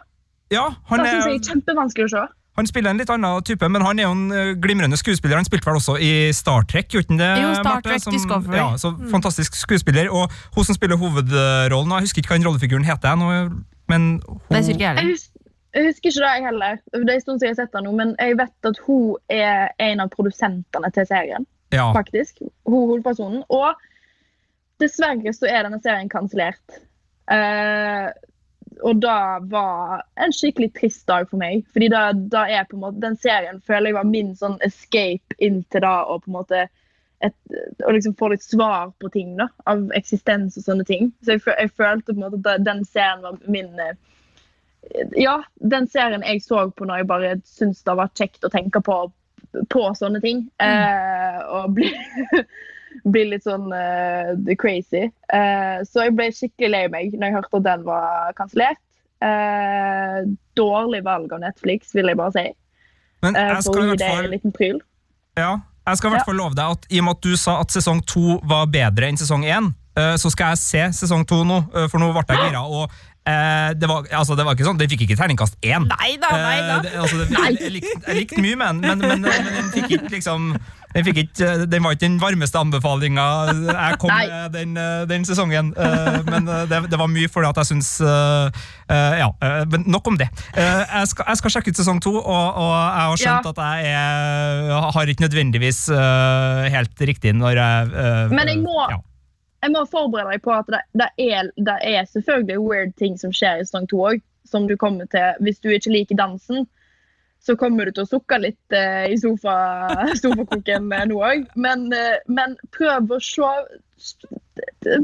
Ja, 0.53 0.65
han 0.91 0.99
Det 0.99 1.07
synes 1.11 1.27
jeg 1.27 1.35
er, 1.41 1.45
kjempevanskelig 1.51 2.05
å 2.05 2.13
se. 2.13 2.23
han 2.57 2.67
spiller 2.69 2.91
en 2.93 2.99
litt 3.01 3.11
annen 3.11 3.43
type, 3.49 3.69
men 3.73 3.83
han 3.83 3.99
er 3.99 4.03
jo 4.05 4.11
en 4.13 4.25
eh, 4.37 4.53
glimrende 4.61 4.97
skuespiller. 5.01 5.37
Han 5.41 5.45
spilte 5.49 5.65
vel 5.71 5.79
også 5.81 5.95
i 5.99 6.11
Star 6.37 6.63
Trek, 6.69 6.89
gjorde 6.93 7.09
han 7.15 7.19
det? 7.23 7.31
Jo, 7.43 7.53
Star 7.55 7.65
Marte? 7.65 7.89
Trek 7.89 8.09
Discovery. 8.13 8.57
Ja, 8.61 8.67
så 8.77 8.91
Fantastisk 9.11 9.57
skuespiller. 9.57 10.11
Og 10.13 10.29
hun 10.55 10.65
som 10.69 10.75
spiller 10.77 10.97
hovedrollen, 11.01 11.95
jeg 11.97 12.07
husker 12.09 12.21
ikke 12.23 12.35
hva 12.35 12.39
den 12.43 12.47
rollefiguren 12.51 12.85
heter, 12.85 13.17
men 13.89 14.21
hun, 14.29 14.43
Det 14.51 14.65
sier 14.65 14.75
ikke 14.77 14.85
jeg 14.85 14.97
Jeg, 14.97 15.05
heller. 15.05 15.23
jeg 15.75 15.87
husker 15.89 16.09
ikke 16.11 16.21
det, 16.21 16.33
jeg 16.37 16.45
heller. 16.51 16.77
Det 16.93 17.01
er 17.09 17.15
en 17.15 17.25
stund 17.25 17.41
siden 17.41 17.49
jeg 17.49 17.57
har 17.57 17.61
sett 17.65 17.73
det 17.73 17.83
nå, 17.87 17.93
men 18.03 18.13
jeg 18.21 18.37
vet 18.43 18.69
at 18.73 18.83
hun 18.87 19.17
er 19.33 19.73
en 19.89 20.01
av 20.05 20.09
produsentene 20.13 20.91
til 20.93 21.07
serien. 21.09 21.47
ja. 21.73 21.89
faktisk. 21.97 22.37
Hun 22.69 22.77
hovedpersonen. 22.93 23.43
Og 23.49 23.73
dessverre 24.83 25.33
så 25.33 25.49
er 25.49 25.65
denne 25.65 25.81
serien 25.81 26.09
kansellert. 26.13 26.81
Eh, 27.33 28.09
og 28.83 29.01
det 29.03 29.23
var 29.53 30.03
en 30.15 30.33
skikkelig 30.35 30.73
trist 30.75 31.07
dag 31.07 31.29
for 31.31 31.41
meg. 31.41 31.65
Fordi 31.73 31.89
da, 31.93 32.05
da 32.13 32.45
er 32.51 32.67
på 32.69 32.77
en 32.77 32.85
måte, 32.85 33.03
den 33.03 33.17
serien 33.21 33.61
føler 33.67 33.91
jeg 33.91 33.99
var 33.99 34.09
min 34.11 34.33
sånn 34.39 34.59
escape 34.67 35.37
inn 35.39 35.63
til 35.71 35.85
det 35.85 35.99
og 36.11 36.25
på 36.25 36.33
en 36.33 36.39
måte 36.41 36.63
et, 37.23 37.37
å 37.87 37.93
liksom 37.95 38.17
få 38.19 38.33
litt 38.33 38.43
svar 38.43 38.91
på 38.99 39.11
ting 39.15 39.37
da, 39.39 39.49
av 39.71 39.91
eksistens 39.97 40.59
og 40.59 40.67
sånne 40.67 40.87
ting. 40.89 41.13
Så 41.23 41.37
jeg, 41.37 41.45
jeg 41.47 41.75
følte 41.79 42.11
på 42.11 42.19
en 42.19 42.25
måte 42.25 42.57
at 42.57 42.67
den 42.67 42.83
serien 42.89 43.23
var 43.25 43.39
min 43.47 43.71
eh, 43.81 43.95
Ja, 45.15 45.39
den 45.63 45.87
serien 45.91 46.27
jeg 46.27 46.43
så 46.43 46.67
på 46.75 46.89
når 46.89 47.03
jeg 47.03 47.11
bare 47.13 47.35
syntes 47.47 47.85
det 47.87 47.99
var 47.99 48.11
kjekt 48.19 48.45
å 48.45 48.51
tenke 48.53 48.83
på, 48.83 48.99
på 49.71 49.85
sånne 49.99 50.23
ting. 50.25 50.49
Eh, 50.63 51.39
og 51.47 51.79
bli, 51.79 51.93
bli 53.05 53.25
litt 53.33 53.45
sånn 53.47 53.69
eh, 53.75 54.55
crazy. 54.61 55.09
Uh, 55.33 55.83
så 55.89 56.07
jeg 56.07 56.17
ble 56.19 56.29
skikkelig 56.35 56.71
lei 56.73 56.85
meg 56.93 57.17
når 57.17 57.29
jeg 57.29 57.37
hørte 57.39 57.61
at 57.61 57.69
den 57.69 57.85
var 57.89 58.33
kansellert. 58.39 58.81
Uh, 59.23 60.33
dårlig 60.59 61.03
valg 61.07 61.33
av 61.35 61.45
Netflix, 61.45 61.93
vil 61.97 62.11
jeg 62.11 62.19
bare 62.19 62.35
si. 62.37 62.47
Men 63.23 63.39
jeg 63.39 63.61
for 63.61 63.69
skal 63.69 63.85
i 63.85 63.93
hvert 63.93 64.09
fall 64.09 64.25
en 64.25 64.35
liten 64.35 64.55
pryl. 64.55 64.81
Ja, 65.39 65.53
jeg 65.87 65.99
skal 65.99 66.11
i 66.11 66.17
hvert 66.17 66.29
fall 66.29 66.41
love 66.41 66.59
deg 66.59 66.75
at 66.77 66.91
i 66.91 66.99
og 67.01 67.07
med 67.07 67.19
at 67.19 67.29
du 67.29 67.39
sa 67.39 67.61
at 67.63 67.75
sesong 67.75 68.03
to 68.07 68.41
var 68.51 68.67
bedre 68.71 69.09
enn 69.09 69.19
sesong 69.19 69.47
én, 69.47 69.71
eh, 69.99 70.17
så 70.21 70.31
skal 70.35 70.53
jeg 70.53 70.63
se 70.63 70.83
sesong 71.05 71.23
to 71.31 71.41
nå, 71.47 71.63
for 71.87 72.03
nå 72.03 72.11
ble 72.13 72.27
jeg 72.29 72.51
gira. 72.51 72.67
Og 72.67 72.91
Eh, 73.23 73.81
det, 73.81 73.87
var, 73.87 74.07
altså, 74.11 74.35
det 74.35 74.43
var 74.43 74.57
ikke 74.57 74.65
sånn, 74.67 74.79
Den 74.81 74.89
fikk 74.91 75.05
ikke 75.05 75.15
terningkast 75.15 75.55
én. 75.63 75.85
Nei 75.87 76.17
da, 76.19 76.31
nei 76.35 76.57
da. 76.59 76.79
Eh, 76.79 76.81
det, 76.83 76.95
altså, 76.99 77.19
det, 77.21 77.27
jeg, 77.31 77.59
jeg, 77.61 77.73
likte, 77.77 77.93
jeg 78.09 78.17
likte 78.19 78.43
mye 78.43 78.57
med 78.59 78.67
den, 78.67 78.81
men, 78.83 79.05
men, 79.05 79.23
men 79.23 79.59
den 79.61 79.69
fikk 79.77 79.93
ikke 79.95 80.11
liksom 80.17 80.49
den, 80.95 81.09
ikke, 81.23 81.51
den 81.73 81.83
var 81.85 81.95
ikke 81.97 82.05
den 82.07 82.19
varmeste 82.21 82.59
anbefalinga 82.61 83.25
jeg 83.73 83.99
kom 84.03 84.11
med 84.13 84.53
den, 84.57 84.77
eh, 84.77 85.05
den 85.11 85.25
sesongen. 85.29 85.73
Eh, 85.77 86.19
Men 86.29 86.49
eh, 86.49 86.65
det, 86.71 86.83
det 86.93 86.99
var 87.01 87.09
mye 87.13 87.29
fordi 87.33 87.49
at 87.51 87.61
jeg 87.63 87.71
syns 87.73 87.91
eh, 88.01 88.65
eh, 88.93 89.19
Ja, 89.23 89.29
eh, 89.43 89.63
men 89.73 89.85
nok 89.87 90.07
om 90.13 90.19
det. 90.21 90.29
Eh, 90.57 90.83
Jeg 90.99 91.09
skal, 91.13 91.25
jeg 91.33 91.41
skal 91.43 91.55
sjekke 91.57 91.73
ut 91.73 91.81
sesong 91.83 92.01
to, 92.05 92.13
og, 92.19 92.59
og 92.63 92.75
jeg 92.75 93.07
har 93.07 93.17
skjønt 93.23 93.49
Ja. 93.49 93.55
at 93.55 93.63
jeg 93.63 93.95
er, 93.95 94.91
har 94.99 95.07
ikke 95.15 95.25
nødvendigvis 95.27 95.81
eh, 95.95 96.69
helt 96.77 97.07
riktig 97.13 97.35
når 97.39 97.57
jeg 97.63 97.93
eh, 98.05 98.29
Men 98.37 98.49
jeg 98.53 98.61
må- 98.65 98.91
ja. 98.91 99.01
Jeg 99.63 99.71
må 99.77 99.85
forberede 99.87 100.33
deg 100.35 100.43
på 100.43 100.51
at 100.59 100.67
det, 100.75 100.81
det, 100.99 101.07
er, 101.23 101.47
det 101.57 101.75
er 101.87 102.07
selvfølgelig 102.11 102.59
weird 102.67 102.97
ting 102.99 103.15
som 103.21 103.31
skjer 103.31 103.61
i 103.61 103.67
sesong 103.69 103.85
to 103.93 104.01
òg. 104.09 104.19
Som 104.51 104.67
du 104.69 104.75
kommer 104.77 105.07
til 105.09 105.37
Hvis 105.41 105.61
du 105.63 105.69
ikke 105.71 105.93
liker 105.95 106.19
dansen, 106.19 106.67
så 107.47 107.57
kommer 107.59 107.87
du 107.87 107.95
til 107.97 108.05
å 108.05 108.11
sukke 108.11 108.39
litt 108.39 108.77
eh, 108.77 109.09
i 109.11 109.17
sofa, 109.19 109.55
sofakroken 110.21 110.93
eh, 110.95 111.07
nå 111.11 111.19
òg. 111.19 111.49
Men, 111.59 111.89
eh, 111.97 112.21
men 112.31 112.59
prøv 112.75 113.17
å 113.17 113.23
se 113.23 113.55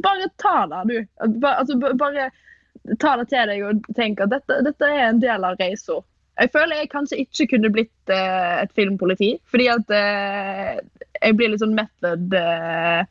Bare 0.03 0.27
ta 0.42 0.66
det, 0.66 0.79
du. 0.90 0.94
Ba, 1.38 1.53
altså, 1.61 1.77
bare 1.79 2.29
ta 2.98 3.12
det 3.20 3.29
til 3.31 3.51
deg 3.51 3.62
og 3.66 3.85
tenk 3.94 4.22
at 4.24 4.33
dette, 4.33 4.57
dette 4.66 4.88
er 4.90 5.05
en 5.05 5.20
del 5.22 5.46
av 5.46 5.59
reisa. 5.61 6.01
Jeg 6.38 6.51
føler 6.55 6.81
jeg 6.81 6.90
kanskje 6.90 7.20
ikke 7.22 7.46
kunne 7.53 7.70
blitt 7.74 8.11
uh, 8.11 8.59
et 8.62 8.74
filmpoliti, 8.74 9.31
fordi 9.51 9.68
at 9.70 9.94
uh, 9.94 10.81
jeg 11.22 11.38
blir 11.38 11.53
litt 11.53 11.62
sånn 11.62 11.79
method 11.79 12.35
uh, 12.35 13.07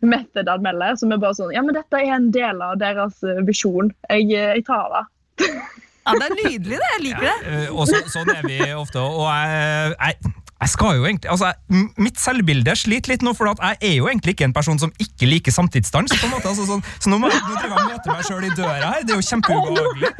method-anmelder, 0.00 0.96
som 1.00 1.12
er 1.12 1.20
bare 1.20 1.36
sånn 1.36 1.52
Ja, 1.52 1.64
men 1.64 1.76
dette 1.76 2.00
er 2.00 2.16
en 2.16 2.30
del 2.32 2.64
av 2.64 2.80
deres 2.80 3.20
visjon. 3.48 3.92
Jeg, 4.08 4.32
jeg 4.32 4.64
tar 4.68 4.96
det. 4.96 5.50
Ja, 6.06 6.14
det 6.16 6.26
er 6.26 6.36
nydelig, 6.38 6.78
det. 6.80 6.90
Jeg 6.96 7.02
liker 7.04 7.26
det. 7.26 7.34
Eh, 7.52 7.74
og 7.74 7.88
så, 7.90 8.00
sånn 8.10 8.30
er 8.32 8.46
vi 8.46 8.60
ofte. 8.72 9.02
Og 9.04 9.26
jeg, 9.28 9.94
jeg, 10.00 10.32
jeg 10.60 10.68
skal 10.74 10.98
jo 10.98 11.06
egentlig 11.08 11.30
altså, 11.32 11.52
jeg- 11.54 11.88
Mitt 11.96 12.18
selvbilde 12.20 12.72
sliter 12.76 13.12
litt 13.14 13.22
nå, 13.24 13.32
for 13.36 13.48
jeg 13.48 13.78
er 13.80 13.94
jo 13.96 14.08
egentlig 14.08 14.34
ikke 14.34 14.44
en 14.44 14.52
person 14.52 14.78
som 14.78 14.90
ikke 15.00 15.28
liker 15.28 15.52
samtidsdans. 15.52 16.12
på 16.12 16.26
en 16.26 16.32
måte, 16.34 16.48
altså, 16.50 16.66
sånn, 16.68 16.82
så 17.00 17.08
nå 17.10 17.18
må 17.20 17.30
jeg 17.30 17.40
nå 17.40 17.54
driver 17.56 17.76
jeg 17.76 17.86
og 17.86 17.92
møter 17.92 18.10
meg 18.12 18.24
sjøl 18.28 18.44
i 18.44 18.50
døra 18.56 18.90
her. 18.94 19.04
Det 19.04 19.14
er 19.14 19.20
jo 19.20 19.26
kjempeubehagelig. 19.30 20.10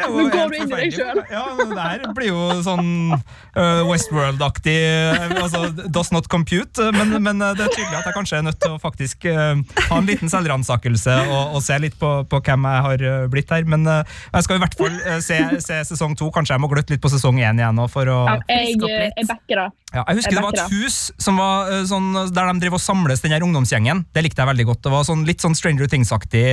Nå 0.00 0.24
går 0.32 0.50
du 0.50 0.56
inn 0.56 0.72
i 0.72 0.80
deg 0.80 0.94
sjøl. 0.96 1.20
Ja, 1.30 1.44
men 1.58 1.74
det 1.74 1.84
her 1.84 2.14
blir 2.16 2.30
jo 2.30 2.44
sånn 2.64 2.88
uh, 3.12 3.82
Westworld-aktig 3.90 4.76
eh, 4.76 5.34
altså, 5.42 5.62
Does 5.92 6.12
not 6.12 6.28
compute. 6.32 6.90
Men, 6.96 7.16
men 7.22 7.42
eh, 7.42 7.54
det 7.58 7.66
er 7.66 7.74
tydelig 7.74 7.98
at 8.00 8.08
jeg 8.08 8.16
kanskje 8.16 8.38
er 8.40 8.46
nødt 8.48 8.60
til 8.62 8.76
å 8.76 8.80
faktisk 8.80 9.26
uh, 9.28 9.58
ha 9.90 9.98
en 10.00 10.08
liten 10.08 10.32
selvransakelse 10.32 11.18
og, 11.26 11.56
og 11.58 11.64
se 11.64 11.76
litt 11.82 11.98
på, 12.00 12.12
på 12.30 12.42
hvem 12.46 12.68
jeg 12.70 12.86
har 12.88 13.28
blitt 13.32 13.52
her. 13.52 13.68
Men 13.68 13.84
uh, 13.88 14.00
jeg 14.32 14.48
skal 14.48 14.60
i 14.60 14.64
hvert 14.64 14.78
fall 14.80 14.98
se, 15.24 15.40
se 15.64 15.82
sesong 15.92 16.16
to. 16.16 16.30
Kanskje 16.34 16.56
jeg 16.56 16.64
må 16.64 16.70
gløtte 16.72 16.94
litt 16.94 17.04
på 17.04 17.12
sesong 17.12 17.40
én 17.42 17.60
igjen 17.60 17.76
nå 17.76 17.88
for 17.90 18.08
å 18.08 18.20
Ja, 18.30 18.38
jeg, 18.48 18.78
jeg 18.80 19.28
backer 19.28 19.64
det. 19.64 19.68
Ja, 19.90 20.04
jeg 20.06 20.20
husker 20.20 20.36
det 20.38 20.44
var 20.44 20.54
et 20.54 20.74
hus 20.74 20.98
som 21.18 21.40
var 21.40 21.70
eh, 21.72 21.82
sånn, 21.88 22.12
der 22.30 22.52
de 22.52 22.62
drev 22.62 22.76
og 22.78 22.82
samles, 22.82 23.22
den 23.24 23.34
her 23.34 23.42
ungdomsgjengen. 23.46 24.04
Det 24.14 24.22
likte 24.22 24.44
jeg 24.44 24.50
veldig 24.52 24.68
godt. 24.68 24.84
Det 24.86 24.92
var 24.92 25.08
sånn, 25.08 25.24
litt 25.26 25.42
sånn 25.42 25.56
Stranger 25.58 25.90
Things-aktig 25.90 26.44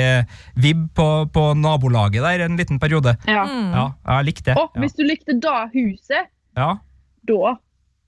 vib 0.58 0.88
på, 0.98 1.08
på 1.34 1.46
nabolaget 1.60 2.26
der 2.26 2.48
en 2.48 2.58
liten 2.58 2.82
periode. 2.82 3.14
Ja. 3.30 3.46
Mm. 3.46 3.70
Ja, 3.76 3.86
jeg 4.18 4.32
likte 4.32 4.52
det. 4.52 4.58
Og 4.58 4.82
hvis 4.82 4.98
du 4.98 5.06
likte 5.06 5.38
da 5.44 5.68
huset, 5.76 6.34
Ja. 6.58 6.76
da 7.30 7.58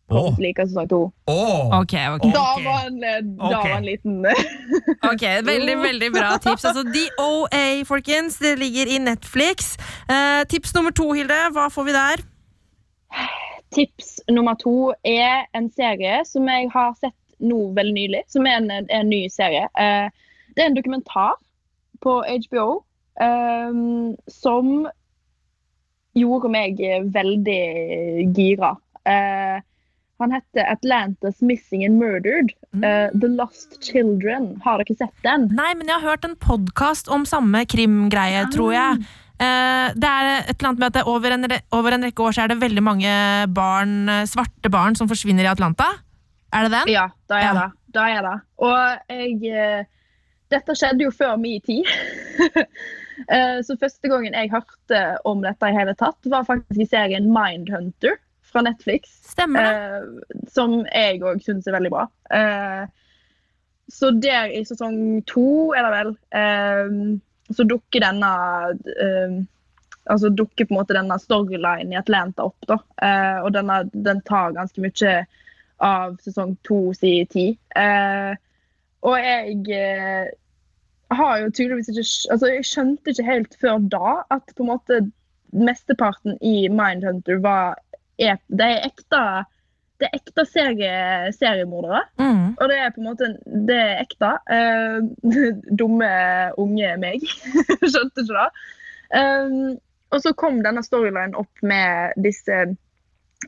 å 0.10 0.22
like 0.42 0.63
sesong 0.65 0.88
to. 0.89 1.00
Åh. 1.30 1.76
Ok, 1.78 1.94
ok. 2.15 2.24
Da 2.34 2.46
var 2.65 2.88
en, 2.88 2.98
eh, 3.06 3.20
da 3.22 3.52
okay. 3.52 3.70
var 3.70 3.76
en 3.76 3.86
liten 3.86 4.26
Ok, 5.12 5.26
Veldig 5.46 5.76
veldig 5.84 6.10
bra 6.15 6.32
tips. 6.42 6.65
Altså, 6.65 6.82
DOA, 6.82 7.86
folkens. 7.86 8.39
Det 8.42 8.56
ligger 8.58 8.89
i 8.89 8.98
Netflix. 9.06 9.76
Eh, 10.10 10.42
tips 10.50 10.74
nummer 10.74 10.96
to, 10.98 11.12
Hilde. 11.13 11.38
Hva 11.54 11.70
får 11.70 11.92
vi 11.92 11.96
der? 12.00 12.26
Tips 13.71 14.19
nummer 14.29 14.55
to 14.60 14.93
er 15.05 15.45
en 15.53 15.69
serie 15.69 16.23
som 16.25 16.47
jeg 16.49 16.69
har 16.73 16.95
sett 16.99 17.15
nå 17.39 17.69
veldig 17.77 17.93
nylig. 17.95 18.23
Som 18.27 18.47
er 18.49 18.60
en, 18.60 18.71
en 18.89 19.10
ny 19.10 19.27
serie. 19.32 19.67
Eh, 19.79 20.10
det 20.55 20.63
er 20.63 20.71
en 20.71 20.77
dokumentar 20.77 21.38
på 22.03 22.19
HBO 22.25 22.67
eh, 23.21 23.79
som 24.32 24.88
gjorde 26.17 26.51
meg 26.51 26.79
veldig 27.13 27.63
gira. 28.36 28.73
Eh, 29.08 29.60
han 30.19 30.32
heter 30.36 30.65
'Atlantas 30.67 31.41
Missing 31.41 31.86
and 31.86 32.01
Murdered'. 32.01 32.51
eh, 32.84 33.10
The 33.21 33.27
Lost 33.27 33.84
Children. 33.84 34.62
Har 34.65 34.77
dere 34.77 34.95
sett 34.97 35.23
den? 35.23 35.47
Nei, 35.55 35.73
men 35.75 35.88
jeg 35.88 35.95
har 35.95 36.10
hørt 36.10 36.25
en 36.25 36.36
podkast 36.36 37.08
om 37.08 37.25
samme 37.25 37.65
krimgreie, 37.65 38.43
tror 38.51 38.73
jeg. 38.73 39.05
Eh, 39.39 39.93
det 39.95 40.10
er 40.10 40.30
et 40.41 40.49
eller 40.58 40.69
annet 40.69 40.82
med 40.84 40.97
at 40.99 41.08
over, 41.08 41.32
en, 41.32 41.47
over 41.71 41.95
en 41.95 42.04
rekke 42.04 42.25
år 42.28 42.36
så 42.36 42.43
er 42.43 42.52
det 42.52 42.60
veldig 42.60 42.82
mange 42.84 43.12
barn, 43.56 43.93
eh, 44.12 44.25
svarte 44.28 44.71
barn 44.73 44.97
som 44.99 45.08
forsvinner 45.08 45.47
i 45.47 45.52
Atlanta. 45.52 45.88
Er 46.52 46.65
det 46.67 46.73
den? 46.73 46.91
Ja, 46.91 47.06
da 47.32 47.38
er 47.39 47.45
Ja. 47.47 47.54
det. 47.54 47.67
Da 47.95 48.04
er 48.10 48.21
det. 48.21 48.36
Og 48.58 48.99
jeg 49.10 49.54
eh, 49.54 49.84
Dette 50.49 50.73
skjedde 50.73 51.06
jo 51.06 51.12
før 51.13 51.36
min 51.38 51.62
tid. 51.62 51.86
Så 53.67 53.75
første 53.78 54.10
gangen 54.10 54.34
jeg 54.34 54.49
hørte 54.49 54.99
om 55.28 55.43
dette 55.43 55.67
i 55.69 55.75
hele 55.75 55.93
tatt, 55.93 56.17
var 56.25 56.45
faktisk 56.47 56.80
i 56.82 56.88
serien 56.89 57.28
Mindhunter 57.30 58.15
fra 58.49 58.63
Netflix. 58.65 59.12
Stemmer 59.30 59.62
det? 59.67 60.47
som 60.49 60.80
jeg 60.88 61.19
òg 61.21 61.43
syns 61.45 61.67
er 61.67 61.75
veldig 61.75 61.91
bra. 61.93 62.08
Så 63.93 64.10
der 64.23 64.49
i 64.56 64.63
sesong 64.65 65.21
to, 65.30 65.69
er 65.78 65.86
det 65.86 65.91
vel, 65.99 66.15
så 67.55 67.65
dukker 67.67 68.05
denne 68.05 68.33
uh, 68.73 69.39
Altså 70.09 70.31
dukker 70.33 70.65
på 70.65 70.73
en 70.73 70.79
måte 70.79 70.95
denne 70.95 71.15
storylinen 71.21 71.91
i 71.93 71.97
Atlanta 71.99 72.47
opp, 72.47 72.63
da. 72.65 72.79
uh, 73.03 73.43
og 73.43 73.51
denne, 73.53 73.83
den 73.93 74.23
tar 74.25 74.55
ganske 74.55 74.81
mye 74.81 75.12
av 75.79 76.15
sesong 76.23 76.55
to 76.67 76.93
sin 76.97 77.27
tid. 77.29 77.57
Eh, 77.75 78.33
og 79.07 79.15
jeg 79.23 80.31
har 81.15 81.38
jo 81.39 81.51
tydeligvis 81.51 81.91
ikke 81.93 82.33
Altså, 82.33 82.49
jeg 82.51 82.67
skjønte 82.67 83.13
ikke 83.13 83.27
helt 83.29 83.55
før 83.62 83.79
da 83.91 84.15
at 84.33 84.51
på 84.55 84.65
en 84.65 84.71
måte 84.73 84.99
mesteparten 85.55 86.38
i 86.45 86.67
Mindhunter 86.69 87.39
var 87.43 87.79
er, 88.19 88.38
Det 88.47 88.65
er 88.65 88.89
ekte 88.89 89.21
det 89.99 90.07
er 90.07 90.15
ekte 90.15 90.45
serie, 90.47 90.91
seriemordere. 91.35 92.01
Mm. 92.21 92.55
Og 92.55 92.69
det 92.71 92.77
er 92.79 92.91
på 92.95 93.01
en 93.01 93.07
måte 93.09 93.27
Det 93.67 93.75
er 93.77 94.03
ekte. 94.03 94.31
Uh, 94.47 95.33
dumme, 95.81 96.12
unge 96.57 96.93
meg. 97.01 97.25
Skjønte 97.91 98.23
ikke 98.23 98.38
det. 98.38 98.49
Um, 99.09 99.77
og 100.13 100.21
så 100.23 100.33
kom 100.38 100.62
denne 100.65 100.81
storylinen 100.85 101.35
opp 101.38 101.63
med 101.65 102.15
disse, 102.23 102.62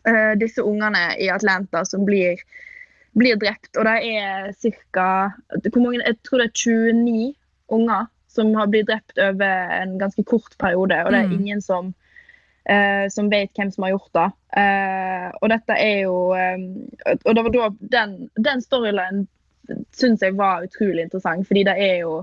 uh, 0.07 0.33
disse 0.41 0.61
ungene 0.61 1.07
i 1.21 1.29
Atlanta 1.33 1.85
som 1.87 2.03
blir, 2.05 2.41
blir 3.17 3.39
drept. 3.41 3.71
Og 3.77 3.87
det 3.87 3.97
er 4.11 4.51
ca. 4.59 5.07
Jeg 5.63 5.71
tror 5.71 6.43
det 6.43 6.49
er 6.51 6.57
29 6.57 7.31
unger 7.71 8.09
som 8.31 8.53
har 8.55 8.69
blitt 8.71 8.87
drept 8.87 9.17
over 9.19 9.73
en 9.75 9.97
ganske 9.99 10.23
kort 10.27 10.53
periode. 10.59 10.99
Og 11.05 11.11
det 11.11 11.19
er 11.19 11.27
Mm. 11.31 11.39
ingen 11.39 11.61
som, 11.61 11.93
eh, 12.69 13.05
som 13.09 13.29
vet 13.29 13.51
hvem 13.57 13.71
som 13.71 13.85
har 13.85 13.93
gjort 13.95 14.13
det. 14.17 14.27
Eh, 14.61 15.27
og 15.41 15.51
dette 15.53 15.77
er 15.79 16.01
jo 16.03 16.15
eh, 16.35 16.65
Og 17.23 17.35
det 17.35 17.43
var 17.45 17.53
da 17.55 17.69
den, 17.95 18.17
den 18.35 18.63
storylinen 18.65 19.27
syns 19.95 20.23
jeg 20.25 20.35
var 20.35 20.65
utrolig 20.65 21.05
interessant, 21.05 21.47
fordi 21.47 21.63
det 21.63 21.77
er 21.79 22.01
jo 22.01 22.17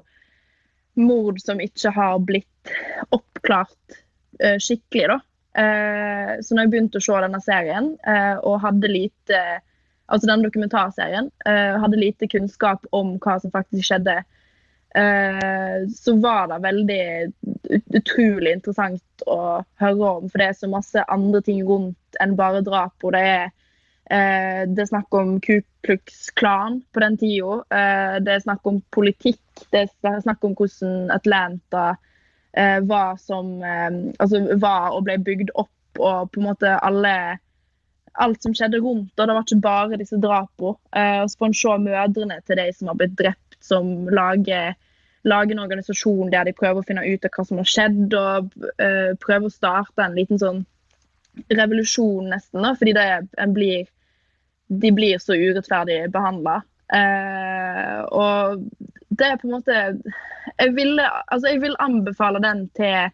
mord 0.98 1.38
som 1.40 1.62
ikke 1.62 1.92
har 1.94 2.18
blitt 2.26 2.72
oppklart 3.14 3.98
eh, 4.42 4.58
skikkelig, 4.60 5.14
da. 5.14 5.18
Eh, 5.62 6.32
så 6.42 6.54
når 6.54 6.66
jeg 6.66 6.72
begynte 6.74 7.00
å 7.00 7.06
se 7.06 7.22
denne 7.24 7.40
serien, 7.42 7.92
eh, 8.06 8.36
og 8.42 8.60
hadde 8.66 8.92
lite 8.92 9.40
Altså 10.08 10.24
denne 10.24 10.46
dokumentarserien, 10.46 11.26
eh, 11.44 11.74
hadde 11.76 11.98
lite 12.00 12.24
kunnskap 12.32 12.86
om 12.96 13.18
hva 13.20 13.34
som 13.42 13.50
faktisk 13.52 13.90
skjedde, 13.90 14.14
så 14.88 16.14
var 16.18 16.46
det 16.48 16.56
veldig 16.64 17.02
utrolig 17.98 18.54
interessant 18.56 19.24
å 19.28 19.60
høre 19.78 20.08
om. 20.08 20.30
For 20.30 20.40
det 20.40 20.46
er 20.48 20.56
så 20.56 20.70
masse 20.72 21.04
andre 21.12 21.42
ting 21.44 21.60
rundt 21.68 22.20
enn 22.24 22.32
bare 22.38 22.64
drap. 22.66 22.96
Og 23.04 23.12
det 23.14 23.20
er 23.28 23.50
Eh, 24.10 24.62
det 24.72 24.82
er 24.82 24.88
snakk 24.88 25.14
om 25.14 25.34
Ku 25.44 25.60
Klux 25.84 26.30
Klan 26.30 26.80
på 26.92 27.00
den 27.04 27.18
tida. 27.20 27.58
Eh, 27.76 28.14
det 28.24 28.34
er 28.34 28.44
snakk 28.44 28.66
om 28.66 28.80
politikk. 28.94 29.42
Det 29.72 29.84
er 29.84 30.22
snakk 30.24 30.44
om 30.48 30.54
hvordan 30.56 31.10
Atlanta 31.12 31.90
eh, 32.56 32.78
var 32.88 33.18
som 33.20 33.58
eh, 33.60 33.90
Altså 34.18 34.40
var 34.56 34.96
og 34.96 35.04
ble 35.04 35.18
bygd 35.20 35.52
opp, 35.54 36.00
og 36.00 36.32
på 36.32 36.40
en 36.40 36.48
måte 36.52 36.78
alle 36.80 37.14
Alt 38.18 38.42
som 38.42 38.54
skjedde 38.56 38.80
rundt. 38.82 39.12
Og 39.14 39.28
det 39.28 39.34
var 39.36 39.44
ikke 39.44 39.62
bare 39.62 39.98
disse 40.00 40.16
drapene. 40.18 40.74
Eh, 40.96 41.20
og 41.22 41.28
så 41.30 41.38
får 41.38 41.50
en 41.50 41.58
se 41.60 41.74
mødrene 41.84 42.38
til 42.48 42.58
de 42.58 42.64
som 42.74 42.88
har 42.90 42.96
blitt 42.98 43.18
drept, 43.20 43.58
som 43.62 44.08
lager 44.10 44.72
lager 45.26 45.54
en 45.54 45.64
organisasjon 45.64 46.30
der 46.32 46.46
de 46.46 46.54
prøver 46.56 46.80
å 46.80 46.86
finne 46.86 47.04
ut 47.06 47.26
av 47.26 47.34
hva 47.34 47.44
som 47.48 47.60
har 47.60 47.68
skjedd, 47.68 48.16
og 48.16 48.50
uh, 48.80 49.12
prøver 49.22 49.48
å 49.48 49.54
starte 49.54 50.04
en 50.04 50.16
liten 50.18 50.40
sånn 50.40 50.64
revolusjon, 51.54 52.30
nesten, 52.32 52.64
da, 52.64 52.74
fordi 52.78 52.94
blir, 53.54 53.86
de 54.82 54.90
blir 54.94 55.22
så 55.22 55.36
urettferdig 55.38 56.00
behandla. 56.14 56.60
Uh, 56.88 58.00
og 58.14 58.64
det 59.18 59.26
er 59.26 59.36
på 59.36 59.44
en 59.44 59.58
måte 59.58 59.74
Jeg 60.56 60.70
vil, 60.72 60.94
altså 61.02 61.50
jeg 61.50 61.60
vil 61.60 61.74
anbefale 61.84 62.40
den 62.40 62.62
til 62.78 63.10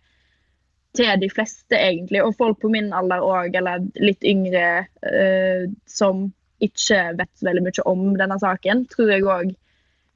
til 0.95 1.19
de 1.19 1.27
fleste, 1.27 1.75
egentlig. 1.75 2.21
Og 2.23 2.37
folk 2.39 2.61
på 2.63 2.69
min 2.71 2.93
alder 2.95 3.19
òg, 3.19 3.57
eller 3.59 3.83
litt 3.99 4.23
yngre, 4.23 4.85
uh, 5.03 5.65
som 5.91 6.29
ikke 6.63 7.01
vet 7.19 7.31
så 7.35 7.49
veldig 7.49 7.65
mye 7.67 7.87
om 7.91 8.05
denne 8.19 8.39
saken, 8.39 8.85
tror 8.93 9.11
jeg 9.11 9.27
òg 9.27 9.51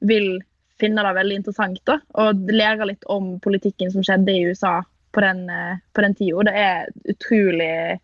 vil 0.07 0.39
finne 0.79 1.03
det 1.05 1.15
veldig 1.17 1.39
interessant. 1.41 1.81
da, 1.85 1.99
Og 2.21 2.47
lære 2.49 2.87
litt 2.87 3.03
om 3.07 3.37
politikken 3.43 3.91
som 3.91 4.05
skjedde 4.05 4.35
i 4.35 4.45
USA 4.49 4.79
på 5.15 5.23
den, 5.25 5.49
eh, 5.49 5.77
på 5.95 6.01
den 6.05 6.15
tida. 6.15 6.45
Det 6.47 6.55
er 6.55 6.87
utrolig, 7.09 7.99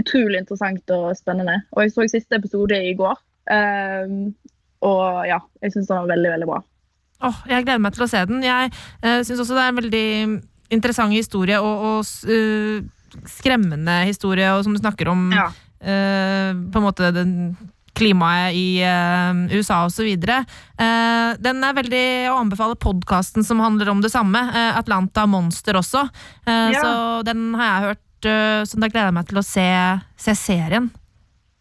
utrolig 0.00 0.40
interessant 0.42 0.94
og 0.94 1.16
spennende. 1.16 1.62
Og 1.72 1.84
jeg 1.84 1.94
så 1.94 2.08
siste 2.08 2.38
episode 2.38 2.76
i 2.76 2.94
går. 2.94 3.16
Um, 3.50 4.34
og 4.86 5.26
ja, 5.26 5.40
jeg 5.64 5.72
syns 5.72 5.88
den 5.88 5.96
var 5.96 6.12
veldig, 6.12 6.30
veldig 6.36 6.48
bra. 6.50 6.60
Oh, 7.26 7.40
jeg 7.48 7.64
gleder 7.66 7.82
meg 7.82 7.96
til 7.96 8.06
å 8.06 8.10
se 8.10 8.20
den. 8.28 8.44
Jeg 8.44 8.70
uh, 9.04 9.20
syns 9.26 9.42
også 9.42 9.56
det 9.56 9.64
er 9.64 9.72
en 9.72 9.80
veldig 9.80 10.06
interessant 10.70 11.12
historie 11.12 11.58
og, 11.58 11.82
og 11.88 12.30
øh, 12.30 12.84
skremmende 13.26 14.04
historie, 14.06 14.52
og 14.54 14.62
som 14.62 14.76
du 14.76 14.78
snakker 14.78 15.10
om 15.10 15.32
Ja. 15.34 15.48
uh, 15.82 16.52
på 16.70 16.78
en 16.78 16.86
måte 16.86 17.10
den 17.10 17.32
klimaet 17.98 18.54
i 18.56 18.82
uh, 18.84 19.42
USA 19.54 19.82
osv. 19.88 20.06
Uh, 20.26 21.34
den 21.42 21.64
er 21.66 21.76
veldig 21.76 22.04
å 22.32 22.38
anbefale 22.42 22.78
podkasten 22.80 23.44
som 23.46 23.60
handler 23.62 23.90
om 23.92 24.00
det 24.04 24.12
samme. 24.14 24.44
uh, 24.52 24.78
Atlanta 24.78 25.26
Monster 25.26 25.80
også. 25.80 26.06
Uh, 26.46 26.70
Ja. 26.70 26.80
Så 26.80 26.94
den 27.26 27.50
har 27.58 27.68
jeg 27.70 27.88
hørt, 27.90 28.06
uh, 28.30 28.62
så 28.68 28.78
da 28.80 28.88
gleder 28.88 29.10
jeg 29.10 29.18
meg 29.20 29.28
til 29.30 29.40
å 29.42 29.46
se, 29.46 29.68
se 30.20 30.34
serien. 30.38 30.90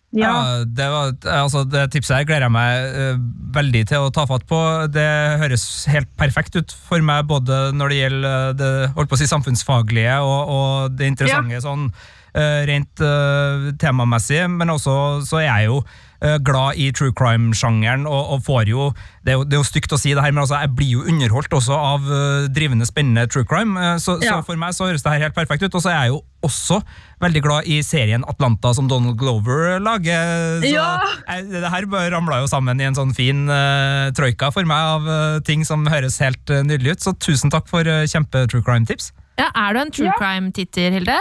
Ja. 0.10 0.30
Ja, 0.34 0.66
det, 0.66 0.88
var, 0.90 1.12
altså, 1.38 1.62
det 1.70 1.84
tipset 1.94 2.16
her 2.16 2.24
gleder 2.26 2.48
jeg 2.48 2.54
meg 2.56 2.96
uh, 2.98 3.20
veldig 3.54 3.84
til 3.92 4.08
å 4.08 4.10
ta 4.14 4.24
fatt 4.26 4.42
på. 4.50 4.58
Det 4.90 5.06
høres 5.38 5.66
helt 5.92 6.10
perfekt 6.18 6.58
ut 6.58 6.74
for 6.88 7.04
meg, 7.06 7.28
både 7.30 7.68
når 7.78 7.94
det 7.94 8.00
gjelder 8.00 8.30
eh, 8.50 8.56
det 8.58 8.72
holdt 8.98 9.12
på 9.12 9.20
å 9.20 9.22
si, 9.22 9.28
samfunnsfaglige 9.30 10.16
og, 10.26 10.50
og 10.56 10.98
det 10.98 11.12
interessante 11.12 11.62
sånn 11.62 11.86
uh, 11.94 12.62
rent 12.70 13.06
uh, 13.06 13.70
temamessig, 13.82 14.48
men 14.50 14.74
også 14.74 14.96
så 15.30 15.44
er 15.44 15.48
jeg 15.52 15.70
jo 15.70 15.78
eh, 15.84 16.09
glad 16.44 16.76
i 16.76 16.92
true 16.92 17.14
crime-sjangeren, 17.16 18.04
og, 18.10 18.34
og 18.36 18.42
får 18.44 18.68
jo 18.68 18.90
det, 19.24 19.32
er 19.32 19.38
jo 19.38 19.44
det 19.48 19.56
er 19.56 19.62
jo 19.62 19.68
stygt 19.68 19.94
å 19.96 20.00
si 20.00 20.12
det 20.16 20.24
her, 20.24 20.34
men 20.36 20.42
altså, 20.44 20.58
jeg 20.64 20.72
blir 20.76 20.90
jo 20.98 21.04
underholdt 21.08 21.54
også 21.56 21.76
av 21.76 22.08
eh, 22.12 22.48
drivende, 22.52 22.86
spennende 22.88 23.24
true 23.32 23.46
crime. 23.48 23.78
eh, 23.80 23.96
så, 24.04 24.18
Ja. 24.24 24.40
så 24.40 24.46
for 24.48 24.60
meg 24.60 24.74
så 24.76 24.88
høres 24.90 25.04
det 25.06 25.12
her 25.14 25.24
helt 25.28 25.36
perfekt 25.38 25.64
ut. 25.64 25.76
Og 25.76 25.84
så 25.86 25.92
er 25.94 26.02
jeg 26.08 26.14
jo 26.14 26.22
også 26.44 26.82
veldig 27.24 27.42
glad 27.44 27.68
i 27.68 27.82
serien 27.84 28.24
Atlanta 28.28 28.74
som 28.76 28.88
Donald 28.92 29.18
Glover 29.20 29.80
lager. 29.80 30.60
Så 30.64 30.72
Ja. 30.74 31.00
jeg, 31.28 31.50
det 31.52 31.72
her 31.72 31.86
bare 31.92 32.12
ramla 32.12 32.42
jo 32.44 32.48
sammen 32.52 32.80
i 32.82 32.88
en 32.88 32.96
sånn 32.96 33.16
fin 33.16 33.46
uh, 33.52 34.12
troika 34.16 34.52
for 34.56 34.64
meg 34.68 34.78
av 34.96 35.08
uh, 35.08 35.40
ting 35.44 35.64
som 35.68 35.86
høres 35.88 36.20
helt 36.24 36.50
uh, 36.50 36.64
nydelig 36.64 36.98
ut. 36.98 37.00
Så 37.08 37.16
tusen 37.20 37.52
takk 37.52 37.68
for 37.72 37.82
uh, 37.88 38.04
kjempe-true 38.08 38.64
crime-tips. 38.64 39.12
Ja, 39.40 39.52
er 39.56 39.74
du 39.74 39.80
en 39.86 39.92
true 39.96 40.08
Ja. 40.12 40.18
crime-titter, 40.20 40.92
Hilde? 41.00 41.16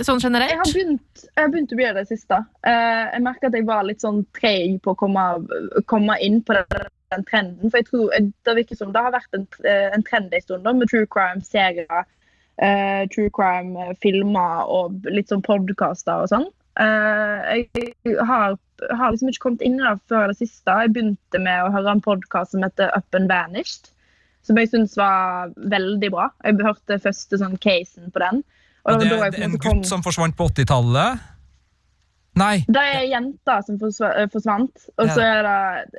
Sånn 0.00 0.22
Jeg 0.24 0.56
har 0.56 0.70
begynt, 0.72 1.22
jeg 1.26 1.36
har 1.36 1.50
begynt 1.52 1.72
å 1.74 1.76
gjøre 1.76 2.00
det 2.00 2.08
siste. 2.08 2.38
Eh, 2.64 3.02
jeg 3.12 3.22
merker 3.26 3.50
at 3.50 3.56
jeg 3.58 3.66
var 3.68 3.84
litt 3.84 4.00
sånn 4.00 4.22
treig 4.38 4.78
på 4.80 4.94
å 4.94 4.96
komme, 4.96 5.24
komme 5.90 6.16
inn 6.24 6.38
på 6.40 6.56
den, 6.56 6.86
den 7.12 7.26
trenden. 7.28 7.68
For 7.68 7.82
jeg 7.82 7.88
tror 7.90 8.14
det 8.16 8.54
virker 8.56 8.78
som 8.78 8.94
det 8.94 9.02
har 9.04 9.12
vært 9.12 9.36
en, 9.36 9.44
eh, 9.68 9.90
en 9.92 10.04
trend 10.06 10.32
en 10.32 10.44
stund 10.46 10.64
med 10.64 10.88
true 10.88 11.04
crime-serier, 11.12 12.06
uh, 12.62 13.02
true 13.12 13.28
crime-filmer 13.36 14.72
og 14.72 15.04
litt 15.12 15.28
sånn 15.28 15.44
podkaster 15.44 16.24
og 16.24 16.32
sånn. 16.32 16.48
Uh, 16.80 17.44
jeg 17.52 18.16
har, 18.24 18.56
har 18.96 19.12
liksom 19.12 19.28
ikke 19.28 19.44
kommet 19.44 19.66
inn 19.66 19.76
i 19.76 19.84
det 19.84 19.98
før 20.08 20.32
det 20.32 20.38
siste. 20.40 20.78
Jeg 20.86 20.94
begynte 20.96 21.42
med 21.42 21.66
å 21.66 21.72
høre 21.74 21.98
en 21.98 22.04
podkast 22.04 22.56
som 22.56 22.64
heter 22.64 22.88
Up 22.96 23.18
and 23.18 23.28
Vanished. 23.28 23.92
Som 24.42 24.56
jeg 24.58 24.72
syns 24.72 24.96
var 24.96 25.52
veldig 25.70 26.10
bra. 26.16 26.30
Jeg 26.48 26.64
hørte 26.64 26.98
første 26.98 27.38
sånn 27.44 27.60
casen 27.60 28.08
på 28.10 28.24
den. 28.24 28.40
Og 28.84 29.00
det 29.00 29.12
er 29.12 29.36
en 29.46 29.58
gutt 29.62 29.86
som 29.86 30.02
forsvant 30.02 30.34
på 30.36 30.48
80-tallet. 30.50 31.20
Nei. 32.40 32.64
Det 32.66 32.80
er 32.80 33.02
jenta 33.10 33.58
som 33.66 33.76
eh, 33.76 34.28
forsvant, 34.32 34.86
og 34.98 35.10
så 35.12 35.20
er 35.20 35.42
det 35.46 35.56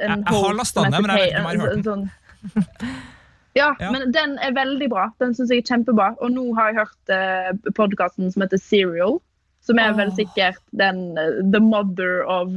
en 0.07 0.23
Jeg- 0.23 0.33
jeg 0.33 0.41
har 0.43 0.53
lasta 0.57 0.81
ned, 0.89 1.01
men 1.01 1.11
jeg 1.11 1.19
vet 1.19 1.27
ikke 1.29 1.39
om 1.39 1.51
jeg 1.51 1.59
har 1.59 1.67
hørt 1.67 1.83
den. 1.83 2.09
Ja, 3.55 3.67
Ja. 3.79 3.91
men 3.91 4.11
den 4.11 4.37
er 4.41 4.51
veldig 4.51 4.89
bra. 4.89 5.11
Den 5.19 5.35
syns 5.35 5.51
jeg 5.53 5.59
er 5.61 5.67
kjempebra. 5.75 6.15
Og 6.21 6.31
nå 6.33 6.55
har 6.57 6.71
jeg 6.71 6.75
hørt 6.81 7.09
eh, 7.13 7.51
podkasten 7.77 8.31
som 8.33 8.41
heter 8.41 8.57
Serial, 8.57 9.19
som 9.61 9.77
er 9.79 9.93
vel 9.93 10.09
sikkert 10.17 10.57
den 10.73 11.15
eh, 11.17 11.37
the 11.53 11.59
mother 11.59 12.23
of 12.27 12.49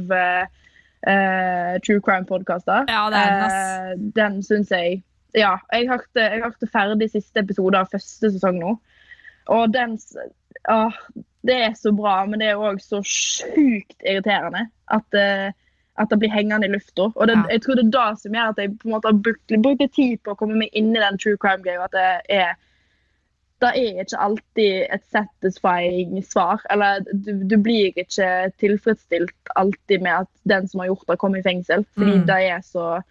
Uh, 1.07 1.77
true 1.85 2.01
crime-podkaster. 2.01 2.83
Ja, 2.89 3.03
det 3.13 3.19
den, 3.21 3.43
ass. 3.45 4.13
den 4.15 4.39
syns 4.43 4.69
jeg 4.73 5.03
Ja, 5.35 5.53
jeg 5.71 5.87
hørte, 5.87 6.17
jeg 6.19 6.41
hørte 6.41 6.67
ferdig 6.73 7.11
siste 7.13 7.37
episode 7.39 7.77
av 7.77 7.87
første 7.93 8.31
sesong 8.33 8.57
nå. 8.59 8.73
Og 9.47 9.73
den 9.73 9.97
åh, 10.69 10.91
Det 11.47 11.55
er 11.55 11.73
så 11.79 11.91
bra, 11.95 12.25
men 12.25 12.39
det 12.41 12.47
er 12.49 12.59
òg 12.59 12.81
så 12.83 12.99
sjukt 13.07 14.01
irriterende 14.03 14.65
at, 14.91 15.13
eh, 15.15 15.51
at 15.97 16.09
det 16.11 16.17
blir 16.19 16.29
hengende 16.33 16.67
i 16.67 16.71
lufta. 16.73 17.05
Og 17.15 17.27
det, 17.27 17.35
Ja. 17.37 17.43
jeg 17.53 17.61
tror 17.61 17.75
det 17.75 17.85
er 17.85 17.91
det 18.11 18.19
som 18.19 18.33
gjør 18.33 18.49
at 18.49 18.57
jeg 18.57 18.73
på 18.79 18.85
en 18.89 18.91
måte 18.91 19.07
har 19.07 19.21
brukt, 19.23 19.61
brukt 19.63 19.93
tid 19.95 20.17
på 20.25 20.31
å 20.33 20.37
komme 20.37 20.57
meg 20.59 20.69
inn 20.73 20.91
i 20.95 20.99
den 20.99 21.17
true 21.17 21.37
crime-greia. 21.37 21.83
At 21.85 21.91
det 21.91 22.21
er 22.29 22.53
det 23.61 23.69
er 23.73 24.03
ikke 24.03 24.19
alltid 24.21 24.85
et 24.93 25.03
satisfying 25.09 26.19
svar. 26.23 26.61
Eller 26.69 26.99
du, 27.13 27.31
du 27.43 27.55
blir 27.57 27.91
ikke 27.97 28.51
tilfredsstilt 28.59 29.33
alltid 29.55 30.01
med 30.01 30.11
at 30.11 30.27
den 30.45 30.67
som 30.67 30.79
har 30.83 30.87
gjort 30.91 31.07
det, 31.07 31.17
kommer 31.17 31.39
i 31.39 31.41
fengsel. 31.47 31.85
Fordi 31.97 32.19
Mm. 32.19 32.25
det 32.27 32.35
er 32.51 32.61
så 32.61 32.83
ah, 32.97 33.01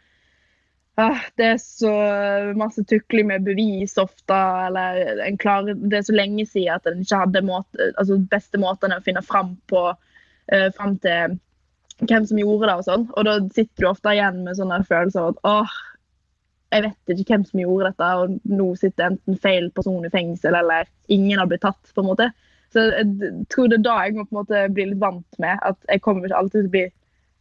Det 0.97 1.44
er 1.44 1.59
så 1.61 1.90
masse 2.57 2.80
tukling 2.88 3.26
med 3.28 3.44
bevis 3.44 3.99
ofte, 4.01 4.36
eller 4.66 5.36
klar, 5.36 5.66
Det 5.68 5.99
er 5.99 6.07
så 6.07 6.14
lenge 6.16 6.47
siden 6.49 6.78
at 6.78 6.88
en 6.88 7.03
ikke 7.05 7.18
hadde 7.20 7.42
måte, 7.44 7.90
altså 8.01 8.16
beste 8.30 8.61
måtene 8.61 8.97
å 8.97 9.05
finne 9.05 9.20
fram 9.24 9.59
på 9.68 9.82
uh, 9.92 10.68
fram 10.78 10.97
til 11.05 11.36
hvem 12.01 12.24
som 12.28 12.40
gjorde 12.40 12.70
det 12.70 12.78
og 12.78 12.88
sånn. 12.88 13.05
Og 13.12 13.28
da 13.28 13.36
sitter 13.53 13.84
du 13.84 13.90
ofte 13.90 14.16
igjen 14.16 14.40
med 14.47 14.57
sånne 14.57 14.80
følelser 14.88 15.20
av 15.20 15.34
at 15.34 15.44
åh, 15.53 15.76
jeg 16.74 16.84
vet 16.88 17.14
ikke 17.14 17.34
hvem 17.34 17.47
som 17.51 17.62
gjorde 17.62 17.90
dette, 17.92 18.11
og 18.16 18.57
nå 18.57 18.72
sitter 18.80 19.11
enten 19.11 19.40
feil 19.44 19.70
person 19.76 20.05
i 20.05 20.12
fengsel, 20.12 20.57
eller 20.59 20.88
ingen 21.12 21.40
har 21.40 21.49
blitt 21.51 21.64
tatt, 21.64 21.92
på 21.94 22.03
en 22.03 22.11
måte. 22.11 22.30
Så 22.74 22.88
jeg 22.90 23.34
tror 23.53 23.68
det 23.70 23.78
er 23.80 23.86
da 23.86 23.97
jeg 24.05 24.16
må 24.16 24.24
på 24.24 24.34
en 24.34 24.40
måte 24.40 24.62
bli 24.74 24.88
litt 24.90 25.03
vant 25.03 25.42
med 25.42 25.61
at 25.64 25.78
jeg 25.92 26.03
kommer 26.05 26.26
ikke 26.26 26.40
alltid 26.40 26.59
til 26.64 26.70
å 26.70 26.74
bli 26.74 26.86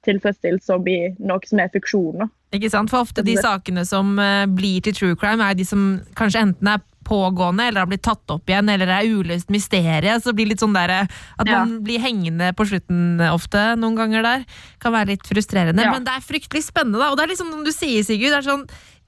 tilfredsstilt 0.06 0.64
som 0.66 0.86
i 0.88 1.00
noe 1.20 1.44
som 1.50 1.62
er 1.62 1.72
fiksjon. 1.74 2.26
Ikke 2.56 2.72
sant? 2.72 2.92
For 2.94 3.04
ofte 3.06 3.24
de 3.26 3.36
sakene 3.42 3.84
som 3.88 4.18
eh, 4.22 4.46
blir 4.48 4.84
til 4.86 4.96
true 4.96 5.18
crime, 5.20 5.44
er 5.44 5.58
de 5.58 5.66
som 5.68 5.88
kanskje 6.18 6.46
enten 6.48 6.72
er 6.72 6.84
pågående, 7.06 7.68
eller 7.68 7.84
har 7.84 7.90
blitt 7.92 8.02
tatt 8.06 8.32
opp 8.34 8.50
igjen, 8.50 8.70
eller 8.72 8.90
det 8.90 8.96
er 8.98 9.12
uløst 9.14 9.52
mysterie. 9.54 10.16
Så 10.18 10.32
det 10.32 10.38
blir 10.40 10.50
litt 10.50 10.64
sånn 10.64 10.74
der, 10.74 10.90
eh, 10.90 11.20
at 11.38 11.48
Ja. 11.48 11.60
man 11.66 11.84
blir 11.86 12.02
hengende 12.02 12.50
på 12.58 12.66
slutten 12.66 13.22
ofte, 13.30 13.76
noen 13.78 13.96
ganger 14.00 14.24
der. 14.26 14.46
Kan 14.80 14.94
være 14.94 15.14
litt 15.14 15.28
frustrerende. 15.28 15.84
Ja. 15.86 15.92
Men 15.92 16.04
det 16.08 16.16
er 16.16 16.26
fryktelig 16.26 16.64
spennende, 16.66 16.98
da. 17.00 17.12
Og 17.12 17.18
det 17.18 17.26
er 17.26 17.34
liksom 17.36 17.52
som 17.52 17.64
du 17.64 17.72
sier, 17.72 18.02
Sigurd. 18.02 18.34
Det 18.34 18.42
er 18.42 18.50
sånn 18.50 18.68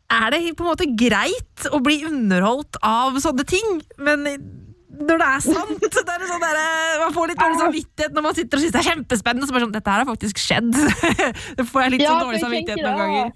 er 0.09 0.31
det 0.31 0.55
på 0.55 0.63
en 0.63 0.71
måte 0.71 0.87
greit 0.95 1.67
å 1.73 1.81
bli 1.83 1.99
underholdt 2.07 2.77
av 2.81 3.17
sånne 3.19 3.45
ting? 3.45 3.81
Men 3.99 4.23
når 4.97 5.21
det 5.21 5.27
er 5.27 5.43
sant 5.45 5.83
det 5.83 6.01
er 6.01 6.25
sånn 6.29 6.43
der, 6.43 6.59
Man 7.01 7.13
får 7.15 7.31
litt 7.31 7.39
dårlig 7.41 7.61
samvittighet 7.61 8.17
når 8.17 8.25
man 8.25 8.35
sitter 8.37 8.59
og 8.59 8.63
syns 8.63 8.73
det 8.75 8.81
er 8.81 8.89
kjempespennende. 8.91 9.47
Så 9.47 9.55
bare 9.55 9.65
sånn, 9.67 9.77
Dette 9.77 9.93
her 9.93 10.03
har 10.03 10.09
faktisk 10.09 10.41
skjedd. 10.41 10.73
det 11.59 11.65
får 11.69 11.85
jeg 11.85 11.95
litt 11.95 12.03
Ja, 12.05 12.11
sånn 12.13 12.27
dårlig 12.27 12.43
samvittighet 12.43 12.83
noen 12.83 13.01
ganger. 13.03 13.31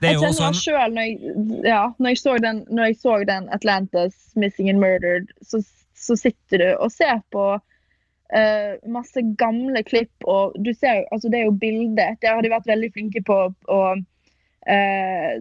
Det 0.00 0.08
er 0.08 0.12
Jeg 0.12 0.20
kjenner 0.20 0.46
en 0.46 0.56
det 0.56 0.60
selv 0.60 0.96
når 0.96 1.06
jeg, 1.06 1.36
ja, 1.64 1.82
når 1.96 2.12
jeg, 2.12 2.20
så 2.20 2.36
den, 2.44 2.58
når 2.68 2.90
jeg 2.90 2.98
så 3.00 3.14
den 3.30 3.48
Atlantis 3.56 4.16
Missing 4.36 4.68
and 4.72 4.82
Murdered, 4.82 5.30
så, 5.40 5.62
så 5.96 6.18
sitter 6.20 6.62
du 6.62 6.66
og 6.74 6.90
ser 6.92 7.22
på 7.32 7.44
uh, 7.56 8.72
masse 8.92 9.22
gamle 9.40 9.82
klipp, 9.88 10.12
og 10.28 10.56
du 10.60 10.72
ser 10.76 11.00
jo, 11.00 11.06
altså 11.16 11.32
det 11.32 11.40
er 11.40 11.48
jo 11.48 11.60
bildet 11.62 12.20
Der 12.22 12.36
har 12.36 12.44
de 12.44 12.52
vært 12.52 12.68
veldig 12.68 12.92
flinke 12.92 13.24
på 13.24 13.38
å 13.72 13.80
uh, 13.96 15.34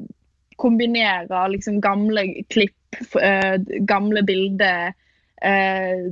kombinere 0.61 1.47
liksom 1.51 1.81
gamle 1.83 2.23
klipp, 2.53 3.01
uh, 3.19 3.59
gamle 3.89 4.23
bilder, 4.23 4.95
eh, 5.41 6.05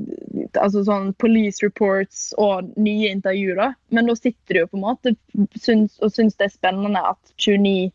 altså 0.60 0.84
sånn 0.88 1.12
police 1.22 1.64
reports 1.66 2.32
og 2.42 2.72
nye 2.76 3.12
intervjuer. 3.14 3.56
da. 3.60 3.70
Men 3.90 4.10
da 4.10 4.16
sitter 4.20 4.54
du 4.54 4.62
jo 4.64 4.70
på 4.72 4.80
en 4.80 4.86
måte 4.86 5.16
syns, 5.60 6.00
og 6.02 6.14
syns 6.16 6.38
det 6.40 6.50
er 6.50 6.56
spennende 6.56 7.04
at 7.14 7.36
29 7.38 7.92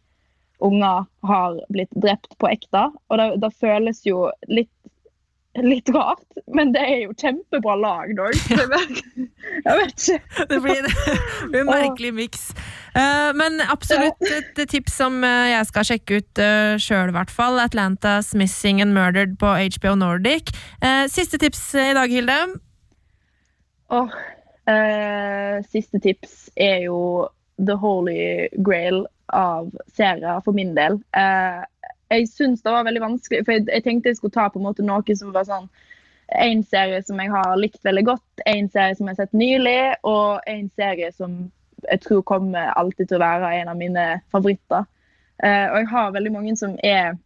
unger 0.64 1.04
har 1.28 1.60
blitt 1.70 1.92
drept 1.94 2.34
på 2.38 2.50
ekte. 2.50 2.88
Og 3.08 3.20
det, 3.20 3.28
det 3.44 3.52
føles 3.60 4.02
jo 4.06 4.28
litt, 4.50 4.72
litt 5.64 5.90
rart, 5.94 6.24
men 6.54 6.72
det 6.74 6.82
er 6.84 6.98
jo 7.06 7.14
kjempebra 7.18 7.76
lag, 7.80 8.12
dog. 8.18 8.36
Jeg 8.48 8.68
vet, 8.70 9.94
ikke. 9.94 10.18
Det 10.50 10.58
blir, 10.62 10.82
det 10.84 11.48
blir 11.50 11.62
en 11.62 11.70
merkelig 11.70 12.12
miks. 12.14 12.44
Eh, 12.98 13.30
men 13.38 13.60
absolutt 13.64 14.22
et 14.28 14.60
tips 14.70 14.96
som 15.00 15.20
eh, 15.26 15.50
jeg 15.52 15.68
skal 15.68 15.86
sjekke 15.86 16.20
ut 16.20 16.40
uh, 16.42 16.74
sjøl, 16.80 17.12
i 17.12 17.16
hvert 17.16 17.32
fall. 17.32 17.60
Atlantas 17.62 18.32
Missing 18.38 18.82
and 18.84 18.94
Murdered 18.96 19.36
på 19.40 19.52
HBO 19.78 19.94
Nordic. 19.98 20.52
Eh, 20.82 21.04
siste 21.10 21.40
tips 21.40 21.62
i 21.78 21.92
dag, 21.96 22.12
Hilde. 22.12 22.38
Oh, 23.88 24.12
eh, 24.68 25.58
siste 25.72 26.00
tips 26.04 26.48
er 26.56 26.84
jo 26.88 27.00
The 27.58 27.78
Holy 27.80 28.48
Grail 28.64 29.06
av 29.34 29.70
serier 29.96 30.40
for 30.44 30.56
min 30.56 30.74
del. 30.76 31.00
Eh, 31.16 31.62
jeg 32.08 32.28
syns 32.30 32.64
det 32.64 32.72
var 32.72 32.86
veldig 32.88 33.04
vanskelig, 33.04 33.44
for 33.44 33.56
jeg, 33.56 33.66
jeg 33.68 33.84
tenkte 33.84 34.12
jeg 34.12 34.18
skulle 34.18 34.34
ta 34.34 34.48
på 34.52 34.60
en 34.60 34.66
måte 34.68 34.86
noe 34.86 35.16
som 35.16 35.34
var 35.34 35.46
sånn 35.48 35.68
en 36.28 36.64
serie 36.64 37.00
som 37.02 37.20
jeg 37.20 37.32
har 37.32 37.54
likt 37.56 37.80
veldig 37.84 38.04
godt, 38.04 38.42
en 38.46 38.68
serie 38.68 38.96
som 38.96 39.06
jeg 39.08 39.16
har 39.16 39.22
sett 39.22 39.38
nylig, 39.38 39.80
og 40.04 40.44
en 40.46 40.66
serie 40.76 41.08
som 41.16 41.38
jeg 41.86 42.02
tror 42.04 42.24
kommer 42.26 42.72
alltid 42.76 43.08
til 43.08 43.18
å 43.18 43.22
være 43.22 43.54
en 43.60 43.70
av 43.72 43.78
mine 43.78 44.04
favoritter. 44.34 44.84
Uh, 45.38 45.66
og 45.70 45.76
jeg 45.78 45.88
har 45.92 46.14
veldig 46.16 46.32
mange 46.34 46.54
som 46.58 46.74
er, 46.84 47.16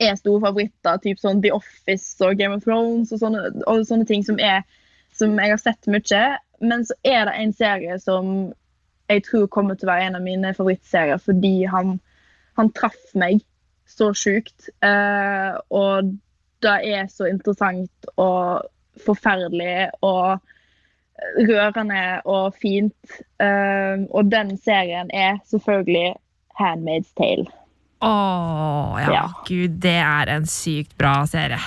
er 0.00 0.18
store 0.18 0.42
favoritter, 0.46 1.00
typ 1.04 1.20
sånn 1.22 1.42
The 1.44 1.52
Office 1.54 2.16
og 2.24 2.38
Game 2.40 2.56
of 2.56 2.64
Thrones 2.64 3.12
og 3.12 3.22
sånne, 3.22 3.52
og 3.68 3.84
sånne 3.86 4.08
ting 4.08 4.24
som, 4.26 4.40
er, 4.40 4.64
som 5.14 5.36
jeg 5.38 5.54
har 5.54 5.62
sett 5.62 5.90
mye. 5.92 6.24
Men 6.64 6.86
så 6.88 6.96
er 7.06 7.28
det 7.28 7.36
en 7.38 7.54
serie 7.54 7.98
som 8.02 8.32
jeg 9.08 9.24
tror 9.28 9.46
kommer 9.52 9.76
til 9.76 9.88
å 9.88 9.92
være 9.92 10.08
en 10.08 10.18
av 10.18 10.24
mine 10.24 10.50
favorittserier 10.56 11.20
fordi 11.22 11.62
han, 11.70 11.98
han 12.58 12.72
traff 12.76 13.14
meg 13.18 13.40
så 13.88 14.10
sjukt. 14.16 14.68
Eh, 14.84 15.54
og 15.74 16.12
det 16.64 16.76
er 16.90 17.08
så 17.10 17.28
interessant 17.30 18.10
og 18.18 18.66
forferdelig 19.04 19.88
og 20.04 20.40
rørende 21.48 22.02
og 22.28 22.54
fint. 22.62 23.18
Eh, 23.42 24.04
og 24.10 24.30
den 24.30 24.56
serien 24.62 25.10
er 25.14 25.40
selvfølgelig 25.50 26.12
Handmaid's 26.58 27.10
Tale. 27.18 27.48
Å 28.02 28.12
ja, 29.02 29.10
Ja. 29.10 29.24
gud, 29.46 29.80
det 29.82 29.98
er 29.98 30.30
en 30.36 30.46
sykt 30.46 30.96
bra 30.98 31.24
serie. 31.26 31.58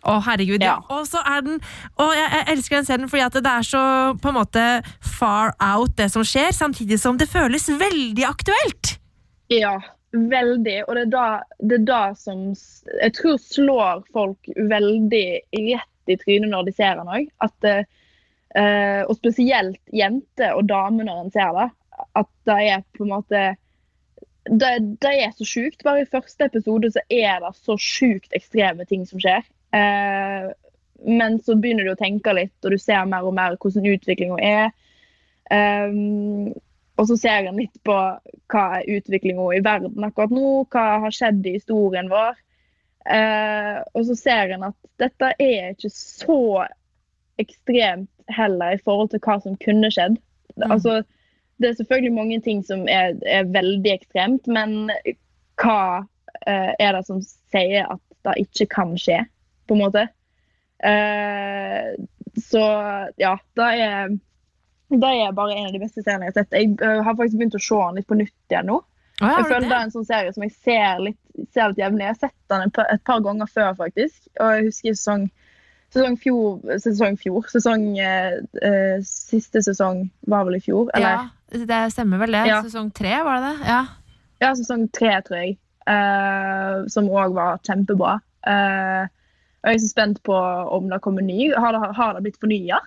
Å, 0.00 0.16
herregud. 0.24 0.62
Ja. 0.64 0.78
Og 0.88 1.04
så 1.06 1.20
er 1.28 1.42
den 1.44 1.58
Og 2.00 2.14
jeg, 2.16 2.28
jeg 2.32 2.44
elsker 2.54 2.76
den 2.78 2.86
serien 2.88 3.10
fordi 3.12 3.22
at 3.26 3.34
det 3.36 3.50
er 3.52 3.66
så 3.68 3.82
på 4.16 4.30
en 4.30 4.38
måte 4.38 4.62
far 5.04 5.52
out, 5.60 5.92
det 5.98 6.08
som 6.10 6.24
skjer, 6.24 6.54
samtidig 6.56 6.96
som 7.02 7.18
det 7.20 7.28
føles 7.28 7.68
veldig 7.68 8.24
aktuelt. 8.24 8.94
Ja, 9.52 9.76
veldig. 10.12 10.76
Og 10.86 10.96
det 10.96 11.06
er 11.06 11.12
da, 11.12 11.26
det 11.62 11.80
er 11.80 11.86
da 11.88 12.02
som 12.18 12.50
jeg 12.52 13.14
tror 13.18 13.40
slår 13.42 14.04
folk 14.14 14.52
veldig 14.56 15.26
rett 15.70 16.10
i 16.10 16.18
trynet 16.20 16.52
når 16.52 16.68
de 16.68 16.76
ser 16.76 17.00
den 17.00 17.10
òg. 17.10 17.28
Uh, 18.50 19.02
og 19.06 19.14
spesielt 19.20 19.78
jenter 19.94 20.56
og 20.58 20.66
damer 20.70 21.06
når 21.06 21.24
en 21.24 21.34
ser 21.34 21.52
det. 21.56 21.68
At 22.18 22.30
det 22.48 22.60
er 22.72 22.86
på 22.96 23.04
en 23.04 23.12
måte 23.12 23.42
Det, 24.48 24.70
det 25.04 25.10
er 25.20 25.34
så 25.36 25.44
sjukt. 25.46 25.84
Bare 25.84 26.02
i 26.02 26.08
første 26.08 26.48
episode 26.48 26.90
så 26.90 27.02
er 27.12 27.42
det 27.44 27.52
så 27.60 27.76
sjukt 27.78 28.32
ekstreme 28.34 28.86
ting 28.88 29.04
som 29.06 29.20
skjer. 29.20 29.44
Eh, 29.76 30.48
men 31.06 31.36
så 31.44 31.54
begynner 31.60 31.84
du 31.84 31.92
å 31.92 32.00
tenke 32.00 32.32
litt, 32.34 32.56
og 32.64 32.72
du 32.72 32.78
ser 32.80 33.04
mer 33.08 33.28
og 33.28 33.36
mer 33.36 33.58
hvordan 33.60 33.86
utviklinga 33.92 34.38
er. 34.40 34.72
Um, 35.52 36.50
og 37.00 37.08
så 37.08 37.16
ser 37.16 37.48
en 37.48 37.56
litt 37.56 37.78
på 37.86 37.96
hva 38.52 38.64
er 38.76 38.88
utviklinga 38.98 39.46
i 39.56 39.62
verden 39.64 40.04
akkurat 40.04 40.32
nå, 40.34 40.50
hva 40.72 40.84
har 41.06 41.14
skjedd 41.16 41.46
i 41.48 41.56
historien 41.56 42.10
vår. 42.12 42.36
Eh, 43.08 43.78
og 43.96 44.04
så 44.10 44.16
ser 44.18 44.52
en 44.52 44.66
at 44.68 44.76
dette 45.00 45.30
er 45.40 45.72
ikke 45.72 45.92
så 45.94 46.66
ekstremt 47.40 48.10
heller 48.30 48.76
i 48.76 48.82
forhold 48.84 49.14
til 49.14 49.22
hva 49.24 49.38
som 49.40 49.56
kunne 49.64 49.88
skjedd. 49.94 50.18
Altså, 50.66 51.00
det 51.56 51.70
er 51.70 51.78
selvfølgelig 51.78 52.12
mange 52.18 52.40
ting 52.44 52.60
som 52.66 52.84
er, 52.92 53.16
er 53.24 53.48
veldig 53.48 53.94
ekstremt, 53.94 54.48
men 54.50 54.92
hva 55.60 56.04
eh, 56.44 56.72
er 56.76 56.96
det 56.96 57.04
som 57.08 57.22
sier 57.24 57.88
at 57.88 58.02
det 58.28 58.36
ikke 58.44 58.68
kan 58.76 58.92
skje, 59.00 59.22
på 59.64 59.76
en 59.76 59.84
måte? 59.86 60.04
Eh, 60.84 61.96
så 62.40 62.64
ja, 63.20 63.38
det 63.56 63.70
er 63.80 64.18
det 64.90 65.10
er 65.22 65.32
bare 65.36 65.54
en 65.54 65.66
av 65.68 65.72
de 65.72 65.78
beste 65.82 66.02
seriene 66.02 66.26
jeg 66.26 66.32
har 66.34 66.38
sett. 66.42 66.56
Jeg 66.58 66.76
øh, 66.82 67.02
har 67.06 67.14
faktisk 67.18 67.38
begynt 67.38 67.54
å 67.58 67.62
se 67.62 67.76
den 67.86 67.98
litt 68.00 68.08
på 68.10 68.18
nytt 68.18 68.34
igjen 68.50 68.66
nå. 68.66 68.78
Ja, 69.20 69.34
Jeg 69.36 69.44
føler 69.50 69.60
det 69.60 69.68
det? 69.68 69.76
er 69.76 69.84
en 69.86 69.92
sånn 69.94 70.06
serie 70.08 70.32
som 70.32 70.42
jeg 70.46 70.52
ser 70.64 71.02
litt, 71.04 71.18
ser 71.52 71.68
litt 71.70 71.78
jevnlig. 71.82 72.06
Jeg 72.06 72.14
har 72.14 72.20
sett 72.22 72.36
den 72.50 72.62
et 72.66 72.72
par, 72.74 72.86
et 72.90 73.02
par 73.04 73.20
ganger 73.26 73.50
før, 73.52 73.74
faktisk. 73.76 74.16
Og 74.40 74.54
jeg 74.56 74.64
husker 74.70 74.96
sesong, 74.96 75.26
sesong 75.92 76.16
fjor, 76.22 76.62
sesong 76.80 77.18
fjor. 77.20 77.46
Sesong 77.52 77.84
eh, 78.00 78.38
eh, 78.64 78.96
Siste 79.04 79.60
sesong 79.66 80.06
var 80.32 80.46
vel 80.48 80.56
i 80.56 80.62
fjor? 80.64 80.88
Eller? 80.96 81.28
Ja, 81.52 81.62
det 81.68 81.80
stemmer 81.92 82.22
vel 82.24 82.32
det. 82.38 82.46
Ja. 82.48 82.62
Sesong 82.64 82.88
tre, 82.96 83.12
var 83.26 83.44
det 83.44 83.50
det? 83.60 83.68
Ja. 83.68 83.80
Ja, 84.40 84.54
sesong 84.56 84.88
tre, 84.96 85.12
tror 85.26 85.42
jeg. 85.42 85.58
eh, 85.90 86.86
som 86.88 87.08
òg 87.12 87.34
var 87.36 87.58
kjempebra. 87.66 88.16
Eh, 88.46 89.04
og 89.60 89.68
jeg 89.68 89.76
er 89.76 89.82
så 89.84 89.90
spent 89.92 90.22
på 90.24 90.32
om 90.72 90.88
det 90.88 91.02
kommer 91.04 91.20
ny. 91.26 91.50
Har 91.52 91.76
det, 91.76 91.90
har 91.98 92.14
det 92.16 92.22
blitt 92.24 92.40
fornya? 92.40 92.78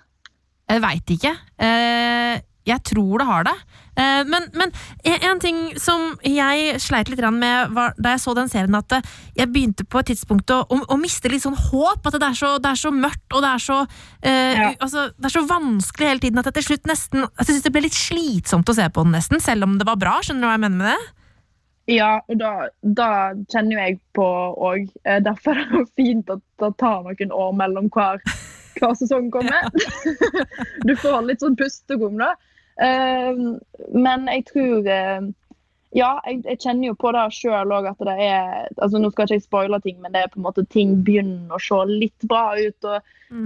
Jeg 0.70 0.80
veit 0.84 1.14
ikke. 1.16 1.32
Eh, 1.60 2.40
jeg 2.64 2.80
tror 2.88 3.20
det 3.20 3.26
har 3.28 3.44
det. 3.44 3.54
Eh, 4.00 4.22
men, 4.26 4.46
men 4.56 4.70
en, 5.04 5.40
ting 5.42 5.58
som 5.78 6.14
jeg 6.24 6.78
sleit 6.82 7.10
litt 7.12 7.20
med 7.36 7.74
var, 7.76 7.92
da 8.00 8.14
jeg 8.14 8.22
så 8.24 8.34
den 8.36 8.48
serien, 8.50 8.78
at 8.78 8.96
eh, 8.96 9.10
jeg 9.36 9.52
begynte 9.52 9.84
på 9.84 10.00
et 10.00 10.10
tidspunkt 10.12 10.50
å, 10.54 10.62
å, 10.64 10.78
å 10.94 10.98
miste 11.00 11.28
litt 11.30 11.44
sånn 11.44 11.58
håp. 11.58 12.06
At 12.08 12.16
det 12.16 12.30
er 12.30 12.38
så, 12.38 12.54
det 12.62 12.72
er 12.72 12.80
så 12.80 12.92
mørkt, 12.94 13.26
og 13.34 13.44
det 13.44 13.50
er 13.52 13.64
så, 13.66 13.82
uh, 13.84 14.54
Ja. 14.54 14.70
altså, 14.78 15.08
det 15.18 15.28
er 15.28 15.34
så 15.36 15.44
vanskelig 15.48 16.08
hele 16.08 16.24
tiden 16.24 16.40
at 16.40 16.48
jeg 16.48 16.56
til 16.58 16.66
slutt 16.68 16.88
nesten 16.88 17.24
Jeg 17.26 17.46
synes 17.48 17.64
det 17.64 17.72
ble 17.74 17.82
litt 17.84 17.96
slitsomt 17.96 18.70
å 18.70 18.76
se 18.76 18.86
på 18.88 19.04
den, 19.04 19.14
nesten, 19.18 19.42
selv 19.44 19.68
om 19.68 19.76
det 19.80 19.88
var 19.88 20.00
bra. 20.00 20.16
Skjønner 20.24 20.46
du 20.46 20.48
hva 20.48 20.56
jeg 20.56 20.64
mener 20.64 20.80
med 20.80 20.90
det? 20.94 21.12
Ja, 21.94 22.10
og 22.32 22.38
da, 22.40 22.52
da 22.80 23.08
kjenner 23.52 23.76
jo 23.76 23.82
jeg 23.82 23.98
på 24.16 24.28
òg. 24.70 24.86
Derfor 25.04 25.60
er 25.60 25.72
det 25.74 25.86
fint 26.00 26.30
at 26.32 26.40
det 26.62 26.70
tar 26.80 27.04
noen 27.04 27.34
år 27.44 27.56
mellom 27.60 27.90
hver, 27.92 28.22
hver 28.78 28.96
sesong 28.98 29.30
kommer. 29.34 29.70
du 30.88 30.94
får 30.96 31.22
litt 31.28 31.44
sånn 31.44 31.56
pusterom, 31.58 32.18
da. 32.20 32.34
Uh, 32.74 33.56
men 33.94 34.24
jeg 34.26 34.46
tror 34.48 34.88
uh, 34.88 35.26
Ja, 35.94 36.08
jeg, 36.26 36.40
jeg 36.42 36.58
kjenner 36.64 36.88
jo 36.88 36.96
på 36.98 37.12
det 37.14 37.28
sjøl 37.36 37.70
òg 37.70 37.86
at 37.86 38.00
det 38.02 38.14
er 38.18 38.64
altså 38.82 38.98
Nå 38.98 39.12
skal 39.12 39.28
ikke 39.28 39.36
jeg 39.36 39.44
spoile 39.44 39.78
ting, 39.84 40.00
men 40.02 40.10
det 40.10 40.24
er 40.24 40.32
på 40.32 40.40
en 40.40 40.48
måte 40.48 40.64
ting 40.74 40.96
begynner 41.06 41.54
å 41.54 41.62
se 41.62 41.78
litt 41.86 42.26
bra 42.26 42.56
ut. 42.58 42.88
og 42.88 42.96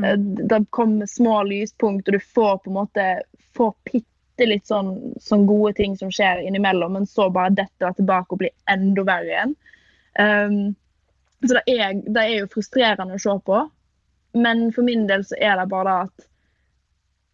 eh, 0.00 0.16
Det 0.48 0.62
kommer 0.72 1.10
små 1.12 1.42
lyspunkt, 1.50 2.08
og 2.08 2.16
du 2.16 2.24
får 2.24 2.62
på 2.64 2.72
en 2.72 2.78
måte 2.78 3.06
får 3.58 3.74
bitte 3.90 4.48
litt 4.48 4.64
sånn, 4.70 4.94
sånn 5.20 5.44
gode 5.50 5.74
ting 5.76 5.96
som 6.00 6.08
skjer 6.14 6.40
innimellom, 6.46 6.96
men 6.96 7.08
så 7.10 7.28
bare 7.34 7.52
detter 7.58 7.90
det 7.90 8.00
tilbake 8.00 8.32
og 8.32 8.40
blir 8.46 8.54
enda 8.72 9.04
verre 9.04 9.34
igjen. 9.34 9.56
Um, 10.18 10.60
så 11.44 11.58
det 11.58 11.64
er, 11.76 11.98
det 12.06 12.22
er 12.22 12.34
jo 12.40 12.52
frustrerende 12.54 13.18
å 13.18 13.22
se 13.22 13.34
på. 13.46 13.60
Men 14.32 14.68
for 14.72 14.86
min 14.86 15.06
del 15.08 15.24
så 15.26 15.38
er 15.40 15.56
det 15.60 15.68
bare 15.70 16.00
at 16.06 16.26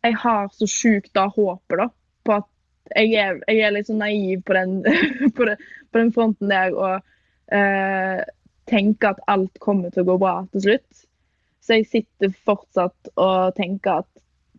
jeg 0.04 0.18
har 0.20 0.50
så 0.52 0.68
sjukt 0.68 1.14
da 1.16 1.26
håpet 1.32 1.80
da, 1.80 1.88
på 2.26 2.36
at 2.36 2.50
jeg 2.94 3.14
er, 3.16 3.38
jeg 3.48 3.64
er 3.64 3.72
litt 3.72 3.88
sånn 3.88 4.02
naiv 4.04 4.42
på 4.44 4.56
den, 4.56 4.74
på, 5.36 5.48
den, 5.48 5.68
på 5.90 6.02
den 6.02 6.12
fronten 6.12 6.52
der 6.52 6.74
og 6.76 7.54
eh, 7.56 8.20
tenker 8.68 9.14
at 9.14 9.24
alt 9.32 9.60
kommer 9.64 9.92
til 9.92 10.04
å 10.04 10.12
gå 10.12 10.18
bra 10.20 10.34
til 10.52 10.66
slutt. 10.66 11.06
Så 11.64 11.78
jeg 11.78 11.88
sitter 11.88 12.34
fortsatt 12.44 13.14
og 13.16 13.56
tenker 13.56 14.02
at 14.02 14.10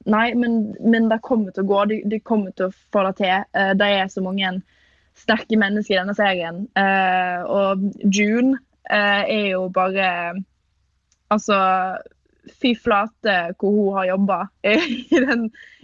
nei, 0.10 0.32
men, 0.38 0.74
men 0.82 1.10
det 1.12 1.22
kommer 1.26 1.54
til 1.54 1.66
å 1.66 1.70
gå. 1.70 1.84
De, 1.92 2.00
de 2.10 2.22
kommer 2.26 2.54
til 2.58 2.70
å 2.70 2.76
få 2.94 3.06
det 3.08 3.16
til. 3.22 3.46
Eh, 3.54 3.74
det 3.78 3.92
er 4.00 4.10
så 4.10 4.24
mange 4.26 4.56
sterke 5.16 5.58
mennesker 5.62 5.96
i 5.96 6.00
denne 6.02 6.18
serien. 6.18 6.66
Eh, 6.78 7.46
og 7.46 7.86
June 8.10 8.58
eh, 8.90 9.24
er 9.24 9.48
jo 9.54 9.70
bare 9.74 10.10
Altså 11.34 11.56
Fy 12.62 12.76
flate 12.78 13.36
hvor 13.60 13.74
hun 13.74 13.94
har 13.98 14.10
jobba 14.14 14.40
i, 14.64 14.76
i 15.16 15.22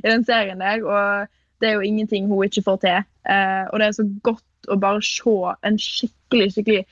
den 0.08 0.26
serien 0.28 0.62
der. 0.62 0.84
Og 0.86 1.28
det 1.62 1.70
er 1.70 1.78
jo 1.78 1.86
ingenting 1.86 2.28
hun 2.28 2.46
ikke 2.46 2.66
får 2.66 2.82
til. 2.86 3.08
Eh, 3.30 3.64
og 3.70 3.80
det 3.80 3.88
er 3.88 3.98
så 3.98 4.08
godt 4.24 4.70
å 4.70 4.78
bare 4.82 5.02
se 5.06 5.38
en 5.68 5.80
skikkelig, 5.82 6.52
skikkelig 6.56 6.84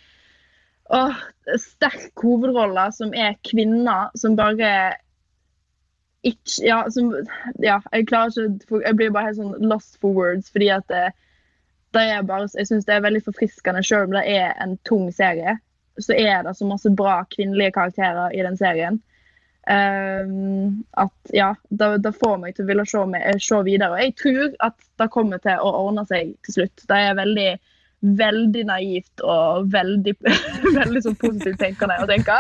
åh, 0.90 1.18
sterk 1.58 2.24
hovedrolle 2.24 2.90
som 2.96 3.14
er 3.14 3.38
kvinner, 3.46 4.10
som 4.18 4.38
bare 4.40 4.74
ikke 6.24 6.66
Ja, 6.66 6.82
som, 6.92 7.14
ja 7.64 7.78
jeg 7.94 8.08
klarer 8.10 8.50
ikke 8.50 8.82
Jeg 8.84 8.96
blir 9.00 9.12
bare 9.16 9.30
helt 9.30 9.40
sånn 9.40 9.70
lost 9.72 10.00
for 10.02 10.12
words, 10.12 10.50
fordi 10.52 10.68
at 10.76 10.88
det, 10.92 11.14
det 11.96 12.02
er 12.12 12.26
bare, 12.28 12.50
jeg 12.58 12.68
synes 12.68 12.86
det 12.86 12.98
er 12.98 13.06
veldig 13.06 13.24
forfriskende, 13.24 13.84
selv 13.84 14.10
om 14.10 14.18
det 14.18 14.26
er 14.28 14.52
en 14.60 14.76
tung 14.86 15.08
serie. 15.16 15.58
Så 16.00 16.14
er 16.14 16.44
det 16.44 16.58
så 16.58 16.68
masse 16.68 16.92
bra 16.92 17.22
kvinnelige 17.32 17.72
karakterer 17.78 18.36
i 18.36 18.44
den 18.44 18.58
serien. 18.60 19.00
Um, 19.70 20.84
at 20.98 21.14
ja, 21.30 21.56
det, 21.70 21.98
det 21.98 22.12
får 22.18 22.38
meg 22.42 22.56
til 22.56 22.66
å 22.66 22.70
ville 22.72 22.86
se, 22.90 23.02
med, 23.06 23.42
se 23.44 23.60
videre. 23.68 23.94
Og 23.94 24.02
jeg 24.02 24.16
tror 24.18 24.56
at 24.66 24.78
det 24.98 25.10
kommer 25.14 25.42
til 25.44 25.62
å 25.62 25.74
ordne 25.84 26.06
seg 26.10 26.32
til 26.48 26.56
slutt. 26.56 26.86
Det 26.90 26.98
er 26.98 27.20
veldig, 27.20 27.50
veldig 28.22 28.64
naivt 28.66 29.22
og 29.22 29.70
veldig, 29.74 30.16
veldig 30.80 31.04
sånn 31.06 31.20
positivt 31.22 31.62
tenkende 31.62 32.00
å 32.02 32.10
tenke. 32.10 32.40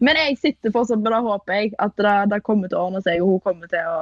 Men 0.00 0.20
jeg 0.22 0.40
sitter 0.40 0.72
fortsatt 0.72 1.02
med 1.02 1.12
det 1.12 1.24
håpet 1.28 1.58
jeg, 1.58 1.74
at 1.84 1.96
det, 2.00 2.16
det 2.32 2.44
kommer 2.48 2.72
til 2.72 2.80
å 2.80 2.86
ordne 2.88 3.04
seg, 3.04 3.20
og 3.20 3.34
hun 3.34 3.44
kommer 3.44 3.74
til 3.74 3.90
å 3.90 3.98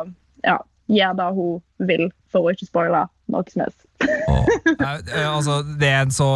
ja, 0.46 0.60
gjøre 0.92 1.18
det 1.18 1.30
hun 1.40 1.88
vil, 1.90 2.08
for 2.30 2.46
å 2.46 2.54
ikke 2.54 2.70
spoile 2.70 3.06
noe 3.32 3.50
som 3.50 3.66
helst. 3.66 3.80
Eh, 4.02 5.26
altså, 5.28 5.60
det 5.78 5.88
er 5.88 6.04
en 6.06 6.12
så, 6.14 6.26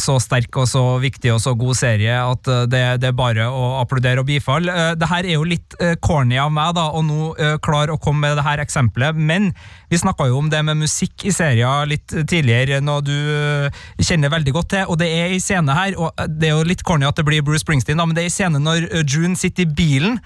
så 0.00 0.16
sterk 0.22 0.56
og 0.60 0.66
så 0.68 0.82
viktig 1.02 1.30
og 1.34 1.40
så 1.42 1.52
god 1.58 1.76
serie 1.78 2.14
at 2.18 2.48
eh, 2.50 2.64
det, 2.70 2.80
det 3.02 3.10
er 3.10 3.16
bare 3.16 3.46
å 3.50 3.62
applaudere 3.80 4.22
og 4.22 4.28
bifalle. 4.28 4.72
Eh, 4.72 4.92
Det 5.00 5.08
her 5.10 5.24
er 5.28 5.36
jo 5.36 5.46
litt 5.48 5.76
corny 6.04 6.38
av 6.40 6.50
meg 6.54 6.74
da, 6.76 6.86
å 6.96 7.02
nå 7.04 7.30
klare 7.64 7.94
å 7.94 8.00
komme 8.02 8.26
med 8.26 8.38
det 8.38 8.44
her 8.46 8.62
eksempelet, 8.62 9.16
men 9.16 9.50
vi 9.92 9.98
snakka 10.00 10.26
jo 10.30 10.38
om 10.40 10.48
det 10.52 10.62
med 10.66 10.80
musikk 10.80 11.26
i 11.28 11.32
serier 11.34 11.86
litt 11.88 12.08
tidligere, 12.28 12.80
noe 12.84 13.02
du 13.04 13.12
kjenner 14.02 14.32
veldig 14.32 14.54
godt 14.56 14.70
til, 14.72 14.86
og 14.90 14.98
det 15.00 15.10
er 15.12 15.34
i 15.36 15.40
scene 15.42 15.76
her, 15.76 15.96
og 16.00 16.16
det 16.40 16.50
er 16.50 16.56
jo 16.56 16.66
litt 16.68 16.82
corny 16.86 17.06
at 17.08 17.18
det 17.18 17.26
blir 17.28 17.44
Bruce 17.46 17.62
Springsteen, 17.64 17.98
da, 18.00 18.06
men 18.08 18.16
det 18.16 18.24
er 18.26 18.30
i 18.32 18.34
scene 18.34 18.60
når 18.62 18.88
June 19.04 19.36
sitter 19.38 19.66
i 19.66 19.70
bilen 19.78 20.18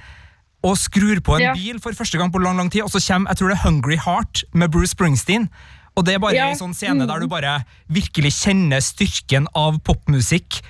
og 0.66 0.76
skrur 0.76 1.22
på 1.24 1.38
en 1.38 1.47
Ja. 1.49 1.53
bil 1.57 1.78
for 1.80 1.97
første 1.97 2.18
gang 2.20 2.32
på 2.32 2.41
lang 2.43 2.59
lang 2.61 2.70
tid, 2.72 2.82
og 2.84 2.93
så 2.93 3.01
kommer 3.01 3.32
jeg 3.32 3.41
tror 3.41 3.49
det 3.53 3.59
er 3.59 3.64
Hungry 3.66 3.97
Heart 3.97 4.45
med 4.53 4.70
Bruce 4.74 4.93
Springsteen. 4.95 5.49
Og 5.97 6.05
det 6.07 6.14
er 6.14 6.22
bare 6.22 6.36
Ja. 6.36 6.49
en 6.51 6.57
sånn 6.59 6.74
scene 6.74 7.07
der 7.07 7.20
du 7.20 7.26
bare 7.28 7.64
virkelig 7.88 8.32
kjenner 8.45 8.80
styrken 8.80 9.47
av 9.55 9.80
popmusikk 9.84 10.61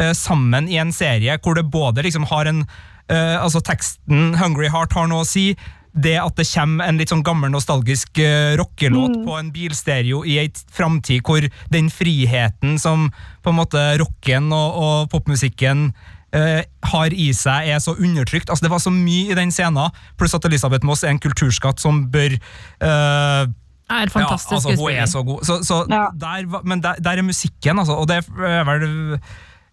eh, 0.00 0.12
sammen 0.12 0.68
i 0.68 0.78
en 0.80 0.92
serie 0.92 1.36
hvor 1.38 1.54
det 1.54 1.70
både 1.70 2.02
liksom 2.02 2.24
har 2.30 2.46
en 2.46 2.64
eh, 3.10 3.36
Altså 3.42 3.60
teksten 3.60 4.34
Hungry 4.38 4.68
Heart 4.68 4.92
har 4.94 5.06
noe 5.10 5.24
å 5.24 5.28
si. 5.28 5.56
Det 5.92 6.16
at 6.22 6.36
det 6.38 6.46
kommer 6.46 6.86
en 6.86 6.98
litt 6.98 7.10
sånn 7.10 7.24
gammel 7.26 7.50
nostalgisk 7.50 8.20
uh, 8.22 8.54
rockelåt 8.56 9.24
på 9.26 9.34
en 9.34 9.48
bilstereo 9.50 10.20
i 10.22 10.36
ei 10.38 10.52
framtid 10.70 11.24
hvor 11.26 11.42
den 11.68 11.90
friheten 11.90 12.78
som 12.78 13.08
på 13.42 13.50
en 13.50 13.58
måte 13.58 13.98
rocken 13.98 14.52
og, 14.54 14.78
og 14.78 15.10
popmusikken 15.10 15.92
Uh, 16.30 16.62
har 16.86 17.10
i 17.10 17.32
seg, 17.34 17.66
er 17.74 17.80
så 17.82 17.96
undertrykt. 17.98 18.52
Altså 18.54 18.62
Det 18.62 18.70
var 18.70 18.78
så 18.78 18.92
mye 18.94 19.32
i 19.32 19.34
den 19.34 19.50
scenen, 19.50 19.90
pluss 20.16 20.32
at 20.32 20.44
Elisabeth 20.46 20.86
Moss 20.86 21.02
er 21.02 21.10
en 21.10 21.18
kulturskatt 21.18 21.80
som 21.82 22.04
bør 22.06 22.36
eh, 22.38 23.48
Er 23.90 24.10
fantastisk 24.12 24.66
ja, 24.68 24.70
altså, 24.70 24.80
hun 24.86 24.92
er 25.02 25.06
så 25.10 25.22
god. 25.26 25.44
Så, 25.44 25.60
så 25.66 25.80
Ja. 25.90 26.06
der, 26.14 26.60
men 26.64 26.80
der, 26.82 26.94
der 27.02 27.18
er 27.18 27.22
musikken, 27.26 27.78
altså. 27.78 27.96
Og 27.98 28.06
det 28.08 28.20
er 28.22 28.64
vel 28.68 29.18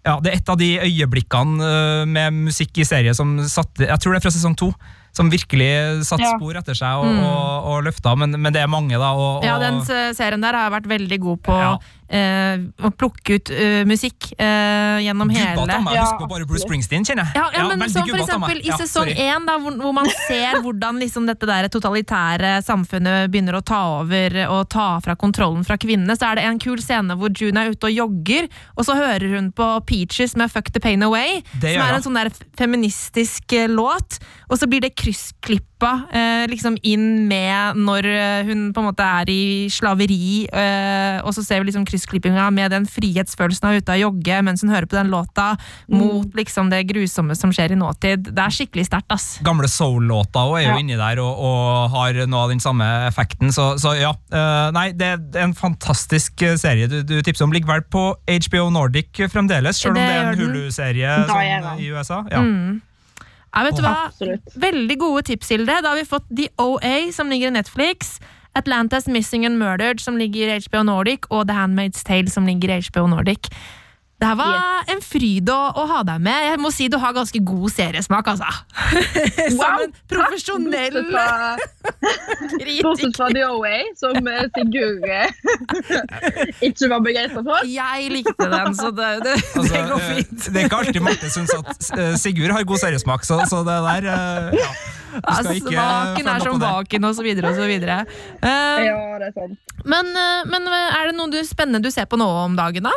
ja, 0.07 0.13
det 0.23 0.31
er 0.31 0.37
et 0.39 0.49
av 0.49 0.55
de 0.59 0.67
øyeblikkene 0.87 1.63
øh, 1.67 2.07
med 2.07 2.31
musikk 2.47 2.77
i 2.79 2.85
serie 2.87 3.11
som 3.17 3.33
satte 3.43 3.83
Jeg 3.89 3.99
tror 3.99 4.13
det 4.15 4.21
er 4.21 4.23
fra 4.29 4.31
sesong 4.31 4.55
to. 4.57 4.71
Som 5.17 5.31
virkelig 5.33 6.05
satte 6.05 6.23
Ja. 6.23 6.35
spor 6.37 6.55
etter 6.59 6.77
seg 6.77 7.01
og, 7.01 7.09
og, 7.25 7.63
og 7.71 7.83
løfta, 7.87 8.13
men, 8.15 8.35
men 8.39 8.53
det 8.53 8.61
er 8.61 8.67
mange, 8.69 8.93
da. 9.01 9.09
Og, 9.17 9.39
og, 9.41 9.45
Ja, 9.47 9.57
den 9.59 9.81
serien 10.15 10.41
der 10.45 10.53
har 10.55 10.69
vært 10.71 10.87
veldig 10.87 11.19
god 11.23 11.37
på 11.47 11.57
Ja. 11.57 11.71
Eh, 12.09 12.63
å 12.83 12.91
plukke 12.95 13.37
ut 13.37 13.51
eh, 13.53 13.83
musikk 13.87 14.31
eh, 14.37 15.03
gjennom 15.05 15.29
Gubbete 15.29 15.53
hele 15.53 15.77
av 15.77 15.85
meg, 15.85 15.99
på 16.19 16.29
bare 16.31 16.47
Bruce. 16.49 16.63
Springsteen, 16.65 17.05
kjenner 17.07 17.27
jeg. 17.27 17.37
Ja, 17.39 17.47
ja, 17.53 17.65
men 17.73 17.91
så 17.91 18.01
for 18.01 18.09
gubbete 18.09 18.25
eksempel 18.25 18.61
I 18.63 18.73
sesong 18.81 19.11
én, 19.13 19.47
da, 19.47 19.57
hvor, 19.61 19.77
hvor 19.81 19.95
man 19.95 20.09
ser 20.27 20.59
hvordan 20.65 21.01
liksom 21.03 21.27
dette 21.29 21.49
der 21.49 21.69
totalitære 21.73 22.57
samfunnet 22.65 23.31
begynner 23.33 23.59
å 23.59 23.63
ta 23.65 23.81
over 23.99 24.39
og 24.47 24.67
ta 24.73 24.87
fra 25.03 25.17
kontrollen 25.19 25.65
fra 25.67 25.77
kvinnene, 25.81 26.17
så 26.17 26.31
er 26.31 26.39
det 26.39 26.47
en 26.47 26.61
kul 26.61 26.81
scene 26.83 27.17
hvor 27.19 27.33
June 27.35 27.61
er 27.61 27.73
ute 27.75 27.89
og 27.89 27.95
jogger, 27.95 28.49
og 28.75 28.87
så 28.87 28.97
hører 28.97 29.37
hun 29.37 29.51
på 29.55 29.69
Peaches 29.89 30.37
med 30.39 30.51
Fuck 30.53 30.71
the 30.75 30.83
Pain 30.83 31.05
Away, 31.05 31.41
som 31.61 31.83
er 31.83 31.97
en 31.97 32.05
sånn 32.05 32.17
der 32.17 32.31
feministisk 32.57 33.53
eh, 33.57 33.69
låt, 33.69 34.19
og 34.47 34.59
så 34.59 34.69
blir 34.69 34.83
det 34.83 34.95
kryssklippa 34.97 35.76
eh, 35.85 36.47
liksom 36.49 36.73
inn 36.81 37.27
med 37.29 37.77
når 37.77 38.05
eh, 38.09 38.47
hun 38.47 38.71
på 38.73 38.81
en 38.81 38.87
måte 38.89 39.05
er 39.05 39.29
i 39.29 39.67
slaveri, 39.69 40.47
eh, 40.49 41.19
og 41.21 41.35
så 41.35 41.43
ser 41.45 41.61
vi 41.61 41.67
liksom 41.69 41.85
kryssklippinga 41.85 42.47
med 42.51 42.71
den 42.73 42.87
frihetsfølelsen 42.89 43.67
av 43.69 43.77
ute 43.77 43.93
og 43.93 44.01
jogge 44.01 44.39
mens 44.47 44.63
hun 44.65 44.73
hører 44.73 44.87
på 44.89 44.97
den 44.97 45.11
låta, 45.13 45.51
mot 45.87 46.33
liksom 46.33 46.71
det 46.73 46.81
grusomme 46.89 47.35
som 47.37 47.53
skjer 47.53 47.75
i 47.75 47.77
nåtid. 47.77 48.31
Det 48.33 48.41
er 48.41 48.55
skikkelig 48.57 48.87
sterkt, 48.89 49.11
ass. 49.13 49.27
Gamle 49.45 49.69
soul-låta 49.69 50.47
òg 50.49 50.57
er 50.59 50.65
jo 50.65 50.73
Ja. 50.73 50.79
inni 50.81 50.97
der 50.97 51.21
og, 51.21 51.37
og 51.37 51.91
har 51.93 52.23
noe 52.25 52.47
av 52.47 52.49
den 52.49 52.59
samme 52.63 52.87
effekten, 53.07 53.53
så, 53.53 53.75
så 53.77 53.93
ja. 53.99 54.15
Eh, 54.33 54.71
nei, 54.73 54.89
det 54.97 55.13
er 55.13 55.43
en 55.45 55.53
fantastisk 55.53 56.41
serie 56.57 56.87
du, 56.89 57.03
du 57.03 57.21
tipser 57.21 57.45
om. 57.45 57.53
Ligger 57.53 57.75
vel 57.77 57.85
på 57.91 58.09
HBO 58.47 58.69
Nordic 58.73 59.21
fremdeles, 59.31 59.77
selv 59.79 59.95
om 59.95 60.01
Det 60.01 60.07
det 60.07 60.17
er 60.17 60.33
en. 60.33 60.41
Hulu-serie 60.41 61.15
i 61.79 61.91
USA. 61.93 62.23
Ja. 62.31 62.41
Mm. 62.41 62.81
Ja, 63.53 63.63
vet 63.65 63.77
du 63.77 63.83
hva? 63.85 63.93
Absolutt. 64.09 64.57
Veldig 64.59 64.97
gode 65.01 65.23
tips, 65.31 65.51
Hilde. 65.53 65.79
Da 65.81 65.93
har 65.93 65.99
vi 65.99 66.05
fått 66.07 66.27
The 66.29 66.49
OA, 66.61 67.11
som 67.15 67.31
ligger 67.31 67.51
i 67.51 67.57
Netflix. 67.57 68.17
Atlantas 68.57 69.07
Missing 69.07 69.45
and 69.45 69.57
Murdered, 69.61 70.01
som 70.01 70.17
ligger 70.17 70.49
i 70.49 70.59
HBO 70.65 70.83
Nordic, 70.83 71.27
og 71.29 71.47
The 71.47 71.57
Handmaid's 71.57 72.03
Tale, 72.05 72.29
som 72.33 72.45
ligger 72.49 72.73
i 72.73 72.79
HBO 72.89 73.07
Nordic. 73.11 73.51
Det 74.17 74.25
her 74.25 74.37
var 74.39 74.87
en 74.89 75.01
fryd 75.05 75.49
å, 75.53 75.55
å 75.77 75.83
ha 75.91 75.99
deg 76.07 76.21
med. 76.25 76.45
Jeg 76.47 76.57
må 76.61 76.71
si 76.73 76.87
du 76.89 76.95
har 76.97 77.13
ganske 77.13 77.37
god 77.45 77.69
seriesmak, 77.69 78.29
altså. 78.31 78.49
Som 79.57 79.83
en 79.83 79.91
profesjonell 80.09 80.95
Bortsett 82.81 83.13
fra, 83.13 83.27
The 83.35 83.43
OA, 83.45 83.75
som 83.99 84.29
eh, 84.31 84.47
Sigurd 84.55 85.05
eh, 85.05 85.29
ikke 86.67 86.89
var 86.89 87.03
begeistra 87.05 87.43
for. 87.45 87.67
Jeg 87.69 88.07
likte 88.15 88.47
den, 88.49 88.73
så 88.77 88.89
det, 88.95 89.09
det, 89.25 89.35
Altså, 89.37 89.67
det 89.69 89.83
går 89.91 90.01
eh, 90.01 90.07
fint. 90.15 90.47
det 90.47 90.61
er 90.61 90.69
ikke 90.69 90.79
alltid 90.81 91.05
Marte 91.05 91.29
syns 91.33 91.53
at 91.53 91.89
Sigurd 92.21 92.55
har 92.55 92.65
god 92.71 92.81
seriesmak, 92.81 93.27
så, 93.27 93.37
så 93.49 93.61
det 93.67 93.75
der 93.85 94.07
ja. 94.57 94.71
Altså, 95.21 95.53
Vaken 95.67 96.31
er 96.31 96.41
som 96.43 96.57
vaken, 96.61 97.05
og 97.05 97.13
så 97.17 97.25
videre 97.25 97.51
og 97.53 97.57
så 97.57 97.69
videre. 97.69 97.99
Uh, 98.41 98.81
Ja, 98.81 98.97
det 99.21 99.29
er 99.29 99.37
sant. 99.37 99.77
men, 99.85 100.09
men 100.49 100.67
er 100.73 101.11
det 101.11 101.15
noe 101.17 101.29
du, 101.33 101.37
spennende 101.45 101.81
du 101.85 101.93
ser 101.93 102.09
på 102.09 102.19
nå 102.19 102.27
om 102.47 102.57
dagen, 102.57 102.89
da? 102.89 102.95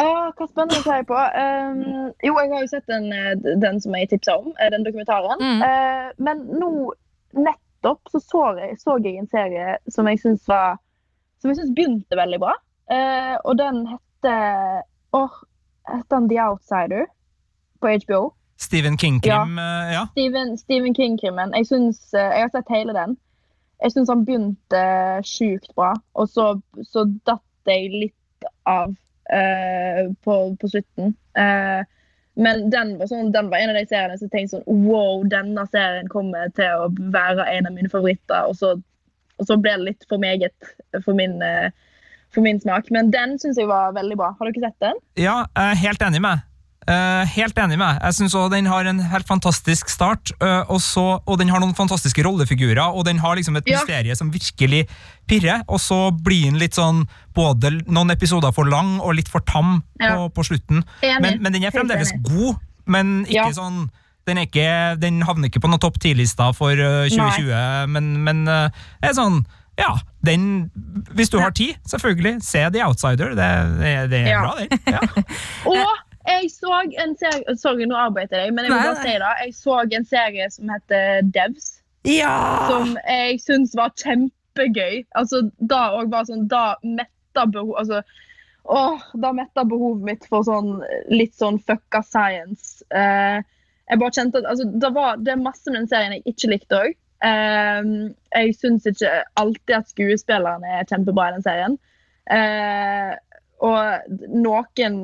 Ah, 0.00 0.30
hva 0.32 0.46
spennende 0.48 0.80
ser 0.80 1.02
jeg 1.02 1.06
på? 1.10 1.16
Um, 1.16 2.12
jo, 2.24 2.32
jeg 2.40 2.50
har 2.52 2.62
jo 2.64 2.70
sett 2.70 2.88
den, 2.88 3.10
eh, 3.12 3.34
den 3.60 3.80
som 3.84 3.96
jeg 3.98 4.08
tipsa 4.08 4.38
om, 4.40 4.54
eh, 4.56 4.70
den 4.72 4.86
dokumentaren. 4.86 5.42
Mm. 5.42 5.60
Uh, 5.60 6.08
men 6.28 6.44
nå 6.60 6.70
nettopp 7.36 8.12
så 8.12 8.20
så 8.24 8.44
jeg, 8.58 8.78
så 8.80 8.96
jeg 9.04 9.20
en 9.20 9.30
serie 9.32 9.76
som 9.90 10.08
jeg 10.08 10.20
syns 10.22 10.48
var 10.48 10.80
Som 11.42 11.50
jeg 11.50 11.58
syns 11.58 11.74
begynte 11.74 12.16
veldig 12.16 12.38
bra. 12.38 12.52
Uh, 12.92 13.36
og 13.44 13.58
den 13.58 13.82
heter 13.90 14.84
Åh, 15.12 15.40
heter 15.90 16.16
den 16.16 16.28
The 16.30 16.38
Outsider 16.40 17.08
på 17.82 17.96
HBO? 18.06 18.30
Stephen 18.62 18.96
King-krim, 18.98 19.58
ja. 19.58 19.92
ja. 19.92 20.06
Stephen, 20.10 20.58
Stephen 20.58 20.94
King-krimmen. 20.94 21.52
Jeg, 21.56 21.66
syns, 21.66 22.14
eh, 22.14 22.30
jeg 22.36 22.44
har 22.44 22.52
sett 22.54 22.70
hele 22.70 22.94
den. 22.94 23.16
Jeg 23.82 23.92
syns 23.92 24.12
han 24.12 24.22
begynte 24.24 24.82
sjukt 25.26 25.72
bra, 25.74 25.90
og 26.14 26.28
så, 26.30 26.52
så 26.86 27.02
datt 27.26 27.42
jeg 27.66 27.90
litt 27.90 28.46
av 28.70 28.94
på, 30.24 30.36
på 30.60 30.70
slutten. 30.72 31.14
Eh, 31.38 31.82
men 32.34 32.70
den 32.72 32.94
var, 32.98 33.10
sånn, 33.10 33.32
den 33.32 33.50
var 33.52 33.60
en 33.60 33.74
av 33.74 33.76
de 33.76 33.84
seriene 33.90 34.16
som 34.16 34.30
tenkte 34.32 34.56
sånn 34.56 34.84
Wow, 34.86 35.26
denne 35.28 35.66
serien 35.68 36.08
kommer 36.12 36.48
til 36.56 36.84
å 36.86 36.88
være 37.12 37.44
en 37.52 37.68
av 37.68 37.76
mine 37.76 37.92
favoritter. 37.92 38.48
Og 38.48 38.56
så, 38.58 38.74
og 39.36 39.48
så 39.48 39.58
ble 39.60 39.74
det 39.76 39.88
litt 39.90 40.06
for 40.08 40.22
meget 40.22 40.72
for 41.04 41.12
min, 41.18 41.36
eh, 41.44 41.68
for 42.32 42.44
min 42.46 42.60
smak. 42.62 42.88
Men 42.94 43.12
den 43.12 43.36
syns 43.42 43.60
jeg 43.60 43.68
var 43.70 43.92
veldig 43.98 44.16
bra. 44.20 44.32
Har 44.38 44.48
dere 44.48 44.70
sett 44.70 44.86
den? 44.86 45.02
Ja, 45.20 45.42
jeg 45.52 45.74
er 45.76 45.84
helt 45.84 46.08
enig 46.08 46.24
med. 46.24 46.48
Eh, 46.88 47.24
helt 47.36 47.58
enig 47.62 47.76
med. 47.78 48.00
Jeg 48.02 48.26
også 48.26 48.48
den 48.50 48.66
har 48.66 48.84
en 48.90 48.98
helt 49.12 49.26
fantastisk 49.28 49.88
start, 49.88 50.32
Uh, 50.42 50.64
og, 50.68 50.80
så, 50.82 51.20
og 51.26 51.38
den 51.38 51.48
har 51.48 51.60
noen 51.62 51.74
fantastiske 51.78 52.24
rollefigurer, 52.26 52.82
og 52.82 53.04
den 53.06 53.18
har 53.22 53.36
liksom 53.38 53.56
et 53.56 53.68
Ja. 53.68 53.78
mysterie 53.78 54.16
som 54.18 54.32
virkelig 54.32 54.88
pirrer, 55.28 55.62
og 55.68 55.78
så 55.78 56.10
blir 56.10 56.48
den 56.50 56.58
litt 56.58 56.74
sånn 56.74 57.04
både 57.34 57.70
noen 57.86 58.10
episoder 58.10 58.50
for 58.52 58.64
lang 58.66 58.98
og 59.00 59.14
litt 59.14 59.28
for 59.30 59.40
tam 59.46 59.82
på, 60.00 60.04
Ja. 60.08 60.28
på 60.28 60.42
slutten. 60.42 60.82
Men, 61.02 61.40
men 61.42 61.52
den 61.52 61.62
er 61.62 61.70
fremdeles 61.70 62.10
god, 62.24 62.56
men 62.86 63.24
ikke 63.26 63.34
Ja. 63.34 63.50
sånn 63.52 63.88
den, 64.26 64.38
er 64.38 64.46
ikke, 64.46 65.00
den 65.00 65.22
havner 65.22 65.48
ikke 65.48 65.60
på 65.62 65.68
noen 65.70 65.80
topp 65.80 65.98
10-lista 66.02 66.52
for 66.54 66.72
uh, 66.72 67.06
2020, 67.08 67.86
men, 67.90 68.24
men 68.24 68.46
eh, 68.48 68.68
det 69.02 69.10
er 69.10 69.14
sånn 69.14 69.44
ja, 69.78 69.96
den, 70.22 70.70
Hvis 71.14 71.30
du 71.30 71.38
har 71.40 71.50
tid, 71.50 71.74
selvfølgelig, 71.88 72.42
se 72.44 72.70
The 72.70 72.82
Outsider. 72.84 73.32
Det, 73.34 73.48
det, 73.80 74.10
det 74.10 74.20
er 74.26 74.30
Ja. 74.34 74.40
bra, 74.42 74.54
det. 74.58 74.80
Ja. 74.86 75.00
Og 75.66 75.86
jeg 76.26 76.50
så 76.54 76.80
en 77.02 77.14
serie 77.18 77.56
Sorry, 77.58 77.86
nå 77.88 77.96
arbeider 77.98 78.44
jeg 78.44 78.54
men 78.54 78.66
jeg 78.66 78.72
vil 78.74 78.82
bare 78.86 79.02
si 79.02 79.14
det. 79.22 79.30
Jeg 79.44 79.54
så 79.58 79.78
en 79.98 80.08
serie 80.08 80.48
som 80.54 80.72
heter 80.74 81.22
Devs, 81.34 81.70
Ja! 82.08 82.34
som 82.70 82.96
jeg 83.06 83.40
syns 83.42 83.76
var 83.78 83.94
kjempegøy. 84.02 85.04
Altså, 85.18 85.44
da 85.58 85.84
òg 85.98 86.10
var 86.12 86.26
sånn 86.28 86.48
Da 86.50 86.76
metta 86.82 87.46
behov 87.46 87.76
Altså, 87.82 88.02
åh, 88.64 89.02
da 89.18 89.32
metta 89.34 89.64
behovet 89.66 90.06
mitt 90.06 90.26
for 90.30 90.46
sånn 90.46 90.76
litt 91.10 91.34
sånn 91.38 91.58
fucka 91.66 92.02
science. 92.06 92.84
Eh, 92.94 93.42
jeg 93.90 93.98
bare 94.00 94.14
kjente 94.14 94.38
at 94.42 94.50
altså, 94.52 94.68
det, 94.70 94.90
var, 94.94 95.18
det 95.18 95.34
er 95.34 95.42
masse 95.42 95.70
med 95.70 95.82
den 95.82 95.90
serien 95.90 96.14
jeg 96.16 96.34
ikke 96.34 96.52
likte 96.54 96.82
òg. 96.84 96.98
jeg 97.22 98.54
syns 98.58 98.86
ikke 98.90 99.10
alltid 99.38 99.74
at 99.76 99.90
skuespillerne 99.92 100.70
er 100.78 100.86
kjempebra 100.90 101.28
i 101.28 101.34
den 101.36 101.44
serien. 101.44 101.76
Eh, 102.30 103.12
og 103.62 104.16
noen 104.34 104.96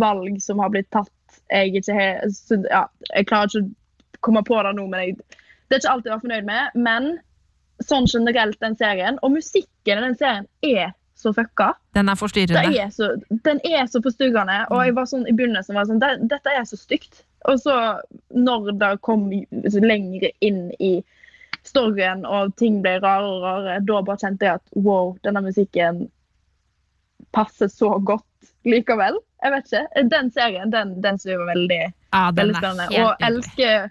valg 0.00 0.40
som 0.44 0.60
har 0.60 0.72
blitt 0.74 0.90
tatt 0.92 1.10
jeg 1.52 1.74
ikke 1.80 1.94
har 1.96 2.20
ja, 2.70 2.82
Jeg 3.14 3.26
klarer 3.28 3.50
ikke 3.50 3.64
å 3.64 4.20
komme 4.24 4.42
på 4.46 4.58
det 4.64 4.74
nå, 4.76 4.86
men 4.88 5.02
jeg, 5.02 5.16
det 5.68 5.76
er 5.76 5.82
ikke 5.82 5.94
alt 5.94 6.06
jeg 6.08 6.14
var 6.14 6.22
fornøyd 6.22 6.46
med. 6.48 6.76
Men 6.86 7.08
sånn 7.84 8.06
generelt, 8.08 8.60
den 8.62 8.76
serien, 8.80 9.18
og 9.22 9.34
musikken 9.34 9.98
i 10.00 10.04
den 10.06 10.16
serien 10.20 10.46
er 10.64 10.94
så 11.18 11.32
fucka. 11.36 11.72
Den 11.96 12.08
er 12.08 12.18
forstyrrende. 12.18 12.72
er 12.80 12.90
så, 12.94 13.10
den 13.46 13.60
er 13.64 13.86
så 13.90 14.00
forstyrrende. 14.04 14.64
Og 14.70 14.84
jeg 14.86 14.96
var 14.96 15.10
sånn, 15.10 15.26
i 15.28 15.34
begynnelsen 15.36 15.76
var 15.76 15.84
jeg 15.84 15.92
sånn, 15.94 16.30
Dette 16.32 16.54
er 16.54 16.64
så 16.68 16.78
stygt. 16.80 17.22
Og 17.50 17.60
så, 17.60 17.76
når 18.32 18.72
det 18.80 18.94
kom 19.04 19.28
lenger 19.30 20.30
inn 20.44 20.66
i 20.80 20.94
storyen 21.64 22.24
og 22.28 22.54
ting 22.60 22.80
ble 22.84 22.98
rarere 23.00 23.30
og 23.30 23.44
rarere, 23.44 23.84
da 23.88 24.00
bare 24.04 24.20
kjente 24.20 24.48
jeg 24.48 24.60
at 24.60 24.80
wow, 24.84 25.14
denne 25.24 25.44
musikken 25.44 26.04
passer 27.34 27.68
så 27.72 27.98
godt 27.98 28.26
likevel. 28.64 29.18
Jeg 29.44 29.52
vet 29.52 29.72
ikke. 29.72 30.08
Den 30.14 30.32
serien 30.32 30.72
den, 30.72 30.96
den 31.04 31.18
synes 31.18 31.32
jeg 31.32 31.42
var 31.42 31.52
veldig, 31.52 31.82
Ja, 32.14 32.24
veldig 32.30 32.56
spennende. 32.56 33.04
Og 33.04 33.26
elsker, 33.28 33.88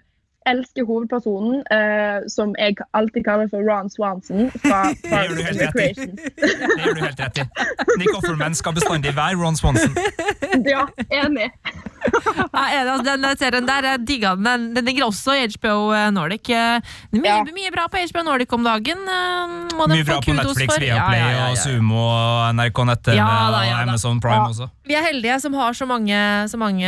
elsker 0.50 0.84
hovedpersonen, 0.88 1.62
uh, 1.76 2.18
som 2.36 2.56
jeg 2.58 2.76
alltid 2.94 3.24
kaller 3.28 3.48
for 3.52 3.62
Ron 3.70 3.90
Swanson 3.90 4.50
fra 4.50 4.80
Parks 5.12 5.34
helt 5.36 5.48
and. 5.48 5.62
Recreation. 5.62 6.16
Det 6.16 6.82
gjør 6.82 6.98
du 6.98 7.04
helt 7.06 7.20
rett 7.22 7.38
i. 7.38 7.48
Nick 7.98 8.16
Offerman 8.18 8.54
skal 8.54 8.74
bestandig 8.80 9.14
være 9.16 9.38
Ron 9.44 9.56
Swanson. 9.56 9.94
Ja, 10.66 10.86
enig. 11.22 11.50
Er 12.64 12.88
altså, 12.88 13.16
den 13.16 13.24
serien 13.38 13.66
der, 13.68 13.88
jeg 13.88 14.04
digga 14.06 14.34
den. 14.36 14.68
Den, 14.74 14.84
ligger 14.86 15.08
også 15.08 15.34
i 15.38 15.46
HBO 15.56 15.92
Nordic. 16.14 16.48
Eh, 16.50 16.80
Det 17.10 17.18
er 17.18 17.22
mye, 17.22 17.34
Ja. 17.34 17.54
mye 17.56 17.72
bra 17.74 17.86
på 17.88 18.00
HBO 18.10 18.22
Nordic 18.26 18.52
om 18.52 18.64
dagen. 18.64 18.98
eh, 19.08 19.54
Mye 19.74 20.04
bra 20.04 20.20
på 20.20 20.34
Netflix. 20.36 20.78
Viaplay 20.78 20.88
Ja, 20.88 21.08
ja, 21.10 21.28
ja, 21.30 21.38
ja. 21.38 21.50
og 21.50 21.58
Sumo 21.58 22.00
og 22.04 22.54
NRK 22.54 22.78
Ja 23.14 23.14
ja 23.14 23.48
og. 23.48 23.88
Amazon 23.88 24.20
Prime 24.20 24.48
også. 24.50 24.70
Vi 24.84 24.94
er 24.94 25.00
heldige 25.06 25.38
som 25.40 25.54
har 25.56 25.72
så 25.72 25.86
mange, 25.88 26.16
så 26.50 26.58
mange 26.60 26.84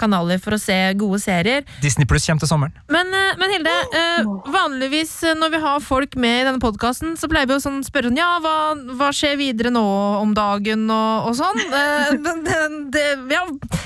kanaler 0.00 0.40
for 0.42 0.56
å 0.56 0.58
se 0.60 0.76
gode 0.98 1.20
serier. 1.22 1.62
Disney 1.80 2.06
Pluss 2.10 2.26
kommer 2.26 2.42
til 2.42 2.50
sommeren. 2.50 2.72
Men, 2.90 3.06
eh, 3.14 3.36
men 3.38 3.50
Hilde, 3.54 3.74
eh, 3.94 4.24
vanligvis 4.50 5.12
eh, 5.24 5.34
når 5.38 5.50
vi 5.54 5.60
har 5.62 5.80
folk 5.80 6.16
med 6.16 6.40
i 6.42 6.44
denne 6.48 6.62
podkasten, 6.62 7.14
så 7.16 7.28
pleier 7.30 7.46
vi 7.46 7.54
å 7.54 7.62
sånn 7.62 7.82
spørre 7.86 8.10
ja, 8.16 8.38
hva, 8.42 8.74
hva 8.98 9.10
skjer 9.14 9.36
videre 9.38 9.70
nå 9.70 9.84
om 10.20 10.34
dagen 10.34 10.88
og, 10.90 11.28
og 11.30 11.36
sånn. 11.38 11.60
Eh, 11.70 12.10
det, 12.46 12.58
det, 12.96 13.04
ja, 13.30 13.44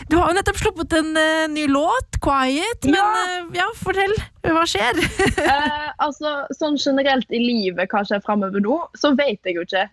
du 0.08 0.16
har 0.18 0.32
jo 0.32 0.38
nettopp 0.38 0.53
sluppet 0.60 0.92
en 0.98 1.10
uh, 1.16 1.44
ny 1.50 1.66
låt, 1.70 2.16
'Quiet', 2.20 2.84
men 2.84 2.94
Ja. 2.94 3.08
uh, 3.42 3.50
ja, 3.56 3.66
fortell. 3.78 4.14
Hva 4.44 4.64
skjer? 4.68 4.98
uh, 5.40 5.90
altså, 6.06 6.32
sånn 6.56 6.78
generelt 6.80 7.30
i 7.32 7.40
livet, 7.42 7.88
hva 7.92 8.02
skjer 8.06 8.22
framover 8.24 8.62
nå, 8.64 8.78
så 8.98 9.12
vet 9.18 9.40
jeg 9.44 9.58
jo 9.58 9.64
ikke. 9.66 9.84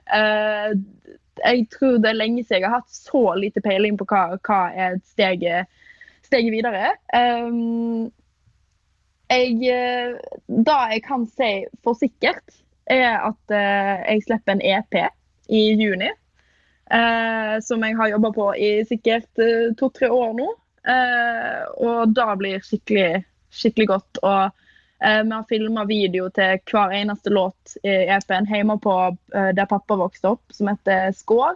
Jeg 1.42 1.66
tror 1.74 1.98
det 2.04 2.10
er 2.12 2.20
lenge 2.20 2.44
siden 2.44 2.62
jeg 2.62 2.70
har 2.70 2.82
hatt 2.82 2.94
så 2.94 3.22
lite 3.40 3.62
peiling 3.66 3.96
på 3.98 4.06
hva, 4.12 4.36
hva 4.46 4.60
er 4.78 4.98
steget, 5.10 5.70
steget 6.28 6.52
videre. 6.54 6.92
Jeg, 9.32 9.56
da 10.68 10.78
jeg 10.92 11.04
kan 11.08 11.24
si 11.26 11.52
for 11.82 11.98
sikkert, 11.98 12.44
er 12.92 13.24
at 13.32 13.56
jeg 13.56 14.26
slipper 14.28 14.58
en 14.58 14.62
EP 14.62 15.00
i 15.50 15.64
juni. 15.80 16.12
Eh, 16.94 17.60
som 17.64 17.84
jeg 17.84 17.98
har 17.98 18.12
jobba 18.12 18.32
på 18.36 18.48
i 18.56 18.72
sikkert 18.88 19.40
eh, 19.40 19.72
to-tre 19.78 20.10
år 20.12 20.34
nå. 20.38 20.48
Eh, 20.88 21.64
og 21.86 22.14
det 22.16 22.28
blir 22.42 22.66
skikkelig, 22.66 23.24
skikkelig 23.54 23.88
godt. 23.96 24.22
Og 24.24 24.58
vi 25.02 25.34
har 25.34 25.46
filma 25.50 25.82
video 25.90 26.28
til 26.30 26.60
hver 26.70 26.92
eneste 26.94 27.32
låt 27.34 27.72
i 27.82 28.04
EP-en 28.14 28.46
hjemme 28.46 28.76
på 28.78 28.92
der 29.34 29.66
pappa 29.66 29.96
vokste 29.98 30.36
opp, 30.36 30.54
som 30.54 30.70
heter 30.70 31.08
Skår. 31.18 31.56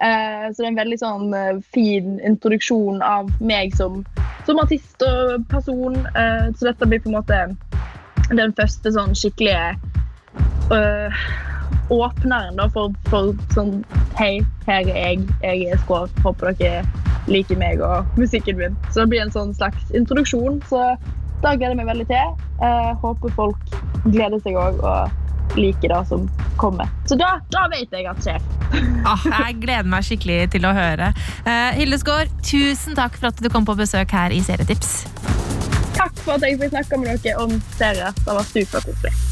Så 0.00 0.56
det 0.56 0.64
er 0.64 0.70
en 0.70 0.78
veldig 0.80 0.98
sånn 1.02 1.34
fin 1.76 2.16
introduksjon 2.24 3.04
av 3.04 3.28
meg 3.44 3.76
som, 3.76 4.00
som 4.48 4.64
artist 4.64 5.04
og 5.04 5.44
person. 5.52 6.00
Så 6.56 6.70
dette 6.70 6.88
blir 6.88 7.04
på 7.04 7.12
en 7.12 7.18
måte 7.18 7.42
den 8.32 8.56
første 8.56 8.96
sånn 8.96 9.12
skikkelige 9.20 9.74
øh, 10.72 11.24
åpneren 11.92 12.58
da, 12.60 12.68
for, 12.72 12.94
for 13.10 13.32
sånn 13.56 13.80
Hei, 14.18 14.42
her 14.66 14.84
er 14.92 14.98
jeg. 14.98 15.24
Jeg 15.40 15.72
er 15.72 15.80
Skår. 15.80 16.10
Håper 16.24 16.52
dere 16.60 16.82
liker 17.30 17.56
meg 17.60 17.80
og 17.84 18.18
musikken 18.20 18.58
min. 18.58 18.76
Så 18.90 19.02
det 19.02 19.12
blir 19.12 19.24
en 19.24 19.32
sånn 19.34 19.54
slags 19.56 19.90
introduksjon. 19.96 20.60
Så 20.68 20.82
da 21.42 21.54
gleder 21.56 21.72
jeg 21.72 21.80
meg 21.80 21.90
veldig 21.90 22.08
til. 22.10 22.36
Eh, 22.62 22.92
håper 23.02 23.34
folk 23.38 23.76
gleder 24.04 24.42
seg 24.44 24.58
òg 24.58 24.82
og 24.84 25.56
liker 25.58 25.92
det 25.92 26.02
som 26.08 26.28
kommer. 26.60 26.88
Så 27.08 27.16
da, 27.20 27.34
da 27.52 27.66
vet 27.72 27.92
jeg 27.92 28.08
at 28.10 28.22
skjer. 28.24 28.42
Ah, 29.02 29.18
jeg 29.26 29.58
gleder 29.64 29.88
meg 29.90 30.04
skikkelig 30.06 30.52
til 30.54 30.64
å 30.64 30.70
høre. 30.76 31.10
Eh, 31.42 31.74
Hilde 31.76 31.98
Skaar, 32.00 32.30
tusen 32.46 32.96
takk 32.96 33.18
for 33.18 33.32
at 33.32 33.42
du 33.42 33.50
kom 33.52 33.66
på 33.68 33.76
besøk 33.76 34.14
her 34.14 34.32
i 34.32 34.40
Serietips. 34.44 35.02
Takk 35.98 36.14
for 36.22 36.38
at 36.38 36.46
jeg 36.46 36.60
fikk 36.62 36.72
snakke 36.72 37.02
med 37.02 37.20
dere 37.26 37.44
om 37.44 37.58
serier. 37.76 38.16
Det 38.22 38.38
var 38.38 38.48
superkoselig. 38.48 39.31